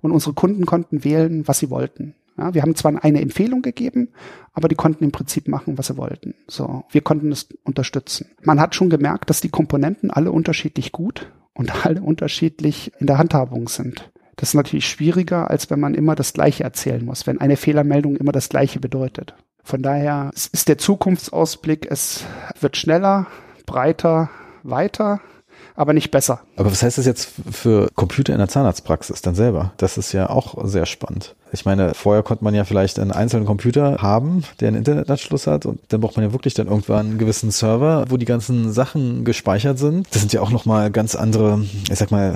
Und 0.00 0.10
unsere 0.10 0.34
Kunden 0.34 0.66
konnten 0.66 1.04
wählen, 1.04 1.46
was 1.46 1.60
sie 1.60 1.70
wollten. 1.70 2.14
Ja, 2.36 2.52
wir 2.54 2.62
haben 2.62 2.74
zwar 2.74 3.02
eine 3.04 3.20
Empfehlung 3.20 3.62
gegeben, 3.62 4.08
aber 4.52 4.68
die 4.68 4.74
konnten 4.74 5.04
im 5.04 5.12
Prinzip 5.12 5.48
machen, 5.48 5.78
was 5.78 5.86
sie 5.86 5.96
wollten. 5.96 6.34
So, 6.48 6.84
wir 6.90 7.00
konnten 7.00 7.30
es 7.30 7.48
unterstützen. 7.62 8.26
Man 8.42 8.60
hat 8.60 8.74
schon 8.74 8.90
gemerkt, 8.90 9.30
dass 9.30 9.40
die 9.40 9.50
Komponenten 9.50 10.10
alle 10.10 10.32
unterschiedlich 10.32 10.92
gut 10.92 11.30
und 11.54 11.84
alle 11.86 12.02
unterschiedlich 12.02 12.92
in 12.98 13.06
der 13.06 13.18
Handhabung 13.18 13.68
sind. 13.68 14.10
Das 14.36 14.50
ist 14.50 14.54
natürlich 14.54 14.88
schwieriger, 14.88 15.50
als 15.50 15.70
wenn 15.70 15.78
man 15.78 15.94
immer 15.94 16.16
das 16.16 16.32
Gleiche 16.32 16.64
erzählen 16.64 17.04
muss, 17.04 17.26
wenn 17.26 17.40
eine 17.40 17.56
Fehlermeldung 17.56 18.16
immer 18.16 18.32
das 18.32 18.48
Gleiche 18.48 18.80
bedeutet. 18.80 19.34
Von 19.62 19.80
daher 19.80 20.30
ist 20.34 20.68
der 20.68 20.76
Zukunftsausblick, 20.76 21.86
es 21.90 22.24
wird 22.60 22.76
schneller, 22.76 23.28
breiter, 23.64 24.28
weiter 24.62 25.20
aber 25.74 25.92
nicht 25.92 26.10
besser. 26.10 26.40
Aber 26.56 26.70
was 26.70 26.82
heißt 26.82 26.98
das 26.98 27.06
jetzt 27.06 27.30
für 27.50 27.88
Computer 27.94 28.32
in 28.32 28.38
der 28.38 28.48
Zahnarztpraxis 28.48 29.22
dann 29.22 29.34
selber? 29.34 29.72
Das 29.76 29.98
ist 29.98 30.12
ja 30.12 30.30
auch 30.30 30.64
sehr 30.66 30.86
spannend. 30.86 31.34
Ich 31.52 31.64
meine, 31.64 31.94
vorher 31.94 32.22
konnte 32.22 32.44
man 32.44 32.54
ja 32.54 32.64
vielleicht 32.64 32.98
einen 32.98 33.12
einzelnen 33.12 33.46
Computer 33.46 33.98
haben, 34.00 34.44
der 34.60 34.68
einen 34.68 34.78
Internetanschluss 34.78 35.46
hat 35.46 35.66
und 35.66 35.80
dann 35.88 36.00
braucht 36.00 36.16
man 36.16 36.24
ja 36.24 36.32
wirklich 36.32 36.54
dann 36.54 36.66
irgendwann 36.66 37.06
einen 37.06 37.18
gewissen 37.18 37.50
Server, 37.50 38.06
wo 38.08 38.16
die 38.16 38.24
ganzen 38.24 38.72
Sachen 38.72 39.24
gespeichert 39.24 39.78
sind. 39.78 40.06
Das 40.12 40.20
sind 40.20 40.32
ja 40.32 40.40
auch 40.40 40.50
nochmal 40.50 40.90
ganz 40.90 41.14
andere, 41.14 41.64
ich 41.90 41.98
sag 41.98 42.10
mal, 42.10 42.34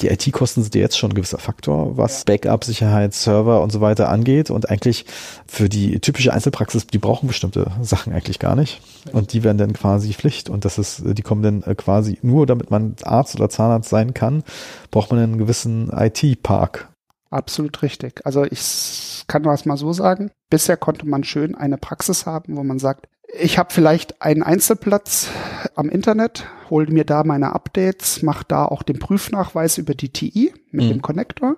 die 0.00 0.08
IT-Kosten 0.08 0.62
sind 0.62 0.74
ja 0.74 0.80
jetzt 0.80 0.98
schon 0.98 1.10
ein 1.10 1.14
gewisser 1.14 1.38
Faktor, 1.38 1.96
was 1.96 2.24
Backup, 2.24 2.64
Sicherheit, 2.64 3.14
Server 3.14 3.62
und 3.62 3.70
so 3.70 3.80
weiter 3.80 4.08
angeht. 4.08 4.50
Und 4.50 4.70
eigentlich 4.70 5.04
für 5.46 5.68
die 5.68 6.00
typische 6.00 6.32
Einzelpraxis, 6.32 6.86
die 6.86 6.98
brauchen 6.98 7.26
bestimmte 7.26 7.72
Sachen 7.82 8.12
eigentlich 8.12 8.38
gar 8.38 8.56
nicht. 8.56 8.80
Und 9.12 9.32
die 9.32 9.44
werden 9.44 9.58
dann 9.58 9.72
quasi 9.72 10.12
Pflicht. 10.12 10.48
Und 10.48 10.64
das 10.64 10.78
ist, 10.78 11.02
die 11.04 11.22
kommen 11.22 11.42
dann 11.42 11.76
quasi 11.76 12.18
nur, 12.22 12.46
damit 12.46 12.70
man 12.70 12.96
Arzt 13.02 13.34
oder 13.34 13.48
Zahnarzt 13.48 13.90
sein 13.90 14.14
kann, 14.14 14.42
braucht 14.90 15.10
man 15.10 15.20
einen 15.20 15.38
gewissen 15.38 15.90
IT-Park. 15.90 16.88
Absolut 17.30 17.82
richtig. 17.82 18.24
Also 18.24 18.44
ich 18.44 19.24
kann 19.26 19.44
was 19.44 19.66
mal 19.66 19.76
so 19.76 19.92
sagen. 19.92 20.30
Bisher 20.48 20.78
konnte 20.78 21.06
man 21.06 21.24
schön 21.24 21.54
eine 21.54 21.76
Praxis 21.76 22.24
haben, 22.24 22.56
wo 22.56 22.62
man 22.62 22.78
sagt, 22.78 23.06
ich 23.40 23.58
habe 23.58 23.72
vielleicht 23.72 24.22
einen 24.22 24.42
Einzelplatz 24.42 25.30
am 25.74 25.88
Internet, 25.88 26.46
hole 26.70 26.92
mir 26.92 27.04
da 27.04 27.24
meine 27.24 27.54
Updates, 27.54 28.22
mache 28.22 28.44
da 28.46 28.64
auch 28.64 28.82
den 28.82 28.98
Prüfnachweis 28.98 29.78
über 29.78 29.94
die 29.94 30.10
TI 30.10 30.52
mit 30.70 30.86
mhm. 30.86 30.90
dem 30.90 31.02
Connector, 31.02 31.56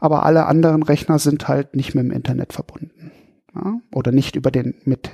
aber 0.00 0.24
alle 0.24 0.46
anderen 0.46 0.82
Rechner 0.82 1.18
sind 1.18 1.48
halt 1.48 1.74
nicht 1.74 1.94
mit 1.94 2.04
dem 2.04 2.12
Internet 2.12 2.52
verbunden 2.52 3.12
ja? 3.54 3.80
oder 3.94 4.12
nicht 4.12 4.36
über 4.36 4.50
den 4.50 4.74
mit 4.84 5.10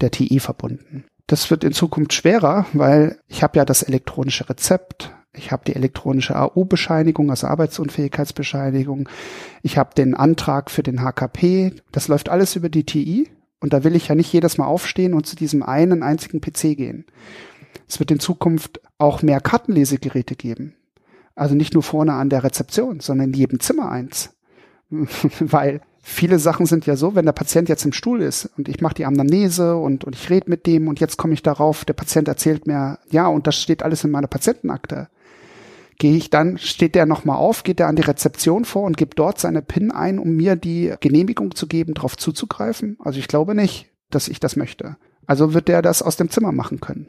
der 0.00 0.10
TI 0.10 0.40
verbunden. 0.40 1.04
Das 1.26 1.50
wird 1.50 1.64
in 1.64 1.72
Zukunft 1.72 2.12
schwerer, 2.12 2.66
weil 2.72 3.18
ich 3.26 3.42
habe 3.42 3.58
ja 3.58 3.64
das 3.64 3.82
elektronische 3.82 4.48
Rezept, 4.48 5.12
ich 5.32 5.50
habe 5.50 5.64
die 5.66 5.74
elektronische 5.74 6.36
AU-Bescheinigung, 6.36 7.30
also 7.30 7.48
Arbeitsunfähigkeitsbescheinigung, 7.48 9.08
ich 9.62 9.76
habe 9.76 9.94
den 9.94 10.14
Antrag 10.14 10.70
für 10.70 10.82
den 10.82 11.02
HKP, 11.02 11.72
das 11.90 12.08
läuft 12.08 12.28
alles 12.28 12.56
über 12.56 12.68
die 12.68 12.84
TI 12.84 13.28
und 13.60 13.72
da 13.72 13.84
will 13.84 13.96
ich 13.96 14.08
ja 14.08 14.14
nicht 14.14 14.32
jedes 14.32 14.58
Mal 14.58 14.66
aufstehen 14.66 15.14
und 15.14 15.26
zu 15.26 15.36
diesem 15.36 15.62
einen 15.62 16.02
einzigen 16.02 16.40
PC 16.40 16.76
gehen. 16.76 17.06
Es 17.88 17.98
wird 17.98 18.10
in 18.10 18.20
Zukunft 18.20 18.80
auch 18.98 19.22
mehr 19.22 19.40
Kartenlesegeräte 19.40 20.34
geben. 20.34 20.74
Also 21.34 21.54
nicht 21.54 21.74
nur 21.74 21.82
vorne 21.82 22.14
an 22.14 22.30
der 22.30 22.44
Rezeption, 22.44 23.00
sondern 23.00 23.28
in 23.28 23.34
jedem 23.34 23.60
Zimmer 23.60 23.90
eins. 23.90 24.30
Weil 25.40 25.80
viele 26.00 26.38
Sachen 26.38 26.66
sind 26.66 26.86
ja 26.86 26.96
so, 26.96 27.14
wenn 27.14 27.26
der 27.26 27.32
Patient 27.32 27.68
jetzt 27.68 27.84
im 27.84 27.92
Stuhl 27.92 28.22
ist 28.22 28.50
und 28.56 28.68
ich 28.68 28.80
mache 28.80 28.94
die 28.94 29.04
Anamnese 29.04 29.76
und, 29.76 30.04
und 30.04 30.14
ich 30.14 30.30
rede 30.30 30.48
mit 30.48 30.66
dem 30.66 30.88
und 30.88 31.00
jetzt 31.00 31.16
komme 31.16 31.34
ich 31.34 31.42
darauf, 31.42 31.84
der 31.84 31.94
Patient 31.94 32.28
erzählt 32.28 32.66
mir, 32.66 32.98
ja, 33.10 33.26
und 33.26 33.46
das 33.46 33.60
steht 33.60 33.82
alles 33.82 34.04
in 34.04 34.10
meiner 34.10 34.28
Patientenakte 34.28 35.08
gehe 35.98 36.16
ich 36.16 36.30
dann, 36.30 36.58
steht 36.58 36.94
der 36.94 37.06
nochmal 37.06 37.36
auf, 37.36 37.62
geht 37.62 37.80
er 37.80 37.88
an 37.88 37.96
die 37.96 38.02
Rezeption 38.02 38.64
vor 38.64 38.82
und 38.82 38.96
gibt 38.96 39.18
dort 39.18 39.38
seine 39.38 39.62
PIN 39.62 39.90
ein, 39.90 40.18
um 40.18 40.30
mir 40.30 40.56
die 40.56 40.94
Genehmigung 41.00 41.54
zu 41.54 41.66
geben, 41.66 41.94
darauf 41.94 42.16
zuzugreifen? 42.16 42.96
Also 43.00 43.18
ich 43.18 43.28
glaube 43.28 43.54
nicht, 43.54 43.90
dass 44.10 44.28
ich 44.28 44.40
das 44.40 44.56
möchte. 44.56 44.96
Also 45.26 45.54
wird 45.54 45.68
der 45.68 45.82
das 45.82 46.02
aus 46.02 46.16
dem 46.16 46.30
Zimmer 46.30 46.52
machen 46.52 46.80
können. 46.80 47.08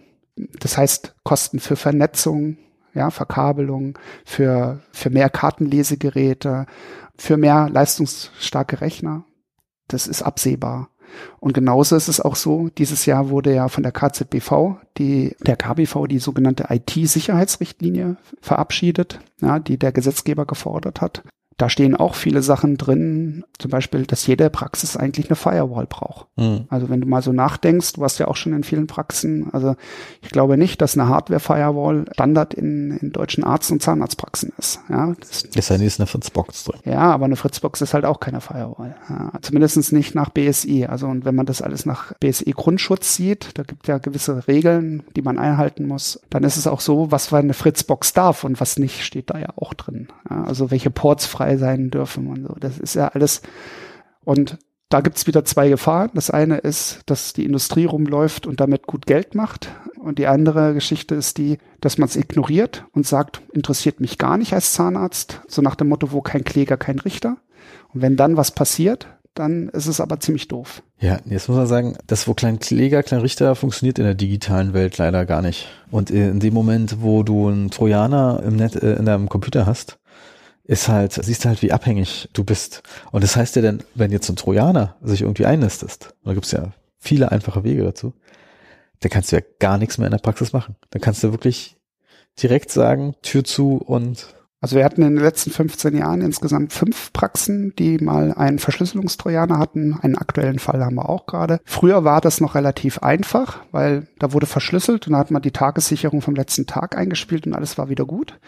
Das 0.60 0.78
heißt, 0.78 1.16
Kosten 1.24 1.60
für 1.60 1.76
Vernetzung, 1.76 2.58
ja, 2.94 3.12
Verkabelung, 3.12 3.98
für, 4.26 4.82
für 4.92 5.10
mehr 5.10 5.30
Kartenlesegeräte, 5.30 6.66
für 7.18 7.38
mehr 7.38 7.70
leistungsstarke 7.70 8.82
Rechner. 8.82 9.26
Das 9.88 10.08
ist 10.08 10.22
absehbar. 10.22 10.90
Und 11.40 11.54
genauso 11.54 11.96
ist 11.96 12.08
es 12.08 12.20
auch 12.20 12.36
so, 12.36 12.70
dieses 12.78 13.06
Jahr 13.06 13.30
wurde 13.30 13.54
ja 13.54 13.68
von 13.68 13.84
der 13.84 13.92
KZBV, 13.92 14.78
die, 14.98 15.36
der 15.46 15.56
KBV, 15.56 16.08
die 16.08 16.20
sogenannte 16.20 16.68
IT-Sicherheitsrichtlinie 16.70 18.18
verabschiedet, 18.42 19.20
ja, 19.42 19.60
die 19.60 19.78
der 19.78 19.92
Gesetzgeber 19.92 20.46
gefordert 20.46 21.02
hat. 21.02 21.24
Da 21.58 21.70
stehen 21.70 21.96
auch 21.96 22.14
viele 22.14 22.44
Sachen 22.44 22.78
drin, 22.78 23.44
zum 23.58 23.72
Beispiel, 23.72 24.06
dass 24.06 24.28
jede 24.28 24.52
Praxis 24.52 24.96
eigentlich 24.96 25.28
eine 25.28 25.36
Firewall 25.36 25.88
braucht. 25.88 26.28
Mhm. 26.36 26.66
Also 26.70 26.90
wenn 26.90 27.02
du 27.02 27.08
mal 27.08 27.24
so 27.24 27.34
nachdenkst, 27.34 27.94
du 27.94 28.04
hast 28.04 28.20
ja 28.20 28.28
auch 28.28 28.36
schon 28.36 28.54
in 28.54 28.64
vielen 28.64 28.86
Praxen, 28.86 29.50
also 29.52 29.76
ich 30.22 30.30
glaube 30.30 30.56
nicht, 30.58 30.82
dass 30.82 30.96
eine 30.96 31.10
Hardware-Firewall 31.10 32.06
Standard 32.14 32.54
in, 32.54 32.92
in 32.98 33.12
deutschen 33.12 33.44
Arzt- 33.44 33.72
und 33.72 33.82
Zahnarztpraxen 33.82 34.54
ist. 34.60 34.82
Ja, 34.88 35.16
das, 35.20 35.44
ist 35.44 35.70
ja 35.70 35.78
nicht 35.80 36.00
eine 36.00 36.06
Fritzbox 36.06 36.66
drin. 36.66 36.80
Ja, 36.86 37.12
aber 37.12 37.26
eine 37.26 37.36
Fritzbox 37.36 37.82
ist 37.82 37.96
halt 37.96 38.06
auch 38.06 38.20
keine 38.20 38.40
Firewall. 38.40 38.96
Ja, 39.10 39.32
zumindest 39.42 39.92
nicht 39.94 40.14
nach 40.14 40.30
BSI. 40.30 40.86
Also 40.86 41.08
und 41.08 41.26
wenn 41.26 41.34
man 41.34 41.48
das 41.48 41.64
alles 41.64 41.88
nach 41.88 42.14
BSI 42.20 42.52
Grundschutz 42.52 43.16
sieht, 43.16 43.58
da 43.58 43.64
gibt 43.64 43.88
ja 43.88 43.98
gewisse 43.98 44.48
Regeln, 44.48 45.02
die 45.16 45.24
man 45.24 45.40
einhalten 45.40 45.88
muss, 45.88 46.20
dann 46.30 46.44
ist 46.44 46.58
es 46.58 46.68
auch 46.68 46.82
so, 46.82 47.12
was 47.12 47.34
eine 47.34 47.54
Fritzbox 47.54 48.14
darf 48.14 48.44
und 48.44 48.60
was 48.62 48.78
nicht, 48.78 49.04
steht 49.04 49.32
da 49.32 49.40
ja 49.40 49.50
auch 49.56 49.74
drin. 49.74 50.10
Ja, 50.30 50.44
also 50.44 50.70
welche 50.70 50.92
Ports 50.92 51.26
frei 51.26 51.47
frei 51.48 51.58
sein 51.58 51.90
dürfen 51.90 52.28
und 52.28 52.48
so. 52.48 52.56
Das 52.60 52.78
ist 52.78 52.96
ja 52.96 53.08
alles. 53.10 53.42
Und 54.24 54.58
da 54.90 55.02
gibt's 55.02 55.28
wieder 55.28 55.44
zwei 55.46 55.70
Gefahren. 55.70 56.12
Das 56.14 56.30
eine 56.30 56.58
ist, 56.60 57.02
dass 57.06 57.34
die 57.34 57.46
Industrie 57.46 57.86
rumläuft 57.86 58.48
und 58.48 58.60
damit 58.60 58.88
gut 58.88 59.06
Geld 59.06 59.36
macht. 59.36 59.70
Und 60.00 60.20
die 60.20 60.28
andere 60.28 60.74
Geschichte 60.74 61.16
ist 61.16 61.38
die, 61.38 61.58
dass 61.82 61.98
man 61.98 62.08
es 62.08 62.16
ignoriert 62.16 62.86
und 62.94 63.06
sagt, 63.06 63.42
interessiert 63.52 64.00
mich 64.00 64.18
gar 64.18 64.38
nicht 64.38 64.54
als 64.54 64.74
Zahnarzt. 64.74 65.42
So 65.48 65.62
nach 65.62 65.76
dem 65.76 65.90
Motto, 65.90 66.12
wo 66.12 66.22
kein 66.22 66.44
Kläger, 66.44 66.78
kein 66.78 67.00
Richter. 67.00 67.38
Und 67.94 68.02
wenn 68.02 68.16
dann 68.16 68.38
was 68.38 68.52
passiert, 68.52 69.08
dann 69.34 69.70
ist 69.70 69.88
es 69.88 70.00
aber 70.00 70.20
ziemlich 70.20 70.48
doof. 70.48 70.82
Ja, 71.00 71.20
jetzt 71.26 71.48
muss 71.48 71.58
man 71.58 71.68
sagen, 71.68 71.98
das, 72.08 72.28
wo 72.28 72.34
klein 72.34 72.60
Kläger, 72.60 73.04
klein 73.04 73.22
Richter 73.22 73.56
funktioniert 73.56 74.00
in 74.00 74.06
der 74.06 74.16
digitalen 74.16 74.74
Welt 74.74 74.98
leider 74.98 75.26
gar 75.26 75.42
nicht. 75.42 75.68
Und 75.92 76.10
in 76.10 76.40
dem 76.40 76.54
Moment, 76.54 77.02
wo 77.02 77.24
du 77.24 77.48
einen 77.48 77.70
Trojaner 77.70 78.42
im 78.46 78.56
Net, 78.56 78.76
äh, 78.76 78.96
in 78.96 79.06
deinem 79.06 79.30
Computer 79.30 79.66
hast, 79.66 80.00
ist 80.68 80.90
halt, 80.90 81.14
siehst 81.14 81.46
du 81.46 81.50
halt, 81.50 81.62
wie 81.62 81.72
abhängig 81.72 82.30
du 82.34 82.44
bist. 82.44 82.84
Und 83.12 83.24
das 83.24 83.36
heißt 83.36 83.56
ja 83.56 83.62
dann, 83.62 83.84
wenn 83.96 84.12
jetzt 84.12 84.30
ein 84.30 84.36
Trojaner 84.36 84.98
sich 85.02 85.22
irgendwie 85.22 85.46
einnistest, 85.46 86.14
da 86.24 86.34
gibt's 86.34 86.52
ja 86.52 86.74
viele 87.00 87.32
einfache 87.32 87.64
Wege 87.64 87.84
dazu, 87.84 88.14
dann 89.00 89.10
kannst 89.10 89.32
du 89.32 89.38
ja 89.38 89.42
gar 89.60 89.78
nichts 89.78 89.98
mehr 89.98 90.08
in 90.08 90.12
der 90.12 90.18
Praxis 90.18 90.52
machen. 90.52 90.76
Dann 90.90 91.02
kannst 91.02 91.24
du 91.24 91.32
wirklich 91.32 91.78
direkt 92.42 92.70
sagen, 92.70 93.16
Tür 93.22 93.44
zu 93.44 93.78
und 93.78 94.36
also 94.60 94.76
wir 94.76 94.84
hatten 94.84 95.04
in 95.04 95.16
den 95.16 95.24
letzten 95.24 95.52
15 95.52 95.96
Jahren 95.96 96.22
insgesamt 96.22 96.74
fünf 96.74 97.14
Praxen, 97.14 97.74
die 97.78 98.00
mal 98.00 98.34
einen 98.34 98.58
Verschlüsselungstrojaner 98.58 99.60
hatten. 99.60 99.98
Einen 100.02 100.18
aktuellen 100.18 100.58
Fall 100.58 100.84
haben 100.84 100.96
wir 100.96 101.10
auch 101.10 101.28
gerade. 101.28 101.60
Früher 101.64 102.04
war 102.04 102.22
das 102.22 102.42
noch 102.42 102.56
relativ 102.56 103.00
einfach, 103.00 103.60
weil 103.72 104.08
da 104.18 104.34
wurde 104.34 104.48
verschlüsselt 104.48 105.06
und 105.06 105.14
da 105.14 105.20
hat 105.20 105.30
man 105.30 105.44
die 105.44 105.52
Tagessicherung 105.52 106.22
vom 106.22 106.36
letzten 106.36 106.66
Tag 106.66 106.98
eingespielt 106.98 107.46
und 107.46 107.54
alles 107.54 107.78
war 107.78 107.90
wieder 107.90 108.06
gut. 108.06 108.40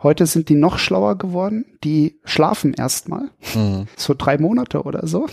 Heute 0.00 0.26
sind 0.26 0.48
die 0.48 0.54
noch 0.54 0.78
schlauer 0.78 1.18
geworden. 1.18 1.64
Die 1.82 2.20
schlafen 2.24 2.72
erstmal. 2.72 3.30
Mhm. 3.54 3.88
So 3.96 4.14
drei 4.16 4.38
Monate 4.38 4.82
oder 4.82 5.08
so. 5.08 5.26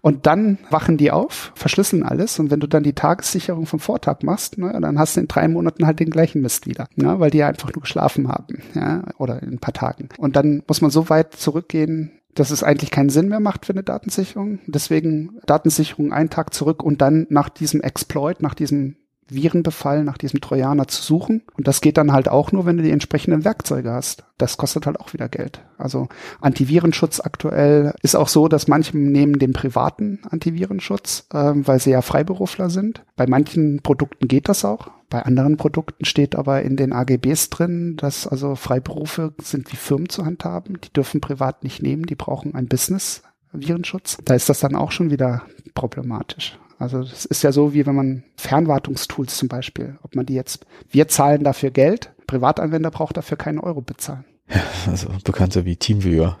Und 0.00 0.26
dann 0.26 0.58
wachen 0.70 0.96
die 0.96 1.10
auf, 1.10 1.52
verschlüsseln 1.54 2.02
alles 2.02 2.38
und 2.38 2.50
wenn 2.50 2.60
du 2.60 2.66
dann 2.66 2.82
die 2.82 2.94
Tagessicherung 2.94 3.66
vom 3.66 3.80
Vortag 3.80 4.22
machst, 4.22 4.58
ne, 4.58 4.76
dann 4.80 4.98
hast 4.98 5.16
du 5.16 5.20
in 5.20 5.28
drei 5.28 5.48
Monaten 5.48 5.86
halt 5.86 6.00
den 6.00 6.10
gleichen 6.10 6.42
Mist 6.42 6.66
wieder, 6.66 6.88
ne, 6.96 7.20
weil 7.20 7.30
die 7.30 7.42
einfach 7.42 7.72
nur 7.72 7.82
geschlafen 7.82 8.28
haben, 8.28 8.62
ja, 8.74 9.04
oder 9.18 9.42
in 9.42 9.54
ein 9.54 9.58
paar 9.58 9.74
Tagen. 9.74 10.08
Und 10.18 10.36
dann 10.36 10.62
muss 10.66 10.80
man 10.80 10.90
so 10.90 11.08
weit 11.08 11.34
zurückgehen, 11.34 12.12
dass 12.34 12.50
es 12.50 12.62
eigentlich 12.62 12.90
keinen 12.90 13.10
Sinn 13.10 13.28
mehr 13.28 13.40
macht 13.40 13.66
für 13.66 13.72
eine 13.72 13.82
Datensicherung. 13.82 14.60
Deswegen 14.66 15.38
Datensicherung 15.46 16.12
einen 16.12 16.30
Tag 16.30 16.54
zurück 16.54 16.82
und 16.82 17.00
dann 17.00 17.26
nach 17.30 17.48
diesem 17.48 17.80
Exploit, 17.80 18.42
nach 18.42 18.54
diesem 18.54 18.96
Virenbefall 19.28 20.04
nach 20.04 20.18
diesem 20.18 20.40
Trojaner 20.40 20.88
zu 20.88 21.02
suchen. 21.02 21.42
Und 21.56 21.68
das 21.68 21.80
geht 21.80 21.96
dann 21.96 22.12
halt 22.12 22.28
auch 22.28 22.52
nur, 22.52 22.66
wenn 22.66 22.76
du 22.76 22.82
die 22.82 22.90
entsprechenden 22.90 23.44
Werkzeuge 23.44 23.90
hast. 23.90 24.24
Das 24.38 24.56
kostet 24.56 24.86
halt 24.86 25.00
auch 25.00 25.12
wieder 25.12 25.28
Geld. 25.28 25.60
Also 25.76 26.08
Antivirenschutz 26.40 27.20
aktuell 27.20 27.94
ist 28.02 28.16
auch 28.16 28.28
so, 28.28 28.48
dass 28.48 28.68
manche 28.68 28.96
nehmen 28.96 29.38
den 29.38 29.52
privaten 29.52 30.20
Antivirenschutz, 30.28 31.26
äh, 31.32 31.52
weil 31.54 31.80
sie 31.80 31.90
ja 31.90 32.02
Freiberufler 32.02 32.70
sind. 32.70 33.04
Bei 33.16 33.26
manchen 33.26 33.80
Produkten 33.82 34.28
geht 34.28 34.48
das 34.48 34.64
auch. 34.64 34.90
Bei 35.10 35.24
anderen 35.24 35.56
Produkten 35.56 36.04
steht 36.04 36.36
aber 36.36 36.62
in 36.62 36.76
den 36.76 36.92
AGBs 36.92 37.48
drin, 37.50 37.96
dass 37.96 38.26
also 38.26 38.54
Freiberufe 38.54 39.32
sind 39.40 39.72
wie 39.72 39.76
Firmen 39.76 40.10
zu 40.10 40.24
handhaben. 40.26 40.78
Die 40.82 40.92
dürfen 40.92 41.20
privat 41.20 41.64
nicht 41.64 41.82
nehmen, 41.82 42.04
die 42.04 42.14
brauchen 42.14 42.54
ein 42.54 42.68
Business 42.68 43.22
Virenschutz. 43.52 44.18
Da 44.24 44.34
ist 44.34 44.48
das 44.48 44.60
dann 44.60 44.76
auch 44.76 44.92
schon 44.92 45.10
wieder 45.10 45.42
problematisch. 45.74 46.58
Also 46.78 47.00
es 47.00 47.24
ist 47.24 47.42
ja 47.42 47.50
so, 47.50 47.74
wie 47.74 47.86
wenn 47.86 47.94
man 47.94 48.24
Fernwartungstools 48.36 49.36
zum 49.36 49.48
Beispiel, 49.48 49.98
ob 50.02 50.14
man 50.14 50.26
die 50.26 50.34
jetzt, 50.34 50.64
wir 50.88 51.08
zahlen 51.08 51.42
dafür 51.42 51.70
Geld, 51.70 52.12
Privatanwender 52.26 52.90
braucht 52.90 53.16
dafür 53.16 53.36
keinen 53.36 53.58
Euro 53.58 53.80
bezahlen. 53.80 54.24
Ja, 54.48 54.62
also 54.86 55.08
bekannte 55.24 55.64
wie 55.64 55.76
Teamviewer. 55.76 56.38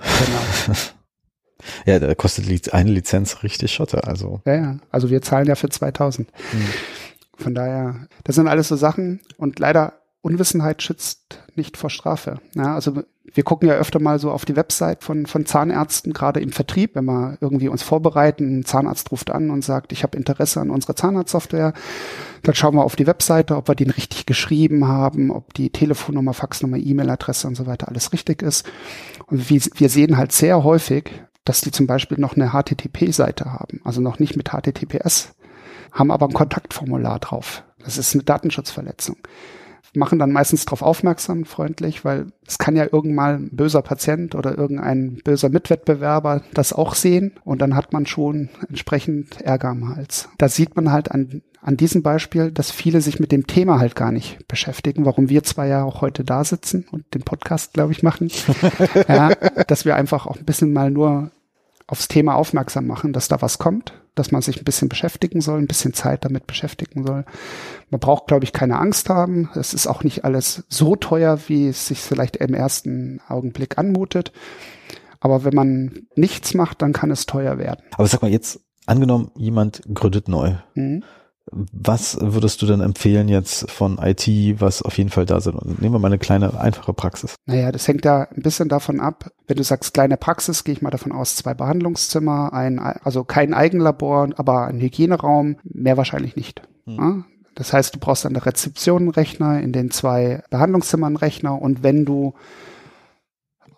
Genau. 0.66 0.78
ja, 1.86 1.98
da 1.98 2.14
kostet 2.14 2.72
eine 2.72 2.90
Lizenz 2.90 3.42
richtig 3.42 3.72
Schotte, 3.72 4.04
also. 4.04 4.40
Ja, 4.44 4.54
ja, 4.54 4.76
also 4.90 5.10
wir 5.10 5.22
zahlen 5.22 5.46
ja 5.46 5.56
für 5.56 5.68
2000. 5.68 6.28
Mhm. 6.30 6.64
Von 7.36 7.54
daher, 7.54 8.06
das 8.24 8.36
sind 8.36 8.48
alles 8.48 8.68
so 8.68 8.76
Sachen 8.76 9.20
und 9.36 9.58
leider 9.58 9.94
Unwissenheit 10.28 10.82
schützt 10.82 11.42
nicht 11.54 11.76
vor 11.78 11.88
Strafe. 11.88 12.40
Ja, 12.54 12.74
also 12.74 13.02
wir 13.34 13.44
gucken 13.44 13.68
ja 13.68 13.76
öfter 13.76 14.00
mal 14.00 14.18
so 14.18 14.30
auf 14.30 14.44
die 14.44 14.56
Website 14.56 15.02
von, 15.02 15.26
von 15.26 15.46
Zahnärzten, 15.46 16.12
gerade 16.12 16.40
im 16.40 16.52
Vertrieb, 16.52 16.94
wenn 16.94 17.06
wir 17.06 17.38
irgendwie 17.40 17.68
uns 17.68 17.82
vorbereiten, 17.82 18.58
ein 18.58 18.64
Zahnarzt 18.64 19.10
ruft 19.10 19.30
an 19.30 19.50
und 19.50 19.64
sagt, 19.64 19.92
ich 19.92 20.02
habe 20.02 20.16
Interesse 20.16 20.60
an 20.60 20.70
unserer 20.70 20.96
Zahnarztsoftware, 20.96 21.72
dann 22.42 22.54
schauen 22.54 22.74
wir 22.74 22.84
auf 22.84 22.96
die 22.96 23.06
Webseite, 23.06 23.56
ob 23.56 23.68
wir 23.68 23.74
den 23.74 23.90
richtig 23.90 24.26
geschrieben 24.26 24.86
haben, 24.86 25.30
ob 25.30 25.54
die 25.54 25.70
Telefonnummer, 25.70 26.34
Faxnummer, 26.34 26.76
E-Mail-Adresse 26.76 27.46
und 27.48 27.54
so 27.54 27.66
weiter 27.66 27.88
alles 27.88 28.12
richtig 28.12 28.42
ist. 28.42 28.66
Und 29.26 29.48
wir, 29.48 29.60
wir 29.74 29.88
sehen 29.88 30.16
halt 30.16 30.32
sehr 30.32 30.62
häufig, 30.64 31.10
dass 31.44 31.62
die 31.62 31.70
zum 31.70 31.86
Beispiel 31.86 32.18
noch 32.18 32.36
eine 32.36 32.50
HTTP-Seite 32.50 33.52
haben, 33.52 33.80
also 33.84 34.00
noch 34.00 34.18
nicht 34.18 34.36
mit 34.36 34.50
HTTPS, 34.50 35.34
haben 35.92 36.10
aber 36.10 36.26
ein 36.26 36.34
Kontaktformular 36.34 37.18
drauf. 37.18 37.64
Das 37.82 37.96
ist 37.96 38.14
eine 38.14 38.24
Datenschutzverletzung 38.24 39.16
machen 39.98 40.18
dann 40.18 40.32
meistens 40.32 40.64
darauf 40.64 40.82
aufmerksam, 40.82 41.44
freundlich, 41.44 42.04
weil 42.04 42.26
es 42.46 42.58
kann 42.58 42.76
ja 42.76 42.86
irgendwann 42.90 43.34
ein 43.34 43.50
böser 43.52 43.82
Patient 43.82 44.34
oder 44.34 44.56
irgendein 44.56 45.20
böser 45.24 45.50
Mitwettbewerber 45.50 46.42
das 46.54 46.72
auch 46.72 46.94
sehen 46.94 47.32
und 47.44 47.60
dann 47.60 47.74
hat 47.74 47.92
man 47.92 48.06
schon 48.06 48.48
entsprechend 48.68 49.40
Ärger 49.40 49.68
am 49.68 49.94
Hals. 49.94 50.28
Da 50.38 50.48
sieht 50.48 50.76
man 50.76 50.90
halt 50.90 51.10
an, 51.10 51.42
an 51.60 51.76
diesem 51.76 52.02
Beispiel, 52.02 52.50
dass 52.50 52.70
viele 52.70 53.00
sich 53.00 53.20
mit 53.20 53.32
dem 53.32 53.46
Thema 53.46 53.78
halt 53.78 53.96
gar 53.96 54.12
nicht 54.12 54.46
beschäftigen, 54.48 55.04
warum 55.04 55.28
wir 55.28 55.42
zwei 55.42 55.68
ja 55.68 55.82
auch 55.82 56.00
heute 56.00 56.24
da 56.24 56.44
sitzen 56.44 56.86
und 56.90 57.12
den 57.14 57.22
Podcast, 57.22 57.74
glaube 57.74 57.92
ich, 57.92 58.02
machen. 58.02 58.30
ja, 59.08 59.34
dass 59.66 59.84
wir 59.84 59.96
einfach 59.96 60.26
auch 60.26 60.36
ein 60.36 60.44
bisschen 60.44 60.72
mal 60.72 60.90
nur 60.90 61.30
aufs 61.88 62.06
Thema 62.06 62.36
aufmerksam 62.36 62.86
machen, 62.86 63.12
dass 63.12 63.28
da 63.28 63.42
was 63.42 63.58
kommt, 63.58 63.94
dass 64.14 64.30
man 64.30 64.42
sich 64.42 64.60
ein 64.60 64.64
bisschen 64.64 64.88
beschäftigen 64.88 65.40
soll, 65.40 65.58
ein 65.58 65.66
bisschen 65.66 65.94
Zeit 65.94 66.24
damit 66.24 66.46
beschäftigen 66.46 67.04
soll. 67.04 67.24
Man 67.90 67.98
braucht, 67.98 68.26
glaube 68.26 68.44
ich, 68.44 68.52
keine 68.52 68.78
Angst 68.78 69.08
haben. 69.08 69.48
Es 69.54 69.74
ist 69.74 69.86
auch 69.86 70.04
nicht 70.04 70.24
alles 70.24 70.64
so 70.68 70.94
teuer, 70.94 71.40
wie 71.48 71.68
es 71.68 71.86
sich 71.86 72.00
vielleicht 72.00 72.36
im 72.36 72.54
ersten 72.54 73.20
Augenblick 73.26 73.78
anmutet. 73.78 74.32
Aber 75.18 75.44
wenn 75.44 75.54
man 75.54 76.06
nichts 76.14 76.54
macht, 76.54 76.82
dann 76.82 76.92
kann 76.92 77.10
es 77.10 77.26
teuer 77.26 77.58
werden. 77.58 77.82
Aber 77.96 78.06
sag 78.06 78.22
mal 78.22 78.30
jetzt, 78.30 78.60
angenommen, 78.86 79.30
jemand 79.34 79.82
gründet 79.92 80.28
neu. 80.28 80.56
Mhm. 80.74 81.02
Was 81.52 82.18
würdest 82.20 82.60
du 82.62 82.66
denn 82.66 82.80
empfehlen 82.80 83.28
jetzt 83.28 83.70
von 83.70 83.98
IT, 83.98 84.26
was 84.60 84.82
auf 84.82 84.98
jeden 84.98 85.10
Fall 85.10 85.26
da 85.26 85.40
sind? 85.40 85.80
nehmen 85.80 85.94
wir 85.94 85.98
mal 85.98 86.08
eine 86.08 86.18
kleine, 86.18 86.58
einfache 86.58 86.92
Praxis. 86.92 87.34
Naja, 87.46 87.72
das 87.72 87.88
hängt 87.88 88.04
da 88.04 88.28
ein 88.34 88.42
bisschen 88.42 88.68
davon 88.68 89.00
ab. 89.00 89.30
Wenn 89.46 89.56
du 89.56 89.62
sagst 89.62 89.94
kleine 89.94 90.16
Praxis, 90.16 90.64
gehe 90.64 90.74
ich 90.74 90.82
mal 90.82 90.90
davon 90.90 91.12
aus, 91.12 91.36
zwei 91.36 91.54
Behandlungszimmer, 91.54 92.52
ein, 92.52 92.78
also 92.78 93.24
kein 93.24 93.54
Eigenlabor, 93.54 94.30
aber 94.36 94.66
ein 94.66 94.80
Hygieneraum, 94.80 95.56
mehr 95.64 95.96
wahrscheinlich 95.96 96.36
nicht. 96.36 96.62
Hm. 96.86 96.96
Ja? 96.96 97.24
Das 97.54 97.72
heißt, 97.72 97.94
du 97.94 97.98
brauchst 97.98 98.24
an 98.24 98.34
der 98.34 98.46
Rezeption 98.46 99.02
einen 99.02 99.10
Rechner, 99.10 99.60
in 99.60 99.72
den 99.72 99.90
zwei 99.90 100.42
Behandlungszimmern 100.50 101.08
einen 101.08 101.16
Rechner 101.16 101.60
und 101.60 101.82
wenn 101.82 102.04
du 102.04 102.34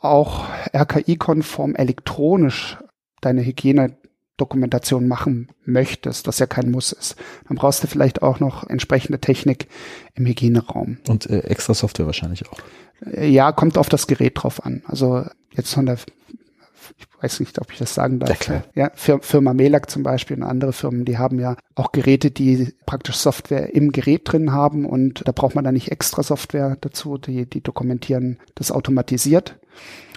auch 0.01 0.45
RKI-konform 0.75 1.75
elektronisch 1.75 2.79
deine 3.21 3.45
Hygiene 3.45 3.97
Dokumentation 4.41 5.09
machen 5.09 5.49
möchtest, 5.65 6.27
was 6.27 6.39
ja 6.39 6.47
kein 6.47 6.71
Muss 6.71 6.93
ist, 6.93 7.17
dann 7.49 7.57
brauchst 7.57 7.83
du 7.83 7.87
vielleicht 7.87 8.23
auch 8.23 8.41
noch 8.41 8.69
entsprechende 8.69 9.21
Technik 9.21 9.67
im 10.15 10.27
Hygieneraum. 10.27 10.99
Und 11.09 11.29
äh, 11.29 11.41
extra 11.41 11.75
Software 11.75 12.07
wahrscheinlich 12.07 12.49
auch. 12.49 12.59
Äh, 13.07 13.29
ja, 13.29 13.53
kommt 13.53 13.79
auf 13.79 13.89
das 13.89 14.07
Gerät 14.07 14.33
drauf 14.37 14.65
an. 14.65 14.83
Also 14.87 15.25
jetzt 15.55 15.75
von 15.75 15.87
der 15.87 15.99
ich 16.99 17.07
weiß 17.23 17.41
nicht, 17.41 17.61
ob 17.61 17.71
ich 17.73 17.79
das 17.79 17.95
sagen 17.95 18.19
darf. 18.19 18.49
Ja, 18.49 18.63
ja 18.75 18.91
Firma 18.95 19.53
Melak 19.53 19.91
zum 19.91 20.03
Beispiel 20.03 20.37
und 20.37 20.43
andere 20.43 20.73
Firmen, 20.73 21.05
die 21.05 21.19
haben 21.19 21.39
ja 21.39 21.57
auch 21.75 21.93
Geräte, 21.93 22.31
die 22.31 22.73
praktisch 22.87 23.17
Software 23.17 23.75
im 23.75 23.93
Gerät 23.93 24.23
drin 24.25 24.53
haben 24.53 24.87
und 24.87 25.23
da 25.27 25.33
braucht 25.33 25.55
man 25.55 25.65
dann 25.65 25.75
nicht 25.75 25.91
extra 25.91 26.23
Software 26.23 26.77
dazu, 26.81 27.19
die, 27.19 27.47
die 27.47 27.63
dokumentieren 27.63 28.39
das 28.55 28.73
automatisiert. 28.73 29.57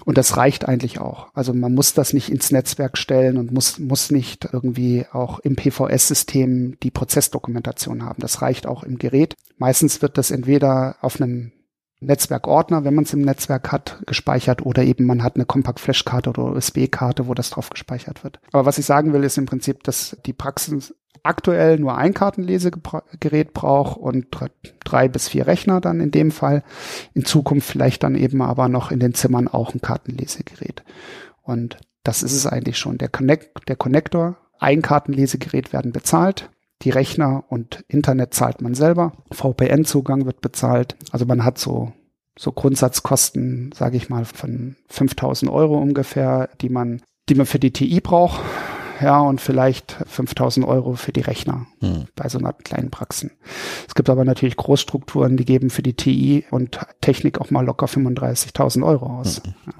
Und 0.06 0.18
das 0.18 0.38
reicht 0.38 0.68
eigentlich 0.68 0.99
auch. 0.99 1.28
Also 1.34 1.54
man 1.54 1.74
muss 1.74 1.93
das 1.93 2.14
nicht 2.14 2.30
ins 2.30 2.51
Netzwerk 2.51 2.97
stellen 2.97 3.38
und 3.38 3.51
muss, 3.51 3.80
muss 3.80 4.12
nicht 4.12 4.49
irgendwie 4.51 5.06
auch 5.12 5.39
im 5.39 5.56
PVS-System 5.56 6.78
die 6.82 6.91
Prozessdokumentation 6.91 8.04
haben. 8.04 8.22
Das 8.22 8.41
reicht 8.41 8.68
auch 8.68 8.84
im 8.84 8.97
Gerät. 8.97 9.36
Meistens 9.58 10.01
wird 10.01 10.18
das 10.18 10.32
entweder 10.32 10.97
auf 11.01 11.22
einem 11.22 11.51
Netzwerkordner, 12.06 12.84
wenn 12.84 12.95
man 12.95 13.06
es 13.06 13.14
im 13.14 13.22
Netzwerk 13.22 13.72
hat, 13.72 14.01
gespeichert 14.06 14.66
oder 14.66 14.84
eben 14.84 15.06
man 15.06 15.24
hat 15.24 15.36
eine 15.36 15.45
Compact-Flash-Karte 15.45 16.30
oder 16.30 16.54
USB-Karte, 16.54 17.28
wo 17.28 17.34
das 17.34 17.49
drauf 17.49 17.70
gespeichert 17.70 18.24
wird. 18.24 18.39
Aber 18.51 18.66
was 18.66 18.78
ich 18.78 18.86
sagen 18.86 19.14
will, 19.14 19.24
ist 19.24 19.38
im 19.38 19.45
Prinzip, 19.45 19.84
dass 19.84 20.18
die 20.26 20.34
Praxis 20.34 20.93
aktuell 21.24 21.80
nur 21.80 21.97
ein 21.97 22.14
Kartenlesegerät 22.14 23.54
braucht 23.54 23.97
und 23.97 24.28
drei 24.84 25.08
bis 25.08 25.30
vier 25.30 25.47
Rechner 25.47 25.80
dann 25.82 26.01
in 26.01 26.12
dem 26.12 26.32
Fall. 26.32 26.64
In 27.14 27.26
Zukunft 27.26 27.70
vielleicht 27.70 28.04
dann 28.04 28.16
eben 28.16 28.41
aber 28.41 28.68
noch 28.68 28.91
in 28.91 28.99
den 28.99 29.14
Zimmern 29.14 29.47
auch 29.47 29.74
ein 29.74 29.82
Kartenlesegerät. 29.82 30.84
Und 31.41 31.78
das 32.04 32.24
ist 32.24 32.34
es 32.34 32.45
eigentlich 32.45 32.78
schon. 32.78 32.97
Der, 32.97 33.08
Connect, 33.08 33.68
der 33.68 33.78
Connector, 33.78 34.38
ein 34.60 34.82
Kartenlesegerät 34.82 35.74
werden 35.74 35.93
bezahlt. 35.93 36.49
Die 36.84 36.90
Rechner 36.90 37.44
und 37.50 37.86
Internet 37.88 38.34
zahlt 38.34 38.62
man 38.62 38.74
selber. 38.74 39.14
VPN-Zugang 39.32 40.26
wird 40.26 40.42
bezahlt. 40.42 40.96
Also 41.12 41.26
man 41.26 41.44
hat 41.44 41.58
so 41.58 41.94
so 42.38 42.52
Grundsatzkosten, 42.52 43.72
sage 43.76 43.98
ich 43.98 44.10
mal, 44.10 44.26
von 44.26 44.76
5000 44.88 45.52
Euro 45.52 45.78
ungefähr, 45.78 46.50
die 46.62 46.70
man, 46.70 47.02
die 47.30 47.36
man 47.36 47.46
für 47.46 47.60
die 47.60 47.72
TI 47.72 48.02
braucht 48.02 48.42
ja, 49.02 49.20
und 49.20 49.42
vielleicht 49.42 49.98
5000 50.08 50.66
Euro 50.66 50.94
für 50.94 51.12
die 51.12 51.22
Rechner 51.22 51.68
hm. 51.80 52.06
bei 52.16 52.30
so 52.30 52.38
einer 52.38 52.54
kleinen 52.54 52.90
Praxen. 52.90 53.32
Es 53.88 53.96
gibt 53.96 54.10
aber 54.10 54.24
natürlich 54.26 54.56
Großstrukturen, 54.56 55.38
die 55.38 55.46
geben 55.46 55.70
für 55.70 55.84
die 55.84 55.96
TI 55.96 56.46
und 56.52 56.80
Technik 57.02 57.40
auch 57.40 57.52
mal 57.52 57.66
locker 57.66 57.88
35.000 57.88 58.86
Euro 58.86 59.20
aus. 59.20 59.42
Hm. 59.44 59.54
Ja. 59.66 59.74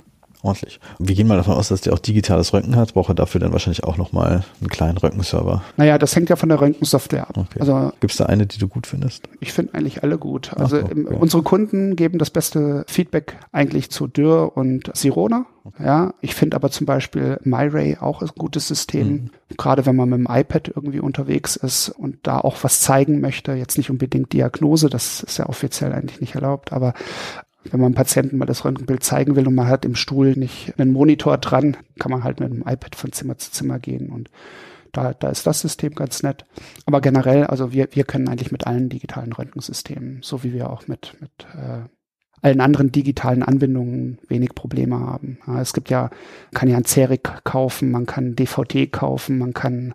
Ordentlich. 0.44 0.80
Wir 1.00 1.16
gehen 1.16 1.28
mal 1.28 1.38
davon 1.38 1.56
aus, 1.56 1.70
dass 1.70 1.82
der 1.82 1.94
auch 1.94 2.00
digitales 2.00 2.54
Röntgen 2.54 2.76
hat, 2.76 2.94
braucht 2.94 3.10
er 3.10 3.16
dafür 3.16 3.39
dann 3.39 3.54
wahrscheinlich 3.54 3.84
auch 3.84 3.98
nochmal 3.98 4.44
einen 4.60 4.70
kleinen 4.70 4.98
Röntgenserver. 4.98 5.64
Naja, 5.78 5.98
das 5.98 6.16
hängt 6.16 6.30
ja 6.30 6.36
von 6.36 6.50
der 6.50 6.62
Röntgensoftware 6.62 7.30
ab. 7.30 7.38
Okay. 7.38 7.60
Also 7.60 7.91
Gibt 8.00 8.12
es 8.12 8.18
da 8.18 8.26
eine, 8.26 8.46
die 8.46 8.60
du 8.60 8.68
gut 8.68 8.86
findest? 8.86 9.28
Ich 9.39 9.54
finde 9.54 9.74
eigentlich 9.74 10.04
alle 10.04 10.18
gut. 10.18 10.54
Also 10.54 10.80
so, 10.80 10.86
okay. 10.86 11.16
unsere 11.20 11.44
Kunden 11.44 11.96
geben 11.96 12.20
das 12.20 12.30
beste 12.30 12.84
Feedback 12.88 13.38
eigentlich 13.52 13.89
zu 13.89 14.08
Dürr 14.08 14.56
und 14.56 14.91
Sirona. 14.94 15.46
Okay. 15.64 15.86
Ja, 15.86 16.14
ich 16.20 16.36
finde 16.36 16.58
aber 16.58 16.70
zum 16.72 16.86
Beispiel 16.86 17.39
MyRay 17.44 17.98
auch 18.00 18.22
ein 18.22 18.30
gutes 18.38 18.68
System. 18.68 19.08
Mhm. 19.08 19.30
Gerade 19.58 19.86
wenn 19.86 19.96
man 19.96 20.10
mit 20.10 20.20
dem 20.20 20.28
iPad 20.30 20.68
irgendwie 20.76 21.00
unterwegs 21.00 21.56
ist 21.56 21.89
und 21.89 22.18
da 22.24 22.39
auch 22.39 22.58
was 22.64 22.82
zeigen 22.82 23.22
möchte, 23.22 23.54
jetzt 23.54 23.78
nicht 23.78 23.89
unbedingt 23.89 24.34
Diagnose, 24.34 24.89
das 24.89 25.24
ist 25.24 25.38
ja 25.38 25.48
offiziell 25.48 25.94
eigentlich 25.94 26.20
nicht 26.20 26.36
erlaubt, 26.36 26.74
aber 26.74 26.94
wenn 27.72 27.80
man 27.80 27.93
Patienten 27.93 28.38
mal 28.38 28.45
das 28.45 28.66
Röntgenbild 28.66 29.03
zeigen 29.03 29.36
will 29.36 29.47
und 29.47 29.55
man 29.55 29.68
hat 29.68 29.86
im 29.86 29.95
Stuhl 29.95 30.34
nicht 30.34 30.74
einen 30.78 30.91
Monitor 30.91 31.38
dran, 31.38 31.78
kann 31.99 32.11
man 32.11 32.24
halt 32.24 32.39
mit 32.39 32.49
dem 32.49 32.61
iPad 32.61 32.95
von 32.95 33.11
Zimmer 33.11 33.38
zu 33.38 33.51
Zimmer 33.51 33.80
gehen 33.80 34.09
und 34.09 34.30
da, 34.91 35.14
da 35.14 35.30
ist 35.30 35.47
das 35.47 35.59
System 35.59 35.95
ganz 35.95 36.24
nett. 36.24 36.45
Aber 36.86 37.01
generell, 37.01 37.45
also 37.45 37.74
wir, 37.74 37.88
wir 37.91 38.03
können 38.03 38.28
eigentlich 38.28 38.51
mit 38.51 38.68
allen 38.68 38.89
digitalen 38.89 39.34
Röntgensystemen, 39.34 40.20
so 40.22 40.43
wie 40.43 40.53
wir 40.53 40.70
auch 40.70 40.88
mit, 40.88 41.16
mit 41.20 41.32
äh, 41.55 41.82
allen 42.43 42.61
anderen 42.61 42.91
digitalen 42.91 43.41
Anbindungen 43.41 44.20
wenig 44.28 44.53
Probleme 44.53 44.99
haben. 44.99 45.39
Ja, 45.47 45.61
es 45.61 45.74
gibt 45.74 45.89
ja, 45.89 46.11
kann 46.53 46.70
ja 46.70 46.78
ein 46.78 46.86
CERIC 46.86 47.43
kaufen, 47.43 47.89
man 47.89 48.05
kann 48.05 48.36
DVD 48.36 48.86
kaufen, 48.86 49.39
man 49.39 49.53
kann 49.53 49.93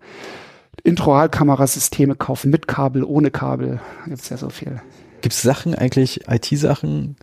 Introalkamerasysteme 0.82 2.16
kaufen 2.16 2.50
mit 2.50 2.66
Kabel, 2.66 3.04
ohne 3.04 3.30
Kabel. 3.30 3.80
Da 4.00 4.10
gibt 4.10 4.22
es 4.22 4.28
ja 4.30 4.36
so 4.36 4.48
viel. 4.48 4.80
Gibt 5.20 5.34
es 5.34 5.42
Sachen 5.42 5.74
eigentlich, 5.74 6.28
IT-Sachen, 6.28 7.16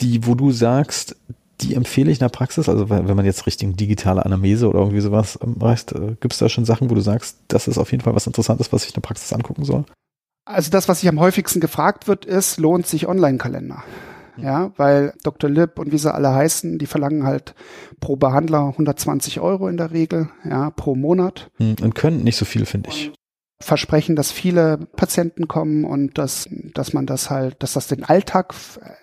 die, 0.00 0.26
wo 0.26 0.34
du 0.34 0.50
sagst, 0.50 1.16
die 1.60 1.74
empfehle 1.74 2.10
ich 2.10 2.18
in 2.18 2.24
der 2.24 2.30
Praxis? 2.30 2.68
Also 2.68 2.88
wenn 2.88 3.04
man 3.04 3.24
jetzt 3.24 3.46
Richtung 3.46 3.76
digitale 3.76 4.24
Anamnese 4.24 4.68
oder 4.68 4.80
irgendwie 4.80 5.00
sowas 5.00 5.38
reicht, 5.42 5.92
äh, 5.92 6.16
gibt 6.20 6.32
es 6.32 6.38
da 6.38 6.48
schon 6.48 6.64
Sachen, 6.64 6.90
wo 6.90 6.94
du 6.94 7.00
sagst, 7.00 7.38
das 7.48 7.68
ist 7.68 7.78
auf 7.78 7.92
jeden 7.92 8.02
Fall 8.02 8.14
was 8.14 8.26
Interessantes, 8.26 8.72
was 8.72 8.84
ich 8.84 8.90
in 8.90 8.94
der 8.94 9.02
Praxis 9.02 9.32
angucken 9.32 9.64
soll? 9.64 9.84
Also 10.46 10.70
das, 10.70 10.88
was 10.88 11.00
sich 11.00 11.08
am 11.08 11.20
häufigsten 11.20 11.60
gefragt 11.60 12.08
wird, 12.08 12.24
ist, 12.24 12.58
lohnt 12.58 12.86
sich 12.86 13.06
Online-Kalender? 13.06 13.82
Ja, 14.36 14.72
weil 14.78 15.12
Dr. 15.22 15.50
Lipp 15.50 15.78
und 15.78 15.92
wie 15.92 15.98
sie 15.98 16.12
alle 16.12 16.32
heißen, 16.32 16.78
die 16.78 16.86
verlangen 16.86 17.24
halt 17.24 17.54
pro 18.00 18.16
Behandler 18.16 18.68
120 18.68 19.40
Euro 19.40 19.68
in 19.68 19.76
der 19.76 19.90
Regel, 19.90 20.30
ja, 20.48 20.70
pro 20.70 20.94
Monat. 20.94 21.50
Hm, 21.58 21.76
und 21.82 21.94
können 21.94 22.24
nicht 22.24 22.36
so 22.36 22.46
viel, 22.46 22.64
finde 22.64 22.88
ich 22.88 23.12
versprechen, 23.60 24.16
dass 24.16 24.32
viele 24.32 24.78
Patienten 24.96 25.46
kommen 25.46 25.84
und 25.84 26.16
dass, 26.16 26.48
dass 26.74 26.94
man 26.94 27.04
das 27.04 27.28
halt, 27.28 27.62
dass 27.62 27.74
das 27.74 27.88
den 27.88 28.04
Alltag 28.04 28.54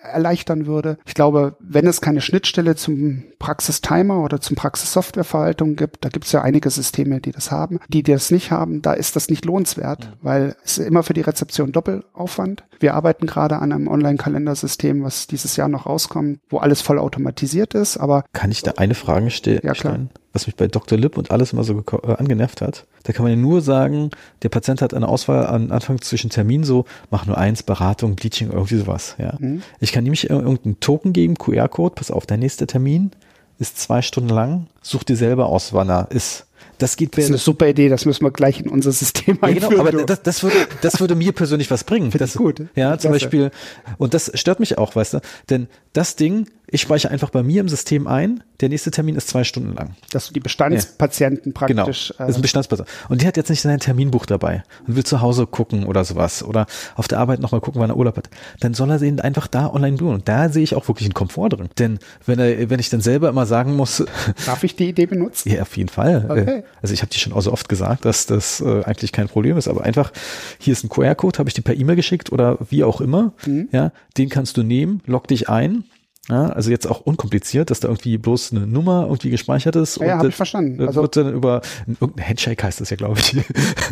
erleichtern 0.02 0.66
würde. 0.66 0.98
Ich 1.06 1.14
glaube, 1.14 1.56
wenn 1.60 1.86
es 1.86 2.00
keine 2.00 2.20
Schnittstelle 2.20 2.74
zum 2.74 3.22
Praxistimer 3.38 4.22
oder 4.22 4.40
zum 4.40 4.56
Praxissoftwareverwaltung 4.56 5.76
gibt, 5.76 6.04
da 6.04 6.08
gibt 6.08 6.26
es 6.26 6.32
ja 6.32 6.42
einige 6.42 6.70
Systeme, 6.70 7.20
die 7.20 7.30
das 7.30 7.52
haben, 7.52 7.78
die, 7.88 8.02
die 8.02 8.12
das 8.12 8.32
nicht 8.32 8.50
haben, 8.50 8.82
da 8.82 8.94
ist 8.94 9.14
das 9.14 9.28
nicht 9.28 9.44
lohnenswert, 9.44 10.04
ja. 10.04 10.12
weil 10.22 10.56
es 10.64 10.78
ist 10.78 10.86
immer 10.86 11.04
für 11.04 11.14
die 11.14 11.20
Rezeption 11.20 11.70
Doppelaufwand. 11.70 12.64
Wir 12.80 12.94
arbeiten 12.94 13.26
gerade 13.26 13.58
an 13.58 13.72
einem 13.72 13.86
Online-Kalendersystem, 13.86 15.04
was 15.04 15.28
dieses 15.28 15.54
Jahr 15.56 15.68
noch 15.68 15.86
rauskommt, 15.86 16.40
wo 16.48 16.58
alles 16.58 16.82
voll 16.82 16.98
automatisiert 16.98 17.74
ist, 17.74 17.96
aber. 17.96 18.24
Kann 18.32 18.50
ich 18.50 18.62
da 18.62 18.72
eine 18.72 18.94
Frage 18.94 19.30
stellen? 19.30 19.60
Ja, 19.62 19.72
klar 19.72 19.98
was 20.38 20.46
mich 20.46 20.54
bei 20.54 20.68
Dr. 20.68 20.96
Lipp 20.96 21.18
und 21.18 21.32
alles 21.32 21.52
immer 21.52 21.64
so 21.64 21.82
äh, 22.04 22.14
angenervt 22.14 22.60
hat. 22.60 22.86
Da 23.02 23.12
kann 23.12 23.24
man 23.24 23.32
ja 23.32 23.36
nur 23.36 23.60
sagen, 23.60 24.10
der 24.42 24.48
Patient 24.48 24.80
hat 24.80 24.94
eine 24.94 25.08
Auswahl 25.08 25.46
am 25.46 25.72
Anfang 25.72 26.00
zwischen 26.00 26.30
Terminen 26.30 26.62
so, 26.62 26.84
mach 27.10 27.26
nur 27.26 27.36
eins, 27.36 27.64
Beratung, 27.64 28.14
Bleaching, 28.14 28.52
irgendwie 28.52 28.78
sowas. 28.78 29.16
Ja. 29.18 29.34
Mhm. 29.38 29.62
Ich 29.80 29.90
kann 29.90 30.04
nämlich 30.04 30.30
irgendeinen 30.30 30.78
Token 30.78 31.12
geben, 31.12 31.36
QR-Code, 31.36 31.94
pass 31.96 32.12
auf, 32.12 32.24
der 32.24 32.36
nächste 32.36 32.66
Termin 32.68 33.10
ist 33.58 33.80
zwei 33.80 34.02
Stunden 34.02 34.28
lang, 34.28 34.68
such 34.82 35.02
dir 35.02 35.16
selber 35.16 35.46
aus, 35.46 35.72
wann 35.72 35.90
er 35.90 36.08
ist. 36.12 36.46
Das 36.78 36.96
geht 36.96 37.16
Das 37.16 37.24
ist 37.24 37.30
eine 37.30 37.38
super 37.38 37.66
Idee, 37.66 37.88
das 37.88 38.04
müssen 38.04 38.24
wir 38.24 38.30
gleich 38.30 38.60
in 38.60 38.68
unser 38.68 38.92
System 38.92 39.38
ja, 39.42 39.48
einführen. 39.48 39.70
Genau, 39.70 39.80
aber 39.80 40.04
das, 40.04 40.22
das, 40.22 40.44
würde, 40.44 40.56
das 40.80 41.00
würde 41.00 41.16
mir 41.16 41.32
persönlich 41.32 41.68
was 41.72 41.82
bringen. 41.82 42.12
Das, 42.16 42.34
gut. 42.34 42.62
Ja, 42.76 42.96
zum 42.96 43.10
Klasse. 43.10 43.24
Beispiel. 43.24 43.50
Und 43.96 44.14
das 44.14 44.30
stört 44.34 44.60
mich 44.60 44.78
auch, 44.78 44.94
weißt 44.94 45.14
du, 45.14 45.20
denn 45.50 45.66
das 45.92 46.14
Ding 46.14 46.46
ich 46.70 46.82
speichere 46.82 47.10
einfach 47.10 47.30
bei 47.30 47.42
mir 47.42 47.60
im 47.60 47.68
System 47.68 48.06
ein, 48.06 48.42
der 48.60 48.68
nächste 48.68 48.90
Termin 48.90 49.16
ist 49.16 49.28
zwei 49.28 49.44
Stunden 49.44 49.74
lang. 49.74 49.94
Dass 50.10 50.26
du 50.26 50.34
die 50.34 50.40
Bestandspatienten 50.40 51.52
ja. 51.56 51.66
Genau. 51.66 51.84
praktisch. 51.84 52.08
Genau, 52.08 52.26
das 52.26 52.30
ist 52.30 52.36
ein 52.36 52.40
äh, 52.40 52.42
Bestandspatient. 52.42 52.88
Und 53.08 53.22
die 53.22 53.26
hat 53.26 53.36
jetzt 53.36 53.48
nicht 53.48 53.60
sein 53.60 53.78
Terminbuch 53.78 54.26
dabei 54.26 54.64
und 54.86 54.96
will 54.96 55.04
zu 55.04 55.20
Hause 55.20 55.46
gucken 55.46 55.84
oder 55.84 56.04
sowas 56.04 56.42
oder 56.42 56.66
auf 56.96 57.08
der 57.08 57.18
Arbeit 57.20 57.40
nochmal 57.40 57.60
gucken, 57.60 57.80
wann 57.80 57.90
er 57.90 57.96
Urlaub 57.96 58.16
hat. 58.16 58.28
Dann 58.60 58.74
soll 58.74 58.90
er 58.90 58.98
den 58.98 59.20
einfach 59.20 59.46
da 59.46 59.72
online 59.72 59.96
tun. 59.96 60.14
Und 60.14 60.28
da 60.28 60.48
sehe 60.50 60.62
ich 60.62 60.74
auch 60.74 60.88
wirklich 60.88 61.06
einen 61.06 61.14
Komfort 61.14 61.50
drin. 61.50 61.68
Denn 61.78 61.98
wenn 62.26 62.38
er, 62.38 62.68
wenn 62.68 62.80
ich 62.80 62.90
dann 62.90 63.00
selber 63.00 63.28
immer 63.28 63.46
sagen 63.46 63.74
muss. 63.74 64.04
Darf 64.46 64.62
ich 64.64 64.76
die 64.76 64.88
Idee 64.88 65.06
benutzen? 65.06 65.50
Ja, 65.50 65.62
auf 65.62 65.76
jeden 65.76 65.88
Fall. 65.88 66.26
Okay. 66.28 66.64
Also 66.82 66.92
ich 66.92 67.00
habe 67.00 67.10
die 67.10 67.18
schon 67.18 67.32
auch 67.32 67.42
so 67.42 67.52
oft 67.52 67.68
gesagt, 67.68 68.04
dass 68.04 68.26
das 68.26 68.60
äh, 68.60 68.82
eigentlich 68.84 69.12
kein 69.12 69.28
Problem 69.28 69.56
ist. 69.56 69.68
Aber 69.68 69.84
einfach, 69.84 70.12
hier 70.58 70.72
ist 70.72 70.84
ein 70.84 70.88
QR-Code, 70.88 71.38
habe 71.38 71.48
ich 71.48 71.54
dir 71.54 71.62
per 71.62 71.76
E-Mail 71.76 71.96
geschickt 71.96 72.30
oder 72.32 72.58
wie 72.68 72.84
auch 72.84 73.00
immer. 73.00 73.32
Mhm. 73.46 73.68
Ja, 73.72 73.92
den 74.18 74.28
kannst 74.28 74.56
du 74.56 74.62
nehmen, 74.62 75.00
log 75.06 75.28
dich 75.28 75.48
ein 75.48 75.84
ja, 76.28 76.46
also 76.46 76.70
jetzt 76.70 76.86
auch 76.86 77.00
unkompliziert, 77.00 77.70
dass 77.70 77.80
da 77.80 77.88
irgendwie 77.88 78.18
bloß 78.18 78.52
eine 78.52 78.66
Nummer 78.66 79.04
irgendwie 79.04 79.30
gespeichert 79.30 79.76
ist. 79.76 79.96
Ja, 79.96 80.06
ja 80.06 80.18
habe 80.18 80.28
ich 80.28 80.34
verstanden. 80.34 80.86
Also 80.86 81.00
wird 81.02 81.16
dann 81.16 81.32
über 81.32 81.62
irgendein 81.86 82.28
Handshake 82.28 82.62
heißt 82.62 82.80
das 82.80 82.90
ja, 82.90 82.96
glaube 82.96 83.18
ich. 83.18 83.36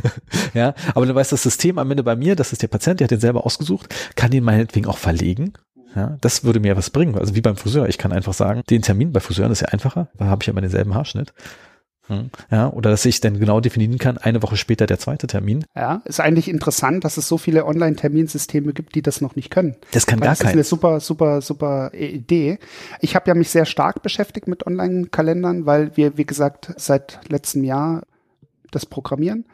ja, 0.55 0.75
aber 0.95 1.07
dann 1.07 1.17
weiß 1.17 1.31
das 1.31 1.43
System 1.43 1.79
am 1.79 1.91
Ende 1.91 2.03
bei 2.03 2.15
mir, 2.15 2.37
das 2.37 2.53
ist 2.53 2.63
der 2.63 2.69
Patient, 2.69 3.01
der 3.01 3.07
hat 3.07 3.11
den 3.11 3.21
selber 3.21 3.47
ausgesucht, 3.47 3.95
kann 4.17 4.31
den 4.31 4.45
meinetwegen 4.45 4.87
auch 4.87 4.99
verlegen. 4.99 5.55
Ja, 5.95 6.19
das 6.21 6.45
würde 6.45 6.61
mir 6.61 6.77
was 6.77 6.91
bringen. 6.91 7.17
Also 7.17 7.35
wie 7.35 7.41
beim 7.41 7.57
Friseur. 7.57 7.89
Ich 7.89 7.97
kann 7.97 8.13
einfach 8.13 8.35
sagen, 8.35 8.63
den 8.69 8.83
Termin 8.83 9.13
bei 9.13 9.21
Friseuren 9.21 9.51
ist 9.51 9.63
ja 9.63 9.69
einfacher, 9.69 10.09
da 10.19 10.27
habe 10.27 10.43
ich 10.43 10.47
ja 10.47 10.53
immer 10.53 10.61
denselben 10.61 10.95
Haarschnitt. 10.95 11.33
Hm. 12.09 12.31
Ja, 12.51 12.71
oder 12.71 12.91
dass 12.91 13.05
ich 13.05 13.21
dann 13.21 13.41
genau 13.41 13.61
definieren 13.61 13.99
kann, 13.99 14.17
eine 14.17 14.43
Woche 14.43 14.57
später 14.57 14.87
der 14.87 14.99
zweite 14.99 15.27
Termin. 15.27 15.65
Ja, 15.75 16.03
ist 16.05 16.21
eigentlich 16.21 16.49
interessant, 16.49 17.05
dass 17.05 17.17
es 17.17 17.27
so 17.27 17.37
viele 17.37 17.67
Online-Terminsysteme 17.67 18.73
gibt, 18.73 18.95
die 18.95 19.03
das 19.03 19.21
noch 19.21 19.35
nicht 19.35 19.51
können. 19.51 19.77
Das 19.91 20.07
kann 20.07 20.21
Weil 20.21 20.29
gar 20.29 20.37
keiner. 20.37 20.45
Das 20.45 20.51
ist 20.51 20.55
eine 20.55 20.65
super, 20.65 21.01
super, 21.01 21.41
super 21.41 21.93
Idee. 21.95 22.59
Ich 23.01 23.17
habe 23.17 23.29
ja 23.29 23.35
mich 23.35 23.51
sehr 23.51 23.65
stark 23.65 24.03
beschäftigt 24.03 24.47
mit 24.47 24.67
Online-Kalendern, 24.67 25.67
weil 25.67 25.97
wir, 25.97 26.17
wie 26.17 26.27
gesagt, 26.27 26.73
seit 26.77 27.21
letztem 27.29 27.65
Jahr 27.65 28.03
das 28.71 28.87
Programmieren. 28.87 29.47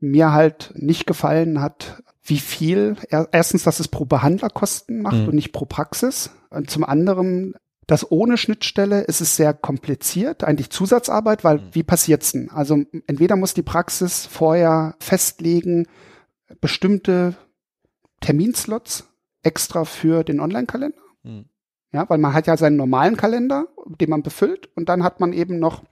Mir 0.00 0.32
halt 0.32 0.72
nicht 0.74 1.06
gefallen 1.06 1.60
hat, 1.60 2.02
wie 2.24 2.38
viel, 2.38 2.96
erstens, 3.32 3.64
dass 3.64 3.80
es 3.80 3.88
pro 3.88 4.04
Behandler 4.04 4.50
Kosten 4.50 5.02
macht 5.02 5.18
mhm. 5.18 5.28
und 5.28 5.34
nicht 5.34 5.52
pro 5.52 5.64
Praxis. 5.64 6.30
Und 6.50 6.70
zum 6.70 6.84
anderen, 6.84 7.54
das 7.86 8.10
ohne 8.10 8.36
Schnittstelle 8.36 9.02
ist 9.02 9.20
es 9.20 9.36
sehr 9.36 9.54
kompliziert, 9.54 10.44
eigentlich 10.44 10.70
Zusatzarbeit, 10.70 11.44
weil 11.44 11.58
mhm. 11.58 11.68
wie 11.72 11.82
passiert's 11.82 12.32
denn? 12.32 12.50
Also 12.50 12.82
entweder 13.06 13.36
muss 13.36 13.54
die 13.54 13.62
Praxis 13.62 14.26
vorher 14.26 14.94
festlegen, 15.00 15.88
bestimmte 16.60 17.34
Terminslots 18.20 19.08
extra 19.42 19.84
für 19.84 20.22
den 20.22 20.40
Online-Kalender. 20.40 21.02
Mhm. 21.24 21.46
Ja, 21.92 22.08
weil 22.08 22.18
man 22.18 22.32
hat 22.32 22.46
ja 22.46 22.56
seinen 22.56 22.76
normalen 22.76 23.16
Kalender, 23.16 23.66
den 24.00 24.08
man 24.08 24.22
befüllt 24.22 24.70
und 24.76 24.88
dann 24.88 25.02
hat 25.02 25.20
man 25.20 25.32
eben 25.32 25.58
noch 25.58 25.82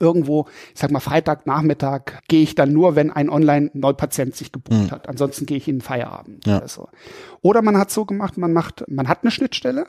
irgendwo, 0.00 0.46
ich 0.72 0.80
sag 0.80 0.90
mal 0.90 1.00
Freitagnachmittag 1.00 2.22
gehe 2.28 2.42
ich 2.42 2.54
dann 2.54 2.72
nur, 2.72 2.94
wenn 2.94 3.10
ein 3.10 3.28
Online-Neupatient 3.28 4.36
sich 4.36 4.52
gebucht 4.52 4.84
mhm. 4.84 4.90
hat. 4.92 5.08
Ansonsten 5.08 5.44
gehe 5.44 5.56
ich 5.56 5.68
in 5.68 5.76
den 5.76 5.82
Feierabend 5.82 6.46
ja. 6.46 6.58
oder 6.58 6.68
so. 6.68 6.88
Oder 7.40 7.62
man 7.62 7.76
hat 7.76 7.90
so 7.90 8.04
gemacht, 8.04 8.38
man 8.38 8.52
macht, 8.52 8.84
man 8.88 9.08
hat 9.08 9.22
eine 9.22 9.32
Schnittstelle, 9.32 9.86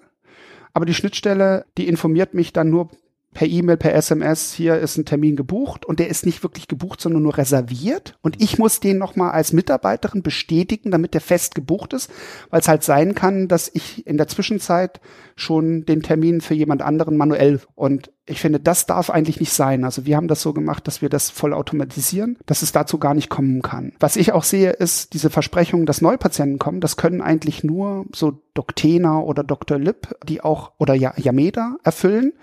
aber 0.74 0.86
die 0.86 0.94
Schnittstelle, 0.94 1.66
die 1.78 1.88
informiert 1.88 2.34
mich 2.34 2.54
dann 2.54 2.70
nur 2.70 2.90
per 3.34 3.48
E-Mail, 3.48 3.78
per 3.78 3.94
SMS, 3.94 4.54
hier 4.54 4.80
ist 4.80 4.98
ein 4.98 5.06
Termin 5.06 5.36
gebucht 5.36 5.86
und 5.86 6.00
der 6.00 6.08
ist 6.08 6.26
nicht 6.26 6.42
wirklich 6.42 6.68
gebucht, 6.68 7.00
sondern 7.00 7.22
nur 7.22 7.38
reserviert 7.38 8.18
und 8.22 8.42
ich 8.42 8.58
muss 8.58 8.80
den 8.80 8.98
nochmal 8.98 9.32
als 9.32 9.54
Mitarbeiterin 9.54 10.24
bestätigen, 10.24 10.90
damit 10.90 11.14
der 11.14 11.22
fest 11.22 11.54
gebucht 11.54 11.94
ist, 11.94 12.10
weil 12.50 12.62
es 12.62 12.68
halt 12.68 12.84
sein 12.84 13.14
kann, 13.14 13.48
dass 13.48 13.70
ich 13.72 14.08
in 14.08 14.18
der 14.18 14.28
Zwischenzeit 14.28 15.00
schon 15.36 15.86
den 15.86 16.02
Termin 16.02 16.42
für 16.42 16.56
jemand 16.56 16.82
anderen 16.82 17.18
manuell 17.18 17.62
und 17.76 18.12
ich 18.26 18.42
finde, 18.42 18.60
das 18.60 18.86
darf 18.86 19.10
eigentlich 19.10 19.40
nicht 19.40 19.54
sein. 19.54 19.84
Also 19.84 20.06
wir 20.06 20.16
haben 20.16 20.28
das 20.28 20.42
so 20.42 20.54
gemacht, 20.54 20.88
dass 20.88 21.02
wir 21.02 21.10
das 21.10 21.32
voll 21.32 21.54
automatisieren, 21.54 22.38
dass 22.46 22.62
es 22.62 22.72
dazu 22.72 23.00
gar 23.00 23.16
nicht 23.16 23.30
kommen 23.30 23.64
kann. 23.64 23.94
Was 24.00 24.18
ich 24.18 24.34
auch 24.34 24.44
sehe, 24.44 24.70
ist 24.70 25.14
diese 25.14 25.32
Versprechung, 25.32 25.88
dass 25.88 26.02
Neupatienten 26.02 26.60
kommen. 26.60 26.80
Das 26.80 26.96
können 26.96 27.22
eigentlich 27.22 27.64
nur 27.64 28.06
so 28.14 28.40
Doctena 28.60 29.22
oder 29.22 29.42
Dr. 29.42 29.80
Lip, 29.80 30.14
die 30.28 30.42
auch, 30.42 30.74
oder 30.80 30.94
Yameda 30.94 31.78
erfüllen, 31.86 32.34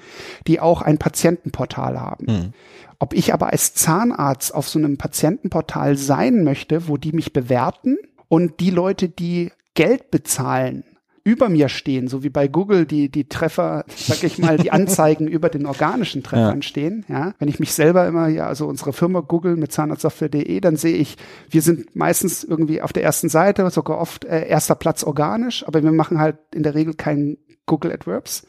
die 0.47 0.61
auch 0.61 0.81
ein 0.81 0.97
Patientenportal 0.97 2.01
haben. 2.01 2.27
Mhm. 2.27 2.53
Ob 2.99 3.13
ich 3.13 3.35
aber 3.35 3.53
als 3.53 3.75
Zahnarzt 3.75 4.55
auf 4.55 4.67
so 4.67 4.79
einem 4.79 4.97
Patientenportal 4.97 5.99
sein 5.99 6.43
möchte, 6.43 6.89
wo 6.89 6.97
die 6.97 7.13
mich 7.13 7.35
bewerten 7.35 7.99
und 8.29 8.61
die 8.61 8.71
Leute, 8.71 9.11
die 9.11 9.53
Geld 9.75 10.11
bezahlen, 10.11 10.85
über 11.27 11.49
mir 11.49 11.69
stehen, 11.69 12.07
so 12.07 12.23
wie 12.23 12.31
bei 12.31 12.47
Google 12.47 12.87
die, 12.87 13.09
die 13.09 13.29
Treffer, 13.29 13.85
sag 13.89 14.23
ich 14.23 14.39
mal, 14.39 14.59
die 14.59 14.71
Anzeigen 14.71 15.27
über 15.27 15.49
den 15.49 15.67
organischen 15.67 16.23
Treffern 16.23 16.59
ja. 16.59 16.63
stehen. 16.63 17.05
Ja, 17.09 17.35
wenn 17.41 17.49
ich 17.49 17.59
mich 17.59 17.73
selber 17.73 18.07
immer, 18.07 18.29
ja, 18.29 18.47
also 18.47 18.69
unsere 18.69 18.93
Firma 18.93 19.21
Google 19.21 19.57
mit 19.57 19.73
zahnarztsoftware.de, 19.73 20.61
dann 20.61 20.77
sehe 20.77 20.95
ich, 20.95 21.17
wir 21.51 21.63
sind 21.63 21.97
meistens 21.97 22.45
irgendwie 22.45 22.81
auf 22.81 22.93
der 22.93 23.03
ersten 23.03 23.29
Seite, 23.29 23.69
sogar 23.71 23.99
oft 23.99 24.25
äh, 24.25 24.47
erster 24.47 24.77
Platz 24.77 25.03
organisch, 25.03 25.67
aber 25.67 25.83
wir 25.83 25.91
machen 25.91 26.21
halt 26.21 26.37
in 26.55 26.63
der 26.63 26.77
Regel 26.77 26.95
keinen 26.95 27.39
Google 27.67 27.91
AdWords. 27.91 28.47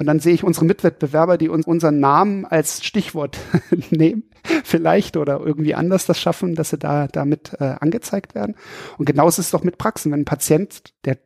Und 0.00 0.06
dann 0.06 0.18
sehe 0.18 0.34
ich 0.34 0.42
unsere 0.42 0.66
Mitwettbewerber, 0.66 1.38
die 1.38 1.48
uns 1.48 1.66
unseren 1.66 2.00
Namen 2.00 2.44
als 2.44 2.84
Stichwort 2.84 3.38
nehmen, 3.90 4.24
vielleicht 4.64 5.16
oder 5.16 5.40
irgendwie 5.40 5.76
anders 5.76 6.06
das 6.06 6.20
schaffen, 6.20 6.56
dass 6.56 6.70
sie 6.70 6.78
da 6.78 7.06
damit 7.06 7.52
äh, 7.60 7.76
angezeigt 7.78 8.34
werden. 8.34 8.56
Und 8.96 9.06
genauso 9.06 9.40
ist 9.40 9.46
es 9.46 9.50
doch 9.52 9.64
mit 9.64 9.78
Praxen. 9.78 10.10
Wenn 10.10 10.22
ein 10.22 10.24
Patient, 10.24 10.82
der 11.04 11.18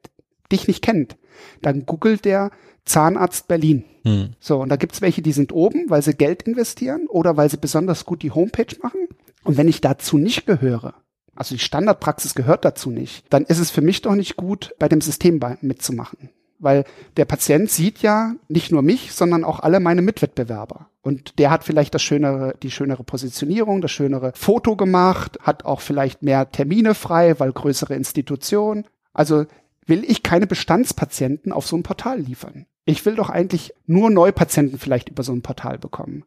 dich 0.52 0.68
nicht 0.68 0.82
kennt, 0.82 1.16
dann 1.60 1.86
googelt 1.86 2.24
der 2.24 2.50
Zahnarzt 2.84 3.48
Berlin. 3.48 3.84
Hm. 4.04 4.30
So, 4.40 4.60
und 4.60 4.68
da 4.68 4.76
gibt's 4.76 5.00
welche, 5.00 5.22
die 5.22 5.32
sind 5.32 5.52
oben, 5.52 5.88
weil 5.88 6.02
sie 6.02 6.14
Geld 6.14 6.42
investieren 6.42 7.06
oder 7.08 7.36
weil 7.36 7.48
sie 7.48 7.56
besonders 7.56 8.04
gut 8.04 8.22
die 8.22 8.32
Homepage 8.32 8.76
machen. 8.82 9.08
Und 9.44 9.56
wenn 9.56 9.68
ich 9.68 9.80
dazu 9.80 10.18
nicht 10.18 10.46
gehöre, 10.46 10.94
also 11.34 11.54
die 11.54 11.60
Standardpraxis 11.60 12.34
gehört 12.34 12.64
dazu 12.64 12.90
nicht, 12.90 13.24
dann 13.30 13.44
ist 13.44 13.58
es 13.58 13.70
für 13.70 13.80
mich 13.80 14.02
doch 14.02 14.14
nicht 14.14 14.36
gut, 14.36 14.74
bei 14.78 14.88
dem 14.88 15.00
System 15.00 15.40
mitzumachen. 15.60 16.30
Weil 16.58 16.84
der 17.16 17.24
Patient 17.24 17.68
sieht 17.70 18.02
ja 18.02 18.34
nicht 18.48 18.70
nur 18.70 18.82
mich, 18.82 19.12
sondern 19.12 19.42
auch 19.42 19.60
alle 19.60 19.80
meine 19.80 20.02
Mitwettbewerber. 20.02 20.88
Und 21.00 21.40
der 21.40 21.50
hat 21.50 21.64
vielleicht 21.64 21.94
das 21.94 22.02
schönere, 22.02 22.54
die 22.62 22.70
schönere 22.70 23.02
Positionierung, 23.02 23.80
das 23.80 23.90
schönere 23.90 24.32
Foto 24.36 24.76
gemacht, 24.76 25.38
hat 25.42 25.64
auch 25.64 25.80
vielleicht 25.80 26.22
mehr 26.22 26.52
Termine 26.52 26.94
frei, 26.94 27.40
weil 27.40 27.52
größere 27.52 27.94
Institutionen. 27.94 28.84
Also 29.12 29.46
will 29.86 30.04
ich 30.04 30.22
keine 30.22 30.46
Bestandspatienten 30.46 31.52
auf 31.52 31.66
so 31.66 31.76
ein 31.76 31.82
Portal 31.82 32.20
liefern. 32.20 32.66
Ich 32.84 33.04
will 33.06 33.14
doch 33.14 33.30
eigentlich 33.30 33.72
nur 33.86 34.10
Neupatienten 34.10 34.78
vielleicht 34.78 35.08
über 35.08 35.22
so 35.22 35.32
ein 35.32 35.42
Portal 35.42 35.78
bekommen. 35.78 36.24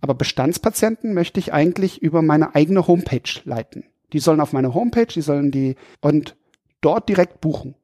Aber 0.00 0.14
Bestandspatienten 0.14 1.14
möchte 1.14 1.38
ich 1.38 1.52
eigentlich 1.52 2.02
über 2.02 2.22
meine 2.22 2.54
eigene 2.54 2.86
Homepage 2.86 3.40
leiten. 3.44 3.84
Die 4.12 4.18
sollen 4.18 4.40
auf 4.40 4.52
meine 4.52 4.74
Homepage, 4.74 5.06
die 5.06 5.22
sollen 5.22 5.50
die 5.50 5.76
und 6.00 6.36
dort 6.80 7.08
direkt 7.08 7.40
buchen. 7.40 7.74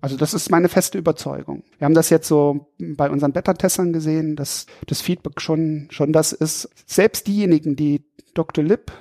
Also 0.00 0.16
das 0.16 0.32
ist 0.32 0.50
meine 0.50 0.68
feste 0.68 0.98
Überzeugung. 0.98 1.64
Wir 1.78 1.84
haben 1.84 1.94
das 1.94 2.10
jetzt 2.10 2.28
so 2.28 2.68
bei 2.78 3.10
unseren 3.10 3.32
Beta-Testern 3.32 3.92
gesehen, 3.92 4.36
dass 4.36 4.66
das 4.86 5.00
Feedback 5.00 5.40
schon, 5.40 5.88
schon 5.90 6.12
das 6.12 6.32
ist. 6.32 6.68
Selbst 6.86 7.26
diejenigen, 7.26 7.74
die 7.74 8.04
Dr. 8.34 8.62
Lipp 8.62 8.92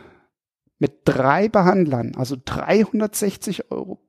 mit 0.80 1.02
drei 1.06 1.50
Behandlern, 1.50 2.14
also 2.16 2.36
360 2.44 3.72
Euro 3.72 4.00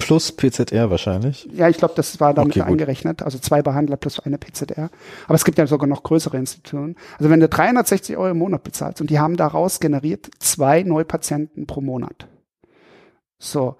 Plus 0.00 0.32
PZR 0.32 0.90
wahrscheinlich. 0.90 1.48
Ja, 1.52 1.68
ich 1.68 1.76
glaube, 1.76 1.94
das 1.94 2.18
war 2.20 2.34
damit 2.34 2.56
okay, 2.56 2.62
eingerechnet. 2.62 3.22
Also 3.22 3.38
zwei 3.38 3.62
Behandler 3.62 3.96
plus 3.96 4.18
eine 4.18 4.38
PZR. 4.38 4.90
Aber 5.26 5.34
es 5.34 5.44
gibt 5.44 5.58
ja 5.58 5.66
sogar 5.66 5.86
noch 5.86 6.02
größere 6.02 6.36
Institutionen. 6.36 6.96
Also 7.18 7.30
wenn 7.30 7.38
du 7.38 7.48
360 7.48 8.16
Euro 8.16 8.30
im 8.30 8.38
Monat 8.38 8.64
bezahlst 8.64 9.00
und 9.00 9.10
die 9.10 9.20
haben 9.20 9.36
daraus 9.36 9.78
generiert 9.78 10.28
zwei 10.38 10.82
Neupatienten 10.82 11.66
pro 11.66 11.80
Monat. 11.80 12.26
So. 13.38 13.76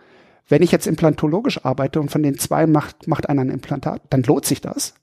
Wenn 0.47 0.63
ich 0.63 0.73
jetzt 0.73 0.89
implantologisch 0.89 1.65
arbeite 1.65 2.01
und 2.01 2.11
von 2.11 2.23
den 2.23 2.37
zwei 2.37 2.67
macht, 2.67 3.07
macht 3.07 3.29
einer 3.29 3.43
ein 3.43 3.51
Implantat, 3.51 4.03
dann 4.11 4.23
lohnt 4.25 4.45
sich 4.45 4.61
das. 4.61 4.95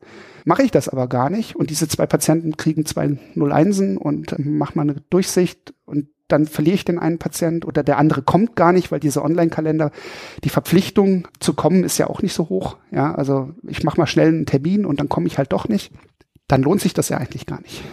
Mache 0.43 0.63
ich 0.63 0.72
das 0.72 0.89
aber 0.89 1.07
gar 1.07 1.30
nicht 1.30 1.55
und 1.55 1.70
diese 1.70 1.88
zwei 1.88 2.05
Patienten 2.05 2.57
kriegen 2.57 2.86
zwei 2.86 3.18
01 3.36 3.80
und 3.97 4.36
mach 4.39 4.76
mal 4.76 4.84
eine 4.84 5.01
Durchsicht 5.09 5.74
und 5.86 6.09
dann 6.28 6.45
verliere 6.45 6.75
ich 6.75 6.86
den 6.86 6.99
einen 6.99 7.19
Patient 7.19 7.65
oder 7.65 7.84
der 7.84 7.97
andere 7.97 8.21
kommt 8.21 8.55
gar 8.55 8.73
nicht, 8.73 8.91
weil 8.91 8.99
diese 8.99 9.23
Online-Kalender, 9.23 9.91
die 10.43 10.49
Verpflichtung 10.49 11.28
zu 11.39 11.53
kommen 11.53 11.84
ist 11.84 11.97
ja 11.97 12.07
auch 12.07 12.21
nicht 12.21 12.34
so 12.34 12.49
hoch. 12.49 12.78
Ja, 12.91 13.15
also 13.15 13.53
ich 13.67 13.84
mache 13.84 13.99
mal 13.99 14.07
schnell 14.07 14.30
einen 14.30 14.45
Termin 14.45 14.86
und 14.86 14.99
dann 14.99 15.09
komme 15.09 15.28
ich 15.28 15.38
halt 15.38 15.53
doch 15.53 15.67
nicht. 15.67 15.91
Dann 16.47 16.63
lohnt 16.63 16.82
sich 16.82 16.93
das 16.93 17.09
ja 17.09 17.17
eigentlich 17.17 17.45
gar 17.45 17.61
nicht. 17.61 17.84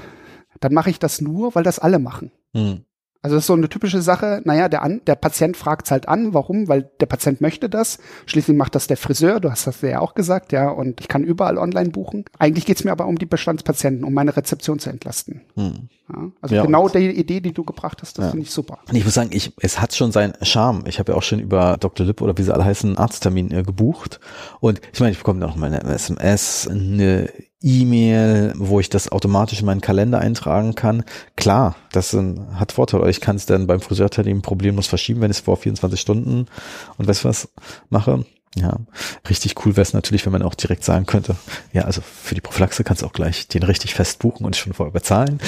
Dann 0.61 0.75
mache 0.75 0.91
ich 0.91 0.99
das 0.99 1.21
nur, 1.21 1.55
weil 1.55 1.63
das 1.63 1.79
alle 1.79 1.99
machen. 1.99 2.33
Hm. 2.55 2.85
Also 3.25 3.37
das 3.37 3.45
ist 3.45 3.47
so 3.47 3.55
eine 3.55 3.71
typische 3.71 4.03
Sache, 4.03 4.43
naja, 4.45 4.69
der, 4.69 4.83
an, 4.83 5.01
der 5.07 5.15
Patient 5.15 5.57
fragt 5.57 5.91
halt 5.91 6.09
an, 6.09 6.35
warum, 6.35 6.69
weil 6.69 6.91
der 7.01 7.07
Patient 7.07 7.41
möchte 7.41 7.71
das. 7.71 7.99
Schließlich 8.27 8.55
macht 8.55 8.75
das 8.75 8.87
der 8.87 8.99
Friseur, 8.99 9.41
du 9.41 9.51
hast 9.51 9.67
das 9.67 9.81
ja 9.81 10.01
auch 10.01 10.13
gesagt, 10.13 10.53
ja, 10.53 10.69
und 10.69 11.01
ich 11.01 11.09
kann 11.09 11.25
überall 11.25 11.57
online 11.57 11.89
buchen. 11.89 12.27
Eigentlich 12.39 12.67
geht's 12.67 12.85
mir 12.85 12.93
aber 12.93 13.07
um 13.07 13.17
die 13.17 13.25
Bestandspatienten, 13.25 14.05
um 14.05 14.13
meine 14.13 14.37
Rezeption 14.37 14.79
zu 14.79 14.91
entlasten. 14.91 15.41
Hm. 15.55 15.89
Ja, 16.09 16.31
also 16.43 16.55
ja, 16.55 16.63
genau 16.65 16.89
die 16.89 17.11
Idee, 17.11 17.41
die 17.41 17.53
du 17.53 17.65
gebracht 17.65 18.03
hast, 18.03 18.19
das 18.19 18.27
ja. 18.27 18.31
finde 18.31 18.45
ich 18.45 18.51
super. 18.51 18.79
Und 18.89 18.95
ich 18.95 19.05
muss 19.05 19.15
sagen, 19.15 19.31
ich, 19.33 19.53
es 19.61 19.81
hat 19.81 19.95
schon 19.95 20.13
seinen 20.13 20.35
Charme. 20.43 20.85
Ich 20.87 20.99
habe 20.99 21.13
ja 21.13 21.19
auch 21.19 21.23
schon 21.23 21.41
über 21.41 21.79
Dr. 21.79 22.05
Lipp 22.05 22.21
oder 22.21 22.37
wie 22.37 22.43
sie 22.43 22.53
alle 22.53 22.65
heißen, 22.65 22.99
Arzttermin 22.99 23.51
äh, 23.51 23.63
gebucht. 23.63 24.21
Und 24.61 24.81
ich 24.93 25.01
meine, 25.01 25.13
ich 25.13 25.19
bekomme 25.19 25.41
noch 25.41 25.57
mal 25.57 25.67
eine 25.67 25.83
SMS, 25.83 26.69
eine 26.69 27.31
E-Mail, 27.63 28.53
wo 28.57 28.79
ich 28.79 28.91
das 28.91 29.11
automatisch 29.11 29.61
in 29.61 29.67
meinen 29.67 29.81
Kalender 29.81 30.19
eintragen 30.19 30.75
kann. 30.75 31.05
Klar, 31.37 31.77
das 31.93 32.11
sind, 32.11 32.39
hat 32.59 32.73
Vorteile. 32.73 33.09
Ich 33.09 33.23
kann 33.23 33.37
es 33.37 33.47
dann 33.47 33.67
beim 33.67 33.81
Friseurtermin 33.81 34.43
problemlos 34.43 34.87
verschieben, 34.87 35.23
wenn 35.23 35.31
ich 35.31 35.39
es 35.39 35.45
vor 35.45 35.57
24 35.57 35.99
Stunden 35.99 36.47
und 36.99 37.09
weißt 37.09 37.25
was 37.25 37.49
mache. 37.89 38.27
Ja, 38.57 38.79
richtig 39.29 39.55
cool 39.65 39.73
wäre 39.77 39.83
es 39.83 39.95
natürlich, 39.95 40.25
wenn 40.27 40.33
man 40.33 40.43
auch 40.43 40.55
direkt 40.55 40.85
sagen 40.85 41.07
könnte, 41.07 41.35
ja, 41.73 41.83
also 41.83 42.01
für 42.03 42.37
die 42.37 42.41
Prophylaxe 42.41 42.85
kannst 42.85 43.03
du 43.03 43.07
auch 43.07 43.13
gleich 43.13 43.49
den 43.49 43.65
richtig 43.65 43.95
fest 43.95 44.21
buchen 44.21 44.47
und 44.47 44.55
schon 44.55 44.73
vorher 44.73 44.93
bezahlen. 44.93 45.41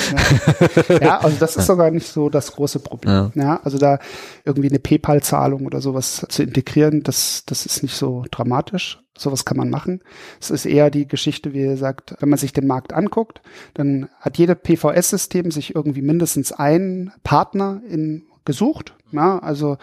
Ja, 0.89 1.01
ja 1.01 1.19
also 1.19 1.37
das 1.39 1.57
ist 1.57 1.67
sogar 1.67 1.91
nicht 1.91 2.07
so 2.07 2.29
das 2.29 2.53
große 2.53 2.81
Problem. 2.81 3.31
Ja, 3.35 3.43
ja 3.43 3.61
also 3.63 3.79
da 3.79 4.01
irgendwie 4.45 4.69
eine 4.69 4.81
PayPal-Zahlung 4.81 5.67
oder 5.67 5.81
sowas 5.81 6.27
zu 6.29 6.43
integrieren, 6.43 7.05
das, 7.05 7.45
das 7.47 7.65
ist 7.65 7.83
nicht 7.83 7.95
so 7.95 8.25
dramatisch. 8.31 9.01
Sowas 9.19 9.47
kann 9.47 9.57
man 9.57 9.71
machen. 9.71 10.03
Es 10.41 10.51
ist 10.51 10.67
eher 10.67 10.91
die 10.91 11.09
Geschichte, 11.09 11.55
wie 11.55 11.63
ihr 11.63 11.79
sagt, 11.79 12.15
wenn 12.21 12.29
man 12.29 12.39
sich 12.39 12.53
den 12.53 12.67
Markt 12.67 12.93
anguckt, 12.93 13.41
dann 13.73 14.11
hat 14.21 14.37
jede 14.37 14.55
PVS-System 14.55 15.51
sich 15.51 15.75
irgendwie 15.75 16.03
mindestens 16.03 16.53
einen 16.53 17.13
Partner 17.23 17.81
in 17.89 18.25
gesucht. 18.47 18.95
Ja, 19.13 19.39
also 19.39 19.77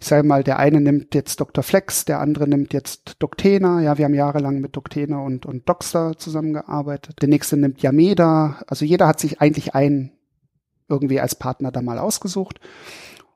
ich 0.00 0.06
sage 0.06 0.26
mal, 0.26 0.44
der 0.44 0.58
eine 0.58 0.80
nimmt 0.80 1.14
jetzt 1.14 1.40
Dr. 1.40 1.64
Flex, 1.64 2.04
der 2.04 2.20
andere 2.20 2.48
nimmt 2.48 2.72
jetzt 2.72 3.16
Doctena. 3.18 3.80
Ja, 3.80 3.98
wir 3.98 4.04
haben 4.04 4.14
jahrelang 4.14 4.60
mit 4.60 4.76
Doctena 4.76 5.20
und, 5.20 5.44
und 5.44 5.68
Doxter 5.68 6.16
zusammengearbeitet. 6.16 7.16
Der 7.20 7.28
nächste 7.28 7.56
nimmt 7.56 7.82
Yameda. 7.82 8.60
Also 8.66 8.84
jeder 8.84 9.08
hat 9.08 9.18
sich 9.20 9.40
eigentlich 9.40 9.74
einen 9.74 10.12
irgendwie 10.88 11.20
als 11.20 11.34
Partner 11.34 11.72
da 11.72 11.82
mal 11.82 11.98
ausgesucht. 11.98 12.60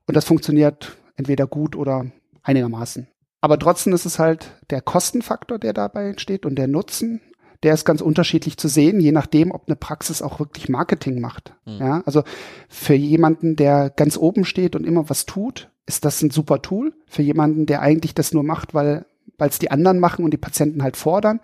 Und 0.07 0.17
das 0.17 0.25
funktioniert 0.25 0.97
entweder 1.17 1.47
gut 1.47 1.77
oder 1.77 2.07
einigermaßen. 2.43 3.09
Aber 3.41 3.59
trotzdem 3.59 3.93
ist 3.93 4.07
es 4.07 4.19
halt 4.19 4.53
der 4.71 4.81
Kostenfaktor, 4.81 5.59
der 5.59 5.73
dabei 5.73 6.09
entsteht 6.09 6.47
und 6.47 6.57
der 6.57 6.67
Nutzen 6.67 7.21
der 7.65 7.75
ist 7.75 7.85
ganz 7.85 8.01
unterschiedlich 8.01 8.57
zu 8.57 8.69
sehen, 8.69 9.01
je 9.01 9.13
nachdem, 9.13 9.51
ob 9.51 9.65
eine 9.67 9.77
Praxis 9.77 10.23
auch 10.23 10.39
wirklich 10.39 10.69
Marketing 10.69 11.21
macht. 11.21 11.55
Mhm. 11.67 11.79
Ja, 11.79 12.03
also 12.07 12.23
für 12.69 12.95
jemanden, 12.95 13.57
der 13.57 13.91
ganz 13.91 14.17
oben 14.17 14.45
steht 14.45 14.77
und 14.77 14.87
immer 14.87 15.11
was 15.11 15.27
tut, 15.27 15.71
ist 15.87 16.05
das 16.05 16.23
ein 16.23 16.31
super 16.31 16.63
Tool. 16.63 16.95
Für 17.07 17.23
jemanden, 17.23 17.67
der 17.67 17.83
eigentlich 17.83 18.15
das 18.15 18.33
nur 18.33 18.45
macht, 18.45 18.75
weil 18.75 19.07
weil 19.39 19.49
es 19.49 19.59
die 19.59 19.71
anderen 19.71 19.99
machen 19.99 20.25
und 20.25 20.33
die 20.33 20.39
Patienten 20.39 20.83
halt 20.83 20.97
fordern, 20.97 21.41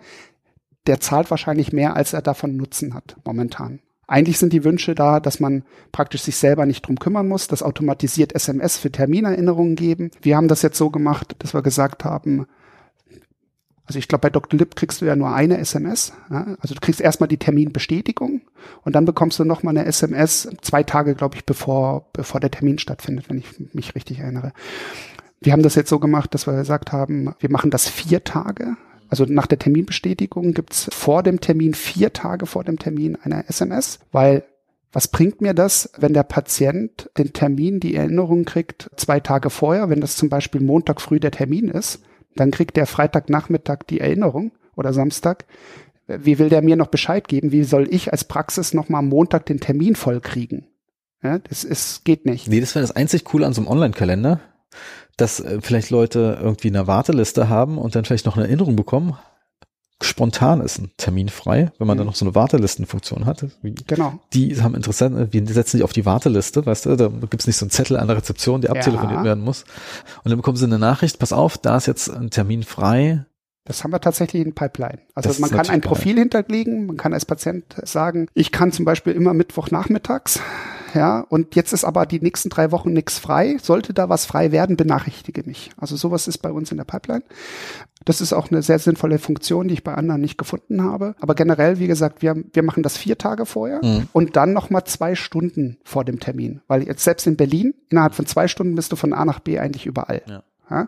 der 0.87 0.99
zahlt 0.99 1.29
wahrscheinlich 1.29 1.73
mehr, 1.73 1.95
als 1.95 2.13
er 2.13 2.21
davon 2.21 2.55
Nutzen 2.55 2.93
hat 2.93 3.17
momentan. 3.25 3.79
Eigentlich 4.07 4.39
sind 4.39 4.51
die 4.51 4.65
Wünsche 4.65 4.93
da, 4.93 5.19
dass 5.19 5.39
man 5.39 5.63
praktisch 5.91 6.23
sich 6.23 6.35
selber 6.35 6.65
nicht 6.65 6.85
drum 6.85 6.99
kümmern 6.99 7.27
muss, 7.27 7.47
dass 7.47 7.63
automatisiert 7.63 8.33
SMS 8.33 8.77
für 8.77 8.91
Terminerinnerungen 8.91 9.75
geben. 9.75 10.11
Wir 10.21 10.35
haben 10.35 10.49
das 10.49 10.63
jetzt 10.63 10.77
so 10.77 10.89
gemacht, 10.89 11.35
dass 11.39 11.53
wir 11.53 11.61
gesagt 11.61 12.03
haben, 12.03 12.45
also 13.85 13.99
ich 13.99 14.07
glaube, 14.07 14.21
bei 14.21 14.29
Dr. 14.29 14.57
Lip 14.59 14.75
kriegst 14.75 15.01
du 15.01 15.05
ja 15.05 15.15
nur 15.15 15.33
eine 15.33 15.57
SMS. 15.57 16.13
Ja? 16.29 16.55
Also 16.59 16.75
du 16.75 16.81
kriegst 16.81 17.01
erstmal 17.01 17.27
die 17.27 17.37
Terminbestätigung 17.37 18.41
und 18.83 18.95
dann 18.95 19.05
bekommst 19.05 19.39
du 19.39 19.43
nochmal 19.43 19.77
eine 19.77 19.85
SMS 19.85 20.49
zwei 20.61 20.83
Tage, 20.83 21.15
glaube 21.15 21.35
ich, 21.35 21.45
bevor, 21.45 22.09
bevor 22.13 22.39
der 22.39 22.51
Termin 22.51 22.77
stattfindet, 22.77 23.29
wenn 23.29 23.39
ich 23.39 23.73
mich 23.73 23.95
richtig 23.95 24.19
erinnere. 24.19 24.53
Wir 25.41 25.53
haben 25.53 25.63
das 25.63 25.75
jetzt 25.75 25.89
so 25.89 25.99
gemacht, 25.99 26.33
dass 26.33 26.45
wir 26.47 26.53
gesagt 26.53 26.91
haben, 26.91 27.33
wir 27.39 27.49
machen 27.49 27.71
das 27.71 27.87
vier 27.87 28.23
Tage. 28.23 28.77
Also 29.09 29.25
nach 29.25 29.47
der 29.47 29.59
Terminbestätigung 29.59 30.53
gibt's 30.53 30.87
vor 30.93 31.23
dem 31.23 31.41
Termin, 31.41 31.73
vier 31.73 32.13
Tage 32.13 32.45
vor 32.45 32.63
dem 32.63 32.79
Termin 32.79 33.17
eine 33.21 33.47
SMS, 33.49 33.99
weil 34.11 34.43
was 34.93 35.07
bringt 35.07 35.41
mir 35.41 35.53
das, 35.53 35.89
wenn 35.97 36.13
der 36.13 36.23
Patient 36.23 37.09
den 37.17 37.33
Termin, 37.33 37.79
die 37.79 37.95
Erinnerung 37.95 38.45
kriegt, 38.45 38.89
zwei 38.97 39.19
Tage 39.19 39.49
vorher, 39.49 39.89
wenn 39.89 40.01
das 40.01 40.17
zum 40.17 40.29
Beispiel 40.29 40.61
Montag 40.61 41.01
früh 41.01 41.19
der 41.19 41.31
Termin 41.31 41.69
ist? 41.69 42.01
Dann 42.35 42.51
kriegt 42.51 42.77
der 42.77 42.85
Freitagnachmittag 42.85 43.83
die 43.89 43.99
Erinnerung 43.99 44.51
oder 44.75 44.93
Samstag. 44.93 45.45
Wie 46.07 46.39
will 46.39 46.49
der 46.49 46.61
mir 46.61 46.75
noch 46.75 46.87
Bescheid 46.87 47.27
geben? 47.27 47.51
Wie 47.51 47.63
soll 47.63 47.87
ich 47.93 48.11
als 48.11 48.23
Praxis 48.23 48.73
noch 48.73 48.89
mal 48.89 48.99
am 48.99 49.09
Montag 49.09 49.45
den 49.45 49.59
Termin 49.59 49.95
voll 49.95 50.19
kriegen? 50.19 50.67
Ja, 51.23 51.39
das 51.39 51.63
ist, 51.63 52.03
geht 52.03 52.25
nicht. 52.25 52.47
Nee, 52.47 52.59
das 52.59 52.73
wäre 52.73 52.83
das 52.83 52.95
einzig 52.95 53.23
Coole 53.25 53.45
an 53.45 53.53
so 53.53 53.61
einem 53.61 53.69
Online-Kalender, 53.69 54.39
dass 55.17 55.39
äh, 55.39 55.59
vielleicht 55.61 55.91
Leute 55.91 56.39
irgendwie 56.41 56.69
eine 56.69 56.87
Warteliste 56.87 57.47
haben 57.47 57.77
und 57.77 57.95
dann 57.95 58.05
vielleicht 58.05 58.25
noch 58.25 58.37
eine 58.37 58.47
Erinnerung 58.47 58.75
bekommen 58.75 59.17
spontan 60.03 60.61
ist 60.61 60.79
ein 60.79 60.91
Termin 60.97 61.29
frei, 61.29 61.71
wenn 61.77 61.87
man 61.87 61.95
mhm. 61.95 61.99
dann 61.99 62.07
noch 62.07 62.15
so 62.15 62.25
eine 62.25 62.35
Wartelistenfunktion 62.35 63.25
hat. 63.25 63.45
Wie, 63.61 63.73
genau. 63.87 64.19
Die 64.33 64.61
haben 64.61 64.75
interessant, 64.75 65.33
wir 65.33 65.47
setzen 65.47 65.77
sich 65.77 65.83
auf 65.83 65.93
die 65.93 66.05
Warteliste, 66.05 66.65
weißt 66.65 66.85
du, 66.85 66.95
da 66.95 67.09
gibt's 67.29 67.47
nicht 67.47 67.57
so 67.57 67.65
einen 67.65 67.71
Zettel 67.71 67.97
an 67.97 68.07
der 68.07 68.17
Rezeption, 68.17 68.61
der 68.61 68.71
abtelefoniert 68.71 69.19
ja. 69.19 69.23
werden 69.23 69.43
muss. 69.43 69.63
Und 70.23 70.29
dann 70.29 70.37
bekommen 70.37 70.57
sie 70.57 70.65
eine 70.65 70.79
Nachricht, 70.79 71.19
pass 71.19 71.33
auf, 71.33 71.57
da 71.57 71.77
ist 71.77 71.87
jetzt 71.87 72.09
ein 72.09 72.29
Termin 72.29 72.63
frei. 72.63 73.25
Das 73.65 73.83
haben 73.83 73.91
wir 73.91 74.01
tatsächlich 74.01 74.43
in 74.45 74.53
Pipeline. 74.53 74.99
Also 75.13 75.29
das 75.29 75.39
man 75.39 75.51
kann 75.51 75.69
ein 75.69 75.81
Profil 75.81 76.15
geil. 76.15 76.23
hinterlegen, 76.23 76.87
man 76.87 76.97
kann 76.97 77.13
als 77.13 77.25
Patient 77.25 77.65
sagen, 77.83 78.27
ich 78.33 78.51
kann 78.51 78.71
zum 78.71 78.85
Beispiel 78.85 79.13
immer 79.13 79.33
Mittwochnachmittags 79.33 80.39
ja, 80.93 81.21
und 81.29 81.55
jetzt 81.55 81.73
ist 81.73 81.83
aber 81.83 82.05
die 82.05 82.19
nächsten 82.19 82.49
drei 82.49 82.71
Wochen 82.71 82.93
nichts 82.93 83.19
frei. 83.19 83.57
Sollte 83.61 83.93
da 83.93 84.09
was 84.09 84.25
frei 84.25 84.51
werden, 84.51 84.77
benachrichtige 84.77 85.43
mich. 85.45 85.71
Also 85.77 85.95
sowas 85.95 86.27
ist 86.27 86.39
bei 86.39 86.51
uns 86.51 86.71
in 86.71 86.77
der 86.77 86.83
Pipeline. 86.83 87.23
Das 88.03 88.19
ist 88.19 88.33
auch 88.33 88.49
eine 88.49 88.61
sehr 88.61 88.79
sinnvolle 88.79 89.19
Funktion, 89.19 89.67
die 89.67 89.75
ich 89.75 89.83
bei 89.83 89.93
anderen 89.93 90.21
nicht 90.21 90.37
gefunden 90.37 90.83
habe. 90.83 91.15
Aber 91.19 91.35
generell, 91.35 91.79
wie 91.79 91.87
gesagt, 91.87 92.21
wir, 92.21 92.35
wir 92.51 92.63
machen 92.63 92.83
das 92.83 92.97
vier 92.97 93.17
Tage 93.17 93.45
vorher 93.45 93.79
mhm. 93.83 94.07
und 94.11 94.35
dann 94.35 94.53
nochmal 94.53 94.83
zwei 94.85 95.15
Stunden 95.15 95.77
vor 95.83 96.03
dem 96.03 96.19
Termin. 96.19 96.61
Weil 96.67 96.83
jetzt 96.83 97.03
selbst 97.03 97.27
in 97.27 97.37
Berlin, 97.37 97.73
innerhalb 97.89 98.15
von 98.15 98.25
zwei 98.25 98.47
Stunden 98.47 98.75
bist 98.75 98.91
du 98.91 98.95
von 98.95 99.13
A 99.13 99.23
nach 99.25 99.39
B 99.39 99.59
eigentlich 99.59 99.85
überall. 99.85 100.23
Ja. 100.27 100.43
Ja? 100.71 100.87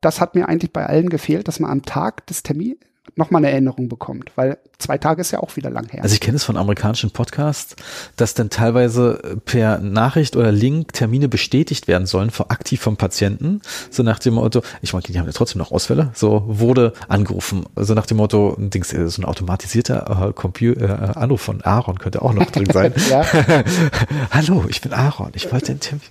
Das 0.00 0.20
hat 0.20 0.34
mir 0.34 0.48
eigentlich 0.48 0.72
bei 0.72 0.84
allen 0.86 1.08
gefehlt, 1.08 1.48
dass 1.48 1.60
man 1.60 1.70
am 1.70 1.82
Tag 1.82 2.26
des 2.26 2.42
Termins 2.42 2.76
nochmal 3.16 3.40
eine 3.40 3.52
Erinnerung 3.52 3.88
bekommt, 3.88 4.32
weil 4.36 4.58
zwei 4.80 4.98
Tage 4.98 5.20
ist 5.20 5.30
ja 5.30 5.40
auch 5.40 5.56
wieder 5.56 5.70
lang 5.70 5.88
her. 5.90 6.02
Also 6.02 6.14
ich 6.14 6.20
kenne 6.20 6.36
es 6.36 6.44
von 6.44 6.56
amerikanischen 6.56 7.10
Podcasts, 7.10 7.76
dass 8.16 8.34
dann 8.34 8.50
teilweise 8.50 9.38
per 9.44 9.78
Nachricht 9.78 10.36
oder 10.36 10.52
Link 10.52 10.92
Termine 10.92 11.28
bestätigt 11.28 11.88
werden 11.88 12.06
sollen, 12.06 12.30
aktiv 12.48 12.80
vom 12.80 12.96
Patienten, 12.96 13.60
so 13.90 14.02
nach 14.02 14.18
dem 14.18 14.34
Motto, 14.34 14.62
ich 14.82 14.92
meine, 14.92 15.02
die 15.02 15.18
haben 15.18 15.26
ja 15.26 15.32
trotzdem 15.32 15.58
noch 15.58 15.72
Ausfälle, 15.72 16.10
so 16.14 16.44
wurde 16.46 16.92
angerufen, 17.08 17.64
so 17.76 17.94
nach 17.94 18.06
dem 18.06 18.16
Motto, 18.16 18.56
Dings, 18.58 18.90
so 18.90 19.22
ein 19.22 19.24
automatisierter 19.24 20.28
äh, 20.28 20.32
Computer, 20.32 21.14
äh, 21.16 21.18
Anruf 21.18 21.40
von 21.40 21.62
Aaron 21.62 21.98
könnte 21.98 22.22
auch 22.22 22.32
noch 22.32 22.50
drin 22.50 22.68
sein. 22.72 22.92
Hallo, 24.30 24.64
ich 24.68 24.80
bin 24.80 24.92
Aaron, 24.92 25.32
ich 25.34 25.50
wollte 25.52 25.66
den 25.66 25.80
Termin. 25.80 26.02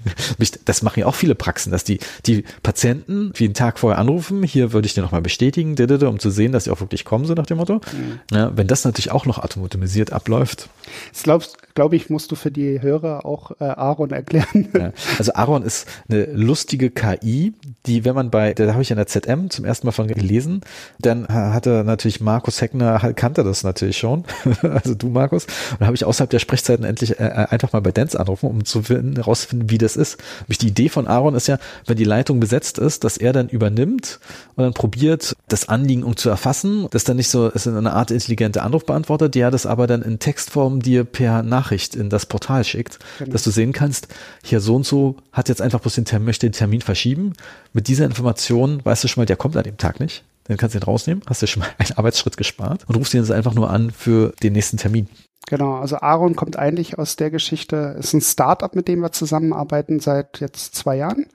Das 0.66 0.82
machen 0.82 1.00
ja 1.00 1.06
auch 1.06 1.16
viele 1.16 1.36
Praxen, 1.36 1.72
dass 1.72 1.84
die, 1.84 2.00
die 2.26 2.44
Patienten 2.64 3.32
wie 3.36 3.46
einen 3.46 3.54
Tag 3.54 3.80
vorher 3.80 4.00
anrufen, 4.00 4.44
hier 4.44 4.74
würde 4.74 4.86
ich 4.86 4.94
dir 4.94 5.02
nochmal 5.02 5.22
bestätigen, 5.22 5.76
um 6.06 6.20
zu 6.20 6.30
sehen, 6.30 6.52
dass 6.52 6.66
sie 6.66 6.72
auch 6.72 6.80
wirklich 6.80 7.06
kommen, 7.06 7.26
so 7.26 7.34
nach 7.34 7.46
dem 7.46 7.58
Motto. 7.58 7.76
Mhm. 7.76 8.20
Ja, 8.32 8.52
wenn 8.60 8.68
das 8.68 8.84
natürlich 8.84 9.12
auch 9.12 9.26
noch 9.26 9.40
automatisiert 9.40 10.12
abläuft. 10.12 10.68
Das 11.14 11.24
glaubst, 11.24 11.74
glaube 11.76 11.96
ich, 11.96 12.10
musst 12.10 12.30
du 12.30 12.36
für 12.36 12.52
die 12.52 12.82
Hörer 12.82 13.26
auch 13.26 13.52
äh, 13.62 13.64
Aaron 13.64 14.12
erklären. 14.12 14.68
Ja, 14.78 14.92
also 15.18 15.34
Aaron 15.34 15.64
ist 15.64 15.88
eine 16.10 16.26
lustige 16.26 16.90
KI, 16.92 17.54
die, 17.86 18.04
wenn 18.04 18.16
man 18.16 18.30
bei, 18.30 18.54
da 18.54 18.72
habe 18.74 18.82
ich 18.82 18.92
in 18.92 18.98
der 18.98 19.08
ZM 19.08 19.50
zum 19.50 19.64
ersten 19.66 19.88
Mal 19.88 19.92
von 19.92 20.08
gelesen, 20.08 20.62
dann 21.00 21.28
hatte 21.28 21.84
natürlich 21.86 22.20
Markus 22.20 22.62
Heckner, 22.62 23.14
kannte 23.14 23.44
das 23.44 23.64
natürlich 23.64 23.98
schon, 23.98 24.26
also 24.62 24.96
du 24.96 25.08
Markus, 25.08 25.48
und 25.80 25.86
habe 25.86 25.96
ich 25.96 26.04
außerhalb 26.04 26.30
der 26.30 26.40
Sprechzeiten 26.40 26.86
endlich 26.86 27.20
äh, 27.20 27.26
äh, 27.26 27.48
einfach 27.50 27.72
mal 27.72 27.82
bei 27.82 27.92
Dance 27.92 28.20
anrufen, 28.20 28.50
um 28.50 28.66
zu 28.66 28.84
herauszufinden, 28.84 29.70
wie 29.70 29.78
das 29.78 29.96
ist. 29.96 30.18
Die 30.48 30.68
Idee 30.68 30.90
von 30.90 31.08
Aaron 31.08 31.36
ist 31.36 31.48
ja, 31.48 31.58
wenn 31.86 31.96
die 31.96 32.04
Leitung 32.04 32.40
besetzt 32.40 32.78
ist, 32.80 33.04
dass 33.04 33.18
er 33.18 33.32
dann 33.32 33.48
übernimmt 33.48 34.20
und 34.56 34.66
dann 34.66 34.74
probiert, 34.74 35.36
das 35.48 35.70
Anliegen 35.70 36.04
um 36.04 36.18
zu 36.18 36.30
erfassen, 36.30 36.88
das 36.92 37.06
dann 37.06 37.18
nicht 37.18 37.30
so, 37.30 37.48
ist 37.48 37.68
eine 37.68 37.94
Art 37.94 38.12
intelligente 38.12 38.62
Anrufbeantworter, 38.62 39.30
der 39.30 39.52
das 39.52 39.66
aber 39.66 39.88
dann 39.88 40.02
in 40.02 40.20
Textform 40.20 40.82
dir 40.82 41.06
per 41.06 41.44
Nachricht 41.44 41.96
in 41.96 42.10
das 42.10 42.26
Portal 42.26 42.64
schickt, 42.66 43.00
genau. 43.20 43.32
dass 43.32 43.44
du 43.44 43.52
sehen 43.52 43.72
kannst, 43.72 44.10
hier 44.44 44.60
so 44.60 44.76
und 44.76 44.86
so 44.86 45.16
hat 45.32 45.48
jetzt 45.48 45.62
einfach 45.62 45.80
bloß 45.80 45.96
den 45.96 46.06
Termin, 46.06 46.26
möchte 46.26 46.46
den 46.46 46.54
Termin 46.54 46.82
verschieben. 46.82 47.34
Mit 47.74 47.88
dieser 47.88 48.06
Information 48.06 48.84
weißt 48.84 49.04
du 49.04 49.08
schon 49.08 49.22
mal, 49.22 49.26
der 49.26 49.36
kommt 49.36 49.58
an 49.58 49.64
dem 49.64 49.78
Tag 49.78 50.00
nicht. 50.00 50.24
Dann 50.46 50.58
kannst 50.58 50.74
du 50.74 50.80
ihn 50.80 50.84
rausnehmen, 50.84 51.24
hast 51.28 51.42
du 51.42 51.48
schon 51.48 51.62
mal 51.62 51.70
einen 51.78 51.98
Arbeitsschritt 51.98 52.38
gespart 52.38 52.86
und 52.88 52.96
rufst 52.96 53.14
ihn 53.14 53.22
jetzt 53.22 53.32
einfach 53.32 53.54
nur 53.54 53.70
an 53.70 53.92
für 53.92 54.34
den 54.42 54.54
nächsten 54.54 54.78
Termin. 54.78 55.08
Genau, 55.48 55.78
also 55.78 55.98
Aaron 55.98 56.36
kommt 56.36 56.60
eigentlich 56.60 57.00
aus 57.00 57.16
der 57.16 57.32
Geschichte, 57.32 57.96
ist 57.98 58.14
ein 58.14 58.22
Startup, 58.22 58.76
mit 58.76 58.88
dem 58.88 59.00
wir 59.00 59.12
zusammenarbeiten 59.12 60.00
seit 60.00 60.40
jetzt 60.42 60.76
zwei 60.76 60.98
Jahren, 60.98 61.26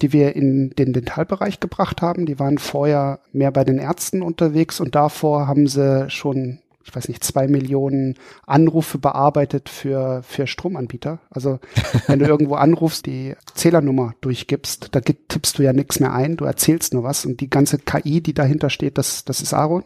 die 0.00 0.14
wir 0.14 0.34
in 0.34 0.70
den 0.70 0.94
Dentalbereich 0.94 1.60
gebracht 1.60 2.00
haben. 2.00 2.24
Die 2.24 2.38
waren 2.38 2.56
vorher 2.56 3.20
mehr 3.32 3.50
bei 3.50 3.64
den 3.64 3.76
Ärzten 3.76 4.22
unterwegs 4.22 4.80
und 4.80 4.94
davor 4.94 5.48
haben 5.48 5.66
sie 5.66 6.08
schon 6.08 6.61
ich 6.84 6.94
weiß 6.94 7.08
nicht, 7.08 7.24
zwei 7.24 7.48
Millionen 7.48 8.14
Anrufe 8.46 8.98
bearbeitet 8.98 9.68
für, 9.68 10.22
für 10.22 10.46
Stromanbieter. 10.46 11.20
Also 11.30 11.58
wenn 12.06 12.18
du 12.18 12.26
irgendwo 12.26 12.54
anrufst, 12.54 13.06
die 13.06 13.34
Zählernummer 13.54 14.14
durchgibst, 14.20 14.88
da 14.92 15.00
tippst 15.00 15.58
du 15.58 15.62
ja 15.62 15.72
nichts 15.72 16.00
mehr 16.00 16.12
ein, 16.12 16.36
du 16.36 16.44
erzählst 16.44 16.94
nur 16.94 17.04
was 17.04 17.24
und 17.24 17.40
die 17.40 17.50
ganze 17.50 17.78
KI, 17.78 18.20
die 18.20 18.34
dahinter 18.34 18.70
steht, 18.70 18.98
das, 18.98 19.24
das 19.24 19.40
ist 19.40 19.54
Aaron. 19.54 19.84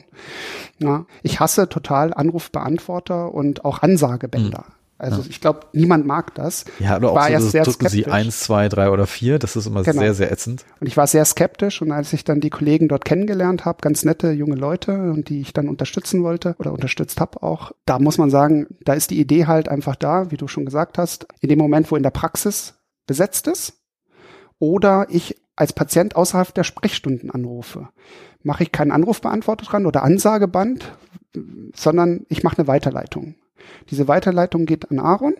Ja, 0.78 1.06
ich 1.22 1.40
hasse 1.40 1.68
total 1.68 2.14
Anrufbeantworter 2.14 3.32
und 3.32 3.64
auch 3.64 3.82
Ansagebänder. 3.82 4.64
Mhm. 4.68 4.75
Also 4.98 5.20
ja. 5.20 5.26
ich 5.28 5.40
glaube, 5.40 5.60
niemand 5.72 6.06
mag 6.06 6.34
das. 6.34 6.64
Ja, 6.78 6.96
oder 6.96 7.10
auch 7.10 7.16
war 7.16 7.26
so, 7.26 7.32
erst 7.32 7.50
sehr 7.50 7.64
drücken 7.64 7.88
skeptisch. 7.88 8.04
Sie 8.04 8.10
eins, 8.10 8.40
zwei, 8.40 8.68
drei 8.68 8.90
oder 8.90 9.06
vier. 9.06 9.38
Das 9.38 9.54
ist 9.54 9.66
immer 9.66 9.82
genau. 9.82 10.00
sehr, 10.00 10.14
sehr 10.14 10.32
ätzend. 10.32 10.64
Und 10.80 10.86
ich 10.86 10.96
war 10.96 11.06
sehr 11.06 11.24
skeptisch 11.24 11.82
und 11.82 11.92
als 11.92 12.12
ich 12.12 12.24
dann 12.24 12.40
die 12.40 12.50
Kollegen 12.50 12.88
dort 12.88 13.04
kennengelernt 13.04 13.66
habe, 13.66 13.78
ganz 13.82 14.04
nette 14.04 14.30
junge 14.30 14.56
Leute 14.56 14.92
und 14.92 15.28
die 15.28 15.42
ich 15.42 15.52
dann 15.52 15.68
unterstützen 15.68 16.22
wollte 16.22 16.54
oder 16.58 16.72
unterstützt 16.72 17.20
habe 17.20 17.42
auch, 17.42 17.72
da 17.84 17.98
muss 17.98 18.16
man 18.16 18.30
sagen, 18.30 18.66
da 18.84 18.94
ist 18.94 19.10
die 19.10 19.20
Idee 19.20 19.46
halt 19.46 19.68
einfach 19.68 19.96
da, 19.96 20.30
wie 20.30 20.38
du 20.38 20.48
schon 20.48 20.64
gesagt 20.64 20.96
hast, 20.96 21.26
in 21.40 21.50
dem 21.50 21.58
Moment, 21.58 21.90
wo 21.90 21.96
in 21.96 22.02
der 22.02 22.10
Praxis 22.10 22.74
besetzt 23.06 23.48
ist 23.48 23.74
oder 24.58 25.06
ich 25.10 25.36
als 25.56 25.72
Patient 25.72 26.16
außerhalb 26.16 26.54
der 26.54 26.64
Sprechstunden 26.64 27.30
anrufe, 27.30 27.88
mache 28.42 28.62
ich 28.62 28.72
keinen 28.72 28.92
Anrufbeantworter 28.92 29.66
dran 29.66 29.86
oder 29.86 30.02
Ansageband, 30.02 30.96
sondern 31.74 32.24
ich 32.28 32.42
mache 32.42 32.58
eine 32.58 32.68
Weiterleitung. 32.68 33.34
Diese 33.90 34.08
Weiterleitung 34.08 34.66
geht 34.66 34.90
an 34.90 34.98
Aaron. 34.98 35.34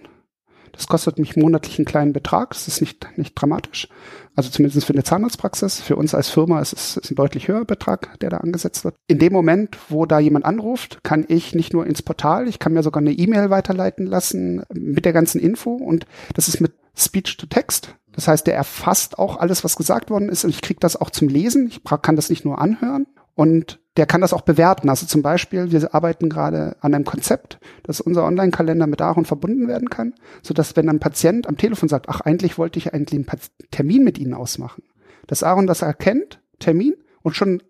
Das 0.72 0.89
kostet 0.89 1.18
mich 1.18 1.37
monatlich 1.37 1.79
einen 1.79 1.87
kleinen 1.87 2.12
Betrag. 2.12 2.51
Das 2.51 2.68
ist 2.68 2.81
nicht, 2.81 3.07
nicht 3.16 3.35
dramatisch. 3.35 3.89
Also 4.35 4.51
zumindest 4.51 4.85
für 4.85 4.93
eine 4.93 5.05
Zahnarztpraxis. 5.05 5.81
Für 5.81 5.97
uns 5.97 6.14
als 6.14 6.29
Firma 6.29 6.61
ist 6.61 6.74
es 6.74 6.97
ist 6.99 7.11
ein 7.11 7.14
deutlich 7.14 7.49
höherer 7.49 7.64
Betrag, 7.64 8.18
der 8.20 8.31
da 8.31 8.39
angesetzt 8.39 8.85
wird. 8.85 8.97
In 9.07 9.18
dem 9.18 9.33
Moment, 9.33 9.79
wo 9.89 10.05
da 10.05 10.18
jemand 10.18 10.45
anruft, 10.45 11.03
kann 11.03 11.24
ich 11.29 11.55
nicht 11.55 11.72
nur 11.72 11.87
ins 11.87 12.03
Portal, 12.03 12.47
ich 12.47 12.59
kann 12.59 12.74
mir 12.74 12.83
sogar 12.83 13.01
eine 13.01 13.12
E-Mail 13.12 13.49
weiterleiten 13.49 14.07
lassen 14.07 14.62
mit 14.72 15.07
der 15.07 15.14
ganzen 15.14 15.41
Info. 15.41 15.72
Und 15.72 16.07
das 16.35 16.49
ist 16.49 16.61
mit 16.61 16.72
Speech 16.95 17.39
to 17.39 17.47
Text. 17.47 17.95
Das 18.12 18.29
heißt, 18.29 18.47
der 18.47 18.55
erfasst 18.55 19.18
auch 19.18 19.39
alles, 19.39 19.64
was 19.64 19.77
gesagt 19.77 20.11
worden 20.11 20.29
ist. 20.29 20.45
Und 20.45 20.51
ich 20.51 20.62
kriege 20.62 20.81
das 20.81 20.97
auch 20.97 21.11
zum 21.11 21.29
Lesen. 21.29 21.68
Ich 21.68 21.83
kann 21.85 22.16
das 22.16 22.31
nicht 22.31 22.45
nur 22.45 22.61
anhören. 22.61 23.07
Und 23.35 23.79
der 23.97 24.07
kann 24.07 24.21
das 24.21 24.33
auch 24.33 24.43
bewerten. 24.43 24.89
Also 24.89 25.07
zum 25.07 25.23
Beispiel, 25.23 25.73
wir 25.73 25.95
arbeiten 25.95 26.29
gerade 26.29 26.77
an 26.81 26.95
einem 26.95 27.05
Konzept, 27.05 27.59
dass 27.83 28.01
unser 28.01 28.25
Online-Kalender 28.25 28.87
mit 28.87 29.01
Aaron 29.01 29.25
verbunden 29.25 29.69
werden 29.69 29.91
kann, 29.91 30.15
so 30.43 30.55
dass 30.55 30.77
wenn 30.77 30.89
ein 30.89 31.01
Patient 31.01 31.47
am 31.47 31.57
Telefon 31.57 31.89
sagt, 31.89 32.09
ach, 32.09 32.21
eigentlich 32.21 32.59
wollte 32.59 32.79
ich 32.79 32.93
eigentlich 32.93 33.19
einen 33.19 33.41
Termin 33.71 34.05
mit 34.05 34.19
Ihnen 34.19 34.35
ausmachen, 34.35 34.83
dass 35.27 35.43
Aaron 35.43 35.67
das 35.67 35.83
erkennt, 35.83 36.41
Termin, 36.59 36.95
und 37.23 37.35
schon 37.35 37.63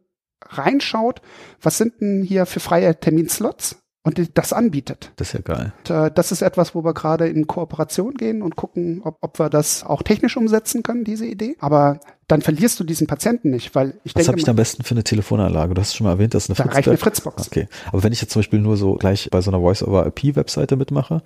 reinschaut, 0.44 1.22
was 1.62 1.78
sind 1.78 2.00
denn 2.00 2.22
hier 2.22 2.44
für 2.46 2.60
freie 2.60 3.00
Terminslots 3.00 3.82
und 4.06 4.38
das 4.38 4.52
anbietet. 4.52 5.10
Das 5.16 5.28
ist 5.28 5.32
ja 5.34 5.40
geil. 5.40 5.72
Und, 5.78 5.90
äh, 5.90 6.10
das 6.14 6.30
ist 6.30 6.40
etwas, 6.40 6.74
wo 6.76 6.84
wir 6.84 6.94
gerade 6.94 7.28
in 7.28 7.46
Kooperation 7.46 8.14
gehen 8.14 8.40
und 8.40 8.54
gucken, 8.54 9.00
ob, 9.02 9.18
ob 9.20 9.38
wir 9.40 9.50
das 9.50 9.82
auch 9.82 10.02
technisch 10.02 10.36
umsetzen 10.36 10.84
können, 10.84 11.02
diese 11.02 11.26
Idee. 11.26 11.56
Aber 11.58 11.98
dann 12.28 12.40
verlierst 12.40 12.78
du 12.78 12.84
diesen 12.84 13.08
Patienten 13.08 13.50
nicht, 13.50 13.74
weil 13.74 13.94
ich 14.04 14.14
Was 14.14 14.14
denke. 14.14 14.18
Was 14.18 14.28
habe 14.28 14.38
ich 14.40 14.48
am 14.48 14.56
besten 14.56 14.84
für 14.84 14.94
eine 14.94 15.02
Telefonanlage? 15.02 15.74
Du 15.74 15.80
hast 15.80 15.96
schon 15.96 16.04
mal 16.04 16.12
erwähnt, 16.12 16.34
das 16.34 16.44
ist 16.44 16.50
eine 16.50 16.56
da 16.56 16.62
Fritzbox. 16.62 16.76
reicht 16.76 16.88
eine 16.88 16.98
Fritzbox. 16.98 17.46
Okay. 17.48 17.68
Aber 17.88 18.04
wenn 18.04 18.12
ich 18.12 18.20
jetzt 18.20 18.32
zum 18.32 18.40
Beispiel 18.40 18.60
nur 18.60 18.76
so 18.76 18.94
gleich 18.94 19.28
bei 19.30 19.40
so 19.40 19.50
einer 19.50 19.60
Voice-over-IP-Webseite 19.60 20.76
mitmache, 20.76 21.22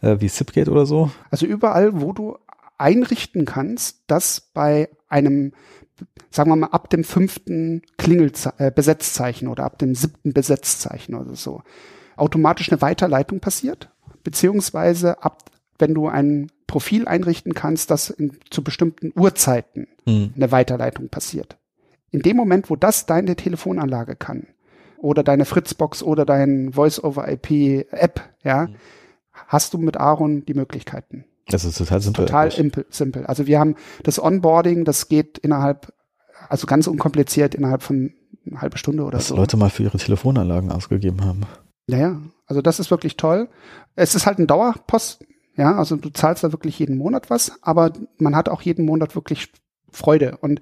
äh, 0.00 0.16
wie 0.20 0.28
Zipgate 0.28 0.70
oder 0.70 0.86
so? 0.86 1.10
Also 1.30 1.46
überall, 1.46 2.00
wo 2.00 2.12
du 2.12 2.38
einrichten 2.78 3.44
kannst, 3.44 4.04
dass 4.06 4.40
bei 4.54 4.88
einem 5.08 5.52
sagen 6.30 6.50
wir 6.50 6.56
mal, 6.56 6.68
ab 6.68 6.88
dem 6.90 7.04
fünften 7.04 7.82
Klingelze 7.98 8.54
äh, 8.58 8.70
Besetzzeichen 8.70 9.48
oder 9.48 9.64
ab 9.64 9.78
dem 9.78 9.94
siebten 9.94 10.32
Besetzzeichen 10.32 11.14
oder 11.14 11.34
so, 11.34 11.62
automatisch 12.20 12.70
eine 12.70 12.80
Weiterleitung 12.80 13.40
passiert, 13.40 13.90
beziehungsweise 14.22 15.22
ab, 15.22 15.44
wenn 15.78 15.94
du 15.94 16.08
ein 16.08 16.50
Profil 16.66 17.08
einrichten 17.08 17.54
kannst, 17.54 17.90
dass 17.90 18.10
in, 18.10 18.38
zu 18.50 18.62
bestimmten 18.62 19.12
Uhrzeiten 19.16 19.88
mhm. 20.06 20.32
eine 20.36 20.52
Weiterleitung 20.52 21.08
passiert. 21.08 21.56
In 22.10 22.20
dem 22.20 22.36
Moment, 22.36 22.70
wo 22.70 22.76
das 22.76 23.06
deine 23.06 23.36
Telefonanlage 23.36 24.16
kann, 24.16 24.46
oder 25.00 25.22
deine 25.22 25.44
Fritzbox 25.44 26.02
oder 26.02 26.24
dein 26.24 26.72
Voice-over-IP-App, 26.72 28.20
ja, 28.44 28.66
mhm. 28.66 28.74
hast 29.46 29.74
du 29.74 29.78
mit 29.78 29.96
Aaron 29.96 30.44
die 30.44 30.54
Möglichkeiten. 30.54 31.24
Das 31.48 31.64
ist 31.64 31.78
total 31.78 32.00
simpel. 32.00 32.26
Total 32.26 32.50
simpel. 32.90 33.26
Also 33.26 33.46
wir 33.46 33.58
haben 33.58 33.74
das 34.04 34.22
Onboarding, 34.22 34.84
das 34.84 35.08
geht 35.08 35.38
innerhalb, 35.38 35.92
also 36.48 36.66
ganz 36.66 36.86
unkompliziert 36.86 37.54
innerhalb 37.54 37.82
von 37.82 38.12
eine 38.46 38.60
halbe 38.60 38.78
Stunde 38.78 39.04
oder 39.04 39.18
Was 39.18 39.28
so. 39.28 39.36
Leute 39.36 39.56
mal 39.56 39.70
für 39.70 39.82
ihre 39.82 39.98
Telefonanlagen 39.98 40.70
ausgegeben 40.70 41.24
haben. 41.24 41.42
Naja, 41.90 42.20
also 42.46 42.62
das 42.62 42.78
ist 42.78 42.90
wirklich 42.90 43.16
toll. 43.16 43.48
Es 43.96 44.14
ist 44.14 44.24
halt 44.26 44.38
ein 44.38 44.46
Dauerpost, 44.46 45.24
ja, 45.56 45.76
also 45.76 45.96
du 45.96 46.10
zahlst 46.10 46.44
da 46.44 46.52
wirklich 46.52 46.78
jeden 46.78 46.96
Monat 46.96 47.30
was, 47.30 47.52
aber 47.62 47.92
man 48.18 48.36
hat 48.36 48.48
auch 48.48 48.62
jeden 48.62 48.84
Monat 48.84 49.16
wirklich 49.16 49.52
Freude. 49.90 50.38
Und 50.40 50.60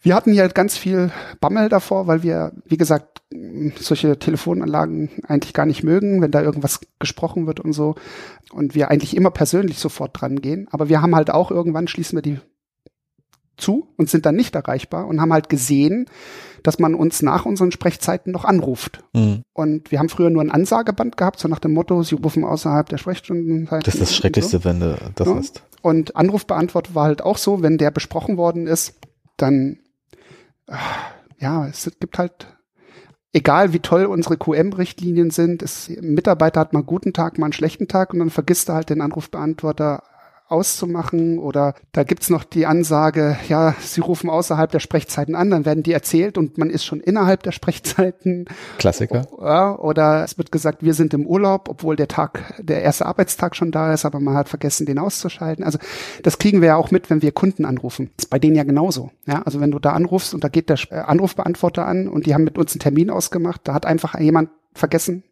wir 0.00 0.14
hatten 0.14 0.32
hier 0.32 0.42
halt 0.42 0.54
ganz 0.54 0.76
viel 0.76 1.10
Bammel 1.40 1.68
davor, 1.68 2.06
weil 2.06 2.22
wir, 2.22 2.52
wie 2.64 2.76
gesagt, 2.76 3.22
solche 3.80 4.20
Telefonanlagen 4.20 5.10
eigentlich 5.26 5.52
gar 5.52 5.66
nicht 5.66 5.82
mögen, 5.82 6.22
wenn 6.22 6.30
da 6.30 6.42
irgendwas 6.42 6.80
gesprochen 7.00 7.48
wird 7.48 7.58
und 7.58 7.72
so. 7.72 7.96
Und 8.52 8.76
wir 8.76 8.88
eigentlich 8.88 9.16
immer 9.16 9.32
persönlich 9.32 9.80
sofort 9.80 10.20
dran 10.20 10.40
gehen. 10.40 10.68
Aber 10.70 10.88
wir 10.88 11.02
haben 11.02 11.16
halt 11.16 11.30
auch 11.30 11.50
irgendwann 11.50 11.88
schließen 11.88 12.16
wir 12.16 12.22
die 12.22 12.38
zu 13.56 13.88
und 13.96 14.10
sind 14.10 14.26
dann 14.26 14.36
nicht 14.36 14.54
erreichbar 14.54 15.06
und 15.06 15.20
haben 15.20 15.32
halt 15.32 15.48
gesehen, 15.48 16.06
dass 16.62 16.78
man 16.78 16.94
uns 16.94 17.22
nach 17.22 17.46
unseren 17.46 17.72
Sprechzeiten 17.72 18.32
noch 18.32 18.44
anruft. 18.44 19.04
Mhm. 19.14 19.42
Und 19.52 19.90
wir 19.90 19.98
haben 19.98 20.08
früher 20.08 20.30
nur 20.30 20.42
ein 20.42 20.50
Ansageband 20.50 21.16
gehabt, 21.16 21.38
so 21.38 21.48
nach 21.48 21.60
dem 21.60 21.72
Motto, 21.72 22.02
sie 22.02 22.16
rufen 22.16 22.44
außerhalb 22.44 22.88
der 22.88 22.98
Sprechstunden. 22.98 23.68
Das 23.70 23.94
ist 23.94 24.00
das 24.00 24.14
Schrecklichste, 24.14 24.58
so. 24.58 24.64
wenn 24.64 24.80
du 24.80 24.96
das 25.14 25.28
ja. 25.28 25.34
hast. 25.34 25.62
Und 25.82 26.16
Anrufbeantworter 26.16 26.94
war 26.94 27.04
halt 27.04 27.22
auch 27.22 27.38
so, 27.38 27.62
wenn 27.62 27.78
der 27.78 27.90
besprochen 27.90 28.36
worden 28.36 28.66
ist, 28.66 28.94
dann, 29.36 29.78
ah, 30.66 30.78
ja, 31.38 31.66
es 31.68 31.90
gibt 32.00 32.18
halt 32.18 32.48
egal 33.36 33.74
wie 33.74 33.80
toll 33.80 34.06
unsere 34.06 34.38
QM-Richtlinien 34.38 35.30
sind, 35.30 35.62
es, 35.62 35.88
ein 35.88 36.14
Mitarbeiter 36.14 36.58
hat 36.58 36.72
mal 36.72 36.80
einen 36.80 36.86
guten 36.86 37.12
Tag, 37.12 37.38
mal 37.38 37.46
einen 37.46 37.52
schlechten 37.52 37.86
Tag 37.86 38.12
und 38.12 38.18
dann 38.18 38.30
vergisst 38.30 38.70
er 38.70 38.76
halt 38.76 38.88
den 38.88 39.02
Anrufbeantworter 39.02 40.02
auszumachen 40.48 41.38
oder 41.38 41.74
da 41.92 42.04
gibt's 42.04 42.30
noch 42.30 42.44
die 42.44 42.66
Ansage, 42.66 43.36
ja, 43.48 43.74
Sie 43.80 44.00
rufen 44.00 44.30
außerhalb 44.30 44.70
der 44.70 44.80
Sprechzeiten 44.80 45.34
an, 45.34 45.50
dann 45.50 45.64
werden 45.64 45.82
die 45.82 45.92
erzählt 45.92 46.38
und 46.38 46.56
man 46.58 46.70
ist 46.70 46.84
schon 46.84 47.00
innerhalb 47.00 47.42
der 47.42 47.52
Sprechzeiten. 47.52 48.46
Klassiker. 48.78 49.26
Ja, 49.40 49.76
oder 49.76 50.22
es 50.24 50.38
wird 50.38 50.52
gesagt, 50.52 50.82
wir 50.82 50.94
sind 50.94 51.14
im 51.14 51.26
Urlaub, 51.26 51.68
obwohl 51.68 51.96
der 51.96 52.08
Tag, 52.08 52.54
der 52.58 52.82
erste 52.82 53.06
Arbeitstag 53.06 53.56
schon 53.56 53.72
da 53.72 53.92
ist, 53.92 54.04
aber 54.04 54.20
man 54.20 54.34
hat 54.34 54.48
vergessen, 54.48 54.86
den 54.86 54.98
auszuschalten. 54.98 55.64
Also 55.64 55.78
das 56.22 56.38
kriegen 56.38 56.60
wir 56.60 56.68
ja 56.68 56.76
auch 56.76 56.90
mit, 56.90 57.10
wenn 57.10 57.22
wir 57.22 57.32
Kunden 57.32 57.64
anrufen. 57.64 58.10
Das 58.16 58.26
ist 58.26 58.30
bei 58.30 58.38
denen 58.38 58.56
ja 58.56 58.64
genauso. 58.64 59.10
Ja, 59.26 59.42
also 59.42 59.60
wenn 59.60 59.70
du 59.70 59.78
da 59.78 59.92
anrufst 59.92 60.32
und 60.34 60.44
da 60.44 60.48
geht 60.48 60.68
der 60.68 60.78
äh, 60.90 60.96
Anrufbeantworter 60.96 61.86
an 61.86 62.08
und 62.08 62.26
die 62.26 62.34
haben 62.34 62.44
mit 62.44 62.58
uns 62.58 62.72
einen 62.72 62.80
Termin 62.80 63.10
ausgemacht, 63.10 63.62
da 63.64 63.74
hat 63.74 63.86
einfach 63.86 64.18
jemand 64.18 64.50
vergessen, 64.74 65.24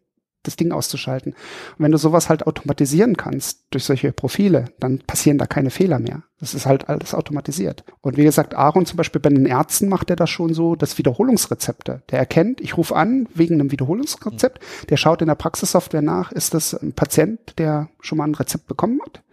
das 0.47 0.55
Ding 0.55 0.71
auszuschalten. 0.71 1.33
Und 1.33 1.83
wenn 1.83 1.91
du 1.91 1.97
sowas 1.97 2.29
halt 2.29 2.47
automatisieren 2.47 3.17
kannst 3.17 3.65
durch 3.71 3.83
solche 3.83 4.11
Profile, 4.11 4.65
dann 4.79 4.99
passieren 4.99 5.37
da 5.37 5.45
keine 5.45 5.69
Fehler 5.69 5.99
mehr. 5.99 6.23
Das 6.39 6.53
ist 6.53 6.65
halt 6.65 6.89
alles 6.89 7.13
automatisiert. 7.13 7.83
Und 8.01 8.17
wie 8.17 8.23
gesagt, 8.23 8.55
Aaron 8.55 8.85
zum 8.85 8.97
Beispiel 8.97 9.21
bei 9.21 9.29
den 9.29 9.45
Ärzten 9.45 9.89
macht 9.89 10.09
er 10.09 10.15
das 10.15 10.29
schon 10.29 10.53
so, 10.53 10.75
das 10.75 10.97
Wiederholungsrezepte. 10.97 12.03
Der 12.09 12.19
erkennt, 12.19 12.61
ich 12.61 12.77
rufe 12.77 12.95
an 12.95 13.27
wegen 13.33 13.55
einem 13.55 13.71
Wiederholungsrezept, 13.71 14.59
der 14.89 14.97
schaut 14.97 15.21
in 15.21 15.27
der 15.27 15.35
Praxissoftware 15.35 16.01
nach, 16.01 16.31
ist 16.31 16.53
das 16.53 16.73
ein 16.73 16.93
Patient, 16.93 17.39
der 17.57 17.89
schon 18.01 18.17
mal 18.17 18.25
ein 18.25 18.35
Rezept 18.35 18.67
bekommen 18.67 18.99
hat? 19.05 19.23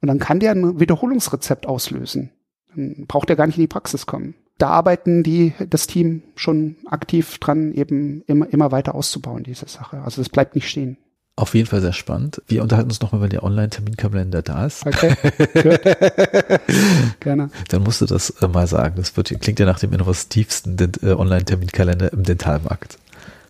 Und 0.00 0.08
dann 0.08 0.18
kann 0.18 0.40
der 0.40 0.52
ein 0.52 0.80
Wiederholungsrezept 0.80 1.66
auslösen. 1.66 2.30
Dann 2.74 3.06
braucht 3.06 3.30
er 3.30 3.36
gar 3.36 3.46
nicht 3.46 3.56
in 3.56 3.62
die 3.62 3.68
Praxis 3.68 4.06
kommen 4.06 4.34
da 4.58 4.68
arbeiten 4.68 5.22
die, 5.22 5.52
das 5.68 5.86
Team 5.86 6.22
schon 6.34 6.76
aktiv 6.86 7.38
dran, 7.38 7.72
eben 7.72 8.22
immer, 8.26 8.50
immer 8.52 8.72
weiter 8.72 8.94
auszubauen, 8.94 9.42
diese 9.42 9.68
Sache. 9.68 9.98
Also 10.02 10.22
das 10.22 10.28
bleibt 10.30 10.54
nicht 10.54 10.68
stehen. 10.68 10.96
Auf 11.38 11.54
jeden 11.54 11.66
Fall 11.66 11.82
sehr 11.82 11.92
spannend. 11.92 12.40
Wir 12.46 12.62
unterhalten 12.62 12.88
uns 12.88 13.02
nochmal, 13.02 13.20
wenn 13.20 13.28
der 13.28 13.44
Online-Terminkalender 13.44 14.40
da 14.40 14.64
ist. 14.64 14.86
Okay. 14.86 15.14
Gerne. 17.20 17.50
Dann 17.68 17.82
musst 17.82 18.00
du 18.00 18.06
das 18.06 18.30
äh, 18.30 18.48
mal 18.48 18.66
sagen. 18.66 18.94
Das 18.96 19.14
wird, 19.18 19.38
klingt 19.40 19.58
ja 19.58 19.66
nach 19.66 19.78
dem 19.78 19.92
innovativsten 19.92 20.78
äh, 21.02 21.12
Online-Terminkalender 21.12 22.10
im 22.14 22.22
Dentalmarkt. 22.22 22.98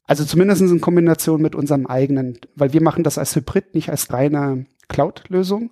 Also 0.09 0.25
zumindest 0.25 0.63
in 0.63 0.81
Kombination 0.81 1.41
mit 1.41 1.55
unserem 1.55 1.87
eigenen, 1.87 2.39
weil 2.57 2.73
wir 2.73 2.83
machen 2.83 3.05
das 3.05 3.19
als 3.19 3.37
Hybrid, 3.37 3.77
nicht 3.77 3.91
als 3.91 4.13
reine 4.13 4.67
Cloud-Lösung, 4.89 5.71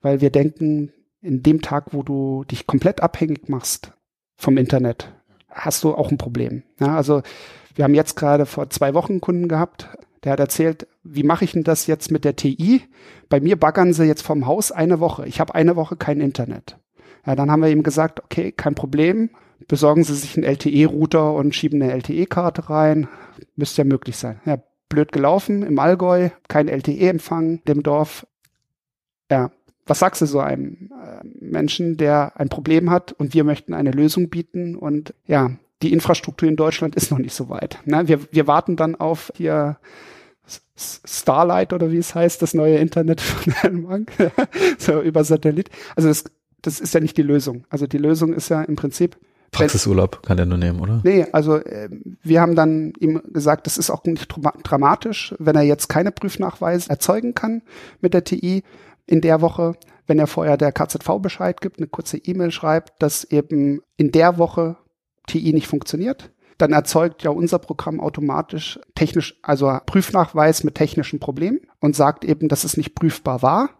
weil 0.00 0.22
wir 0.22 0.30
denken, 0.30 0.92
in 1.20 1.42
dem 1.42 1.60
Tag, 1.60 1.92
wo 1.92 2.02
du 2.02 2.44
dich 2.44 2.66
komplett 2.66 3.02
abhängig 3.02 3.50
machst 3.50 3.92
vom 4.40 4.56
Internet, 4.56 5.12
hast 5.50 5.84
du 5.84 5.94
auch 5.94 6.10
ein 6.10 6.18
Problem. 6.18 6.62
Ja, 6.80 6.96
also 6.96 7.22
wir 7.74 7.84
haben 7.84 7.94
jetzt 7.94 8.16
gerade 8.16 8.46
vor 8.46 8.70
zwei 8.70 8.94
Wochen 8.94 9.12
einen 9.12 9.20
Kunden 9.20 9.48
gehabt, 9.48 9.88
der 10.24 10.32
hat 10.32 10.40
erzählt, 10.40 10.86
wie 11.02 11.22
mache 11.22 11.44
ich 11.44 11.52
denn 11.52 11.62
das 11.62 11.86
jetzt 11.86 12.10
mit 12.10 12.24
der 12.24 12.36
TI? 12.36 12.82
Bei 13.28 13.40
mir 13.40 13.58
baggern 13.58 13.92
sie 13.92 14.04
jetzt 14.04 14.22
vom 14.22 14.46
Haus 14.46 14.72
eine 14.72 15.00
Woche. 15.00 15.26
Ich 15.26 15.40
habe 15.40 15.54
eine 15.54 15.76
Woche 15.76 15.96
kein 15.96 16.20
Internet. 16.20 16.78
Ja, 17.26 17.36
dann 17.36 17.50
haben 17.50 17.62
wir 17.62 17.70
ihm 17.70 17.82
gesagt, 17.82 18.22
okay, 18.22 18.52
kein 18.52 18.74
Problem. 18.74 19.30
Besorgen 19.68 20.04
Sie 20.04 20.14
sich 20.14 20.36
einen 20.36 20.44
LTE-Router 20.44 21.34
und 21.34 21.54
schieben 21.54 21.82
eine 21.82 21.92
LTE-Karte 21.92 22.70
rein. 22.70 23.08
Müsste 23.56 23.82
ja 23.82 23.88
möglich 23.88 24.16
sein. 24.16 24.40
Ja, 24.46 24.58
blöd 24.88 25.12
gelaufen 25.12 25.62
im 25.62 25.78
Allgäu, 25.78 26.30
kein 26.48 26.68
LTE-Empfang 26.68 27.62
dem 27.64 27.82
Dorf. 27.82 28.26
Ja, 29.30 29.50
was 29.90 29.98
sagst 29.98 30.22
du 30.22 30.26
so 30.26 30.38
einem 30.38 30.90
äh, 30.92 31.26
Menschen, 31.40 31.96
der 31.96 32.38
ein 32.38 32.48
Problem 32.48 32.90
hat 32.90 33.12
und 33.12 33.34
wir 33.34 33.42
möchten 33.42 33.74
eine 33.74 33.90
Lösung 33.90 34.30
bieten 34.30 34.76
und 34.76 35.14
ja, 35.26 35.50
die 35.82 35.92
Infrastruktur 35.92 36.48
in 36.48 36.54
Deutschland 36.54 36.94
ist 36.94 37.10
noch 37.10 37.18
nicht 37.18 37.34
so 37.34 37.48
weit. 37.48 37.78
Ne? 37.86 38.06
Wir, 38.06 38.20
wir 38.30 38.46
warten 38.46 38.76
dann 38.76 38.94
auf 38.94 39.32
hier 39.34 39.78
Starlight 40.76 41.72
oder 41.72 41.90
wie 41.90 41.98
es 41.98 42.14
heißt, 42.14 42.40
das 42.40 42.54
neue 42.54 42.76
Internet 42.78 43.20
von 43.20 43.52
Herrn 43.52 43.82
Bank, 43.82 44.12
so 44.78 45.02
über 45.02 45.24
Satellit. 45.24 45.70
Also 45.96 46.08
das, 46.08 46.24
das 46.62 46.78
ist 46.78 46.94
ja 46.94 47.00
nicht 47.00 47.16
die 47.16 47.22
Lösung. 47.22 47.64
Also 47.68 47.88
die 47.88 47.98
Lösung 47.98 48.32
ist 48.32 48.48
ja 48.48 48.62
im 48.62 48.76
Prinzip 48.76 49.16
Praxisurlaub 49.50 50.22
kann 50.22 50.36
der 50.36 50.46
nur 50.46 50.58
nehmen, 50.58 50.78
oder? 50.78 51.00
Nee, 51.02 51.26
also 51.32 51.56
äh, 51.56 51.88
wir 52.22 52.40
haben 52.40 52.54
dann 52.54 52.92
ihm 53.00 53.20
gesagt, 53.32 53.66
das 53.66 53.78
ist 53.78 53.90
auch 53.90 54.04
nicht 54.04 54.32
dramatisch, 54.62 55.34
wenn 55.40 55.56
er 55.56 55.62
jetzt 55.62 55.88
keine 55.88 56.12
Prüfnachweise 56.12 56.88
erzeugen 56.88 57.34
kann 57.34 57.62
mit 58.00 58.14
der 58.14 58.22
TI, 58.22 58.62
in 59.06 59.20
der 59.20 59.40
Woche, 59.40 59.74
wenn 60.06 60.18
er 60.18 60.26
vorher 60.26 60.56
der 60.56 60.72
KZV 60.72 61.18
Bescheid 61.20 61.60
gibt, 61.60 61.78
eine 61.78 61.86
kurze 61.86 62.18
E-Mail 62.18 62.50
schreibt, 62.50 63.02
dass 63.02 63.24
eben 63.24 63.80
in 63.96 64.12
der 64.12 64.38
Woche 64.38 64.76
TI 65.26 65.52
nicht 65.52 65.68
funktioniert, 65.68 66.30
dann 66.58 66.72
erzeugt 66.72 67.22
ja 67.22 67.30
unser 67.30 67.58
Programm 67.58 68.00
automatisch 68.00 68.78
technisch, 68.94 69.38
also 69.42 69.78
Prüfnachweis 69.86 70.64
mit 70.64 70.74
technischen 70.74 71.20
Problemen 71.20 71.60
und 71.80 71.96
sagt 71.96 72.24
eben, 72.24 72.48
dass 72.48 72.64
es 72.64 72.76
nicht 72.76 72.94
prüfbar 72.94 73.42
war. 73.42 73.70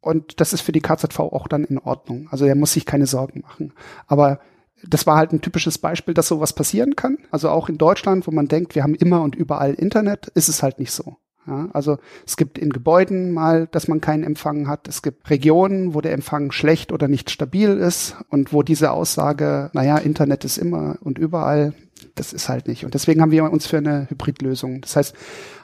Und 0.00 0.40
das 0.40 0.52
ist 0.52 0.60
für 0.60 0.72
die 0.72 0.80
KZV 0.80 1.18
auch 1.18 1.48
dann 1.48 1.64
in 1.64 1.78
Ordnung. 1.78 2.28
Also 2.30 2.44
er 2.44 2.54
muss 2.54 2.72
sich 2.72 2.86
keine 2.86 3.06
Sorgen 3.06 3.40
machen. 3.40 3.72
Aber 4.06 4.40
das 4.84 5.06
war 5.06 5.16
halt 5.16 5.32
ein 5.32 5.40
typisches 5.40 5.78
Beispiel, 5.78 6.14
dass 6.14 6.28
sowas 6.28 6.52
passieren 6.52 6.96
kann. 6.96 7.18
Also 7.30 7.48
auch 7.50 7.68
in 7.68 7.78
Deutschland, 7.78 8.26
wo 8.26 8.30
man 8.30 8.48
denkt, 8.48 8.74
wir 8.74 8.82
haben 8.82 8.94
immer 8.94 9.22
und 9.22 9.34
überall 9.34 9.74
Internet, 9.74 10.28
ist 10.28 10.48
es 10.48 10.62
halt 10.62 10.78
nicht 10.78 10.92
so. 10.92 11.16
Ja, 11.46 11.68
also 11.72 11.98
es 12.26 12.36
gibt 12.36 12.58
in 12.58 12.70
Gebäuden 12.70 13.32
mal, 13.32 13.68
dass 13.68 13.86
man 13.86 14.00
keinen 14.00 14.24
Empfang 14.24 14.66
hat. 14.66 14.88
Es 14.88 15.02
gibt 15.02 15.30
Regionen, 15.30 15.94
wo 15.94 16.00
der 16.00 16.12
Empfang 16.12 16.50
schlecht 16.50 16.90
oder 16.90 17.06
nicht 17.06 17.30
stabil 17.30 17.70
ist 17.70 18.16
und 18.30 18.52
wo 18.52 18.62
diese 18.62 18.90
Aussage, 18.90 19.70
naja, 19.72 19.98
Internet 19.98 20.44
ist 20.44 20.58
immer 20.58 20.98
und 21.02 21.18
überall, 21.18 21.72
das 22.16 22.32
ist 22.32 22.48
halt 22.48 22.66
nicht. 22.66 22.84
Und 22.84 22.94
deswegen 22.94 23.20
haben 23.20 23.30
wir 23.30 23.44
uns 23.50 23.66
für 23.66 23.78
eine 23.78 24.08
Hybridlösung. 24.10 24.80
Das 24.80 24.96
heißt, 24.96 25.14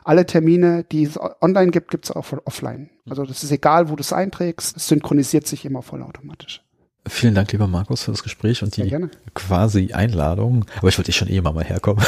alle 0.04 0.24
Termine, 0.24 0.84
die 0.84 1.04
es 1.04 1.18
online 1.40 1.72
gibt, 1.72 1.90
gibt 1.90 2.04
es 2.04 2.10
auch 2.10 2.26
offline. 2.44 2.90
Also 3.08 3.24
das 3.24 3.42
ist 3.42 3.50
egal, 3.50 3.90
wo 3.90 3.96
du 3.96 4.00
es 4.00 4.12
einträgst, 4.12 4.76
es 4.76 4.86
synchronisiert 4.86 5.46
sich 5.46 5.64
immer 5.64 5.82
vollautomatisch. 5.82 6.62
Vielen 7.08 7.34
Dank, 7.34 7.50
lieber 7.50 7.66
Markus, 7.66 8.04
für 8.04 8.12
das 8.12 8.22
Gespräch 8.22 8.62
und 8.62 8.76
die 8.76 9.08
quasi 9.34 9.92
Einladung. 9.92 10.64
Aber 10.78 10.88
ich 10.88 10.98
wollte 10.98 11.10
eh 11.10 11.12
schon 11.14 11.28
eh 11.28 11.40
mal, 11.40 11.52
mal 11.52 11.64
herkommen. 11.64 12.04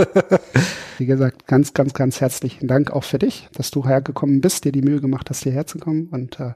Wie 0.98 1.06
gesagt, 1.06 1.46
ganz, 1.46 1.72
ganz, 1.72 1.94
ganz 1.94 2.20
herzlichen 2.20 2.66
Dank 2.66 2.90
auch 2.90 3.04
für 3.04 3.20
dich, 3.20 3.48
dass 3.54 3.70
du 3.70 3.86
hergekommen 3.86 4.40
bist, 4.40 4.64
dir 4.64 4.72
die 4.72 4.82
Mühe 4.82 5.00
gemacht 5.00 5.30
hast, 5.30 5.44
hierher 5.44 5.66
zu 5.66 5.78
kommen. 5.78 6.08
Und 6.08 6.40
äh, 6.40 6.54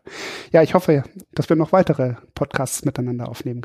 ja, 0.53 0.63
ich 0.63 0.75
hoffe, 0.75 1.05
dass 1.35 1.49
wir 1.49 1.57
noch 1.57 1.71
weitere 1.71 2.15
Podcasts 2.35 2.85
miteinander 2.85 3.29
aufnehmen 3.29 3.61
können. 3.61 3.65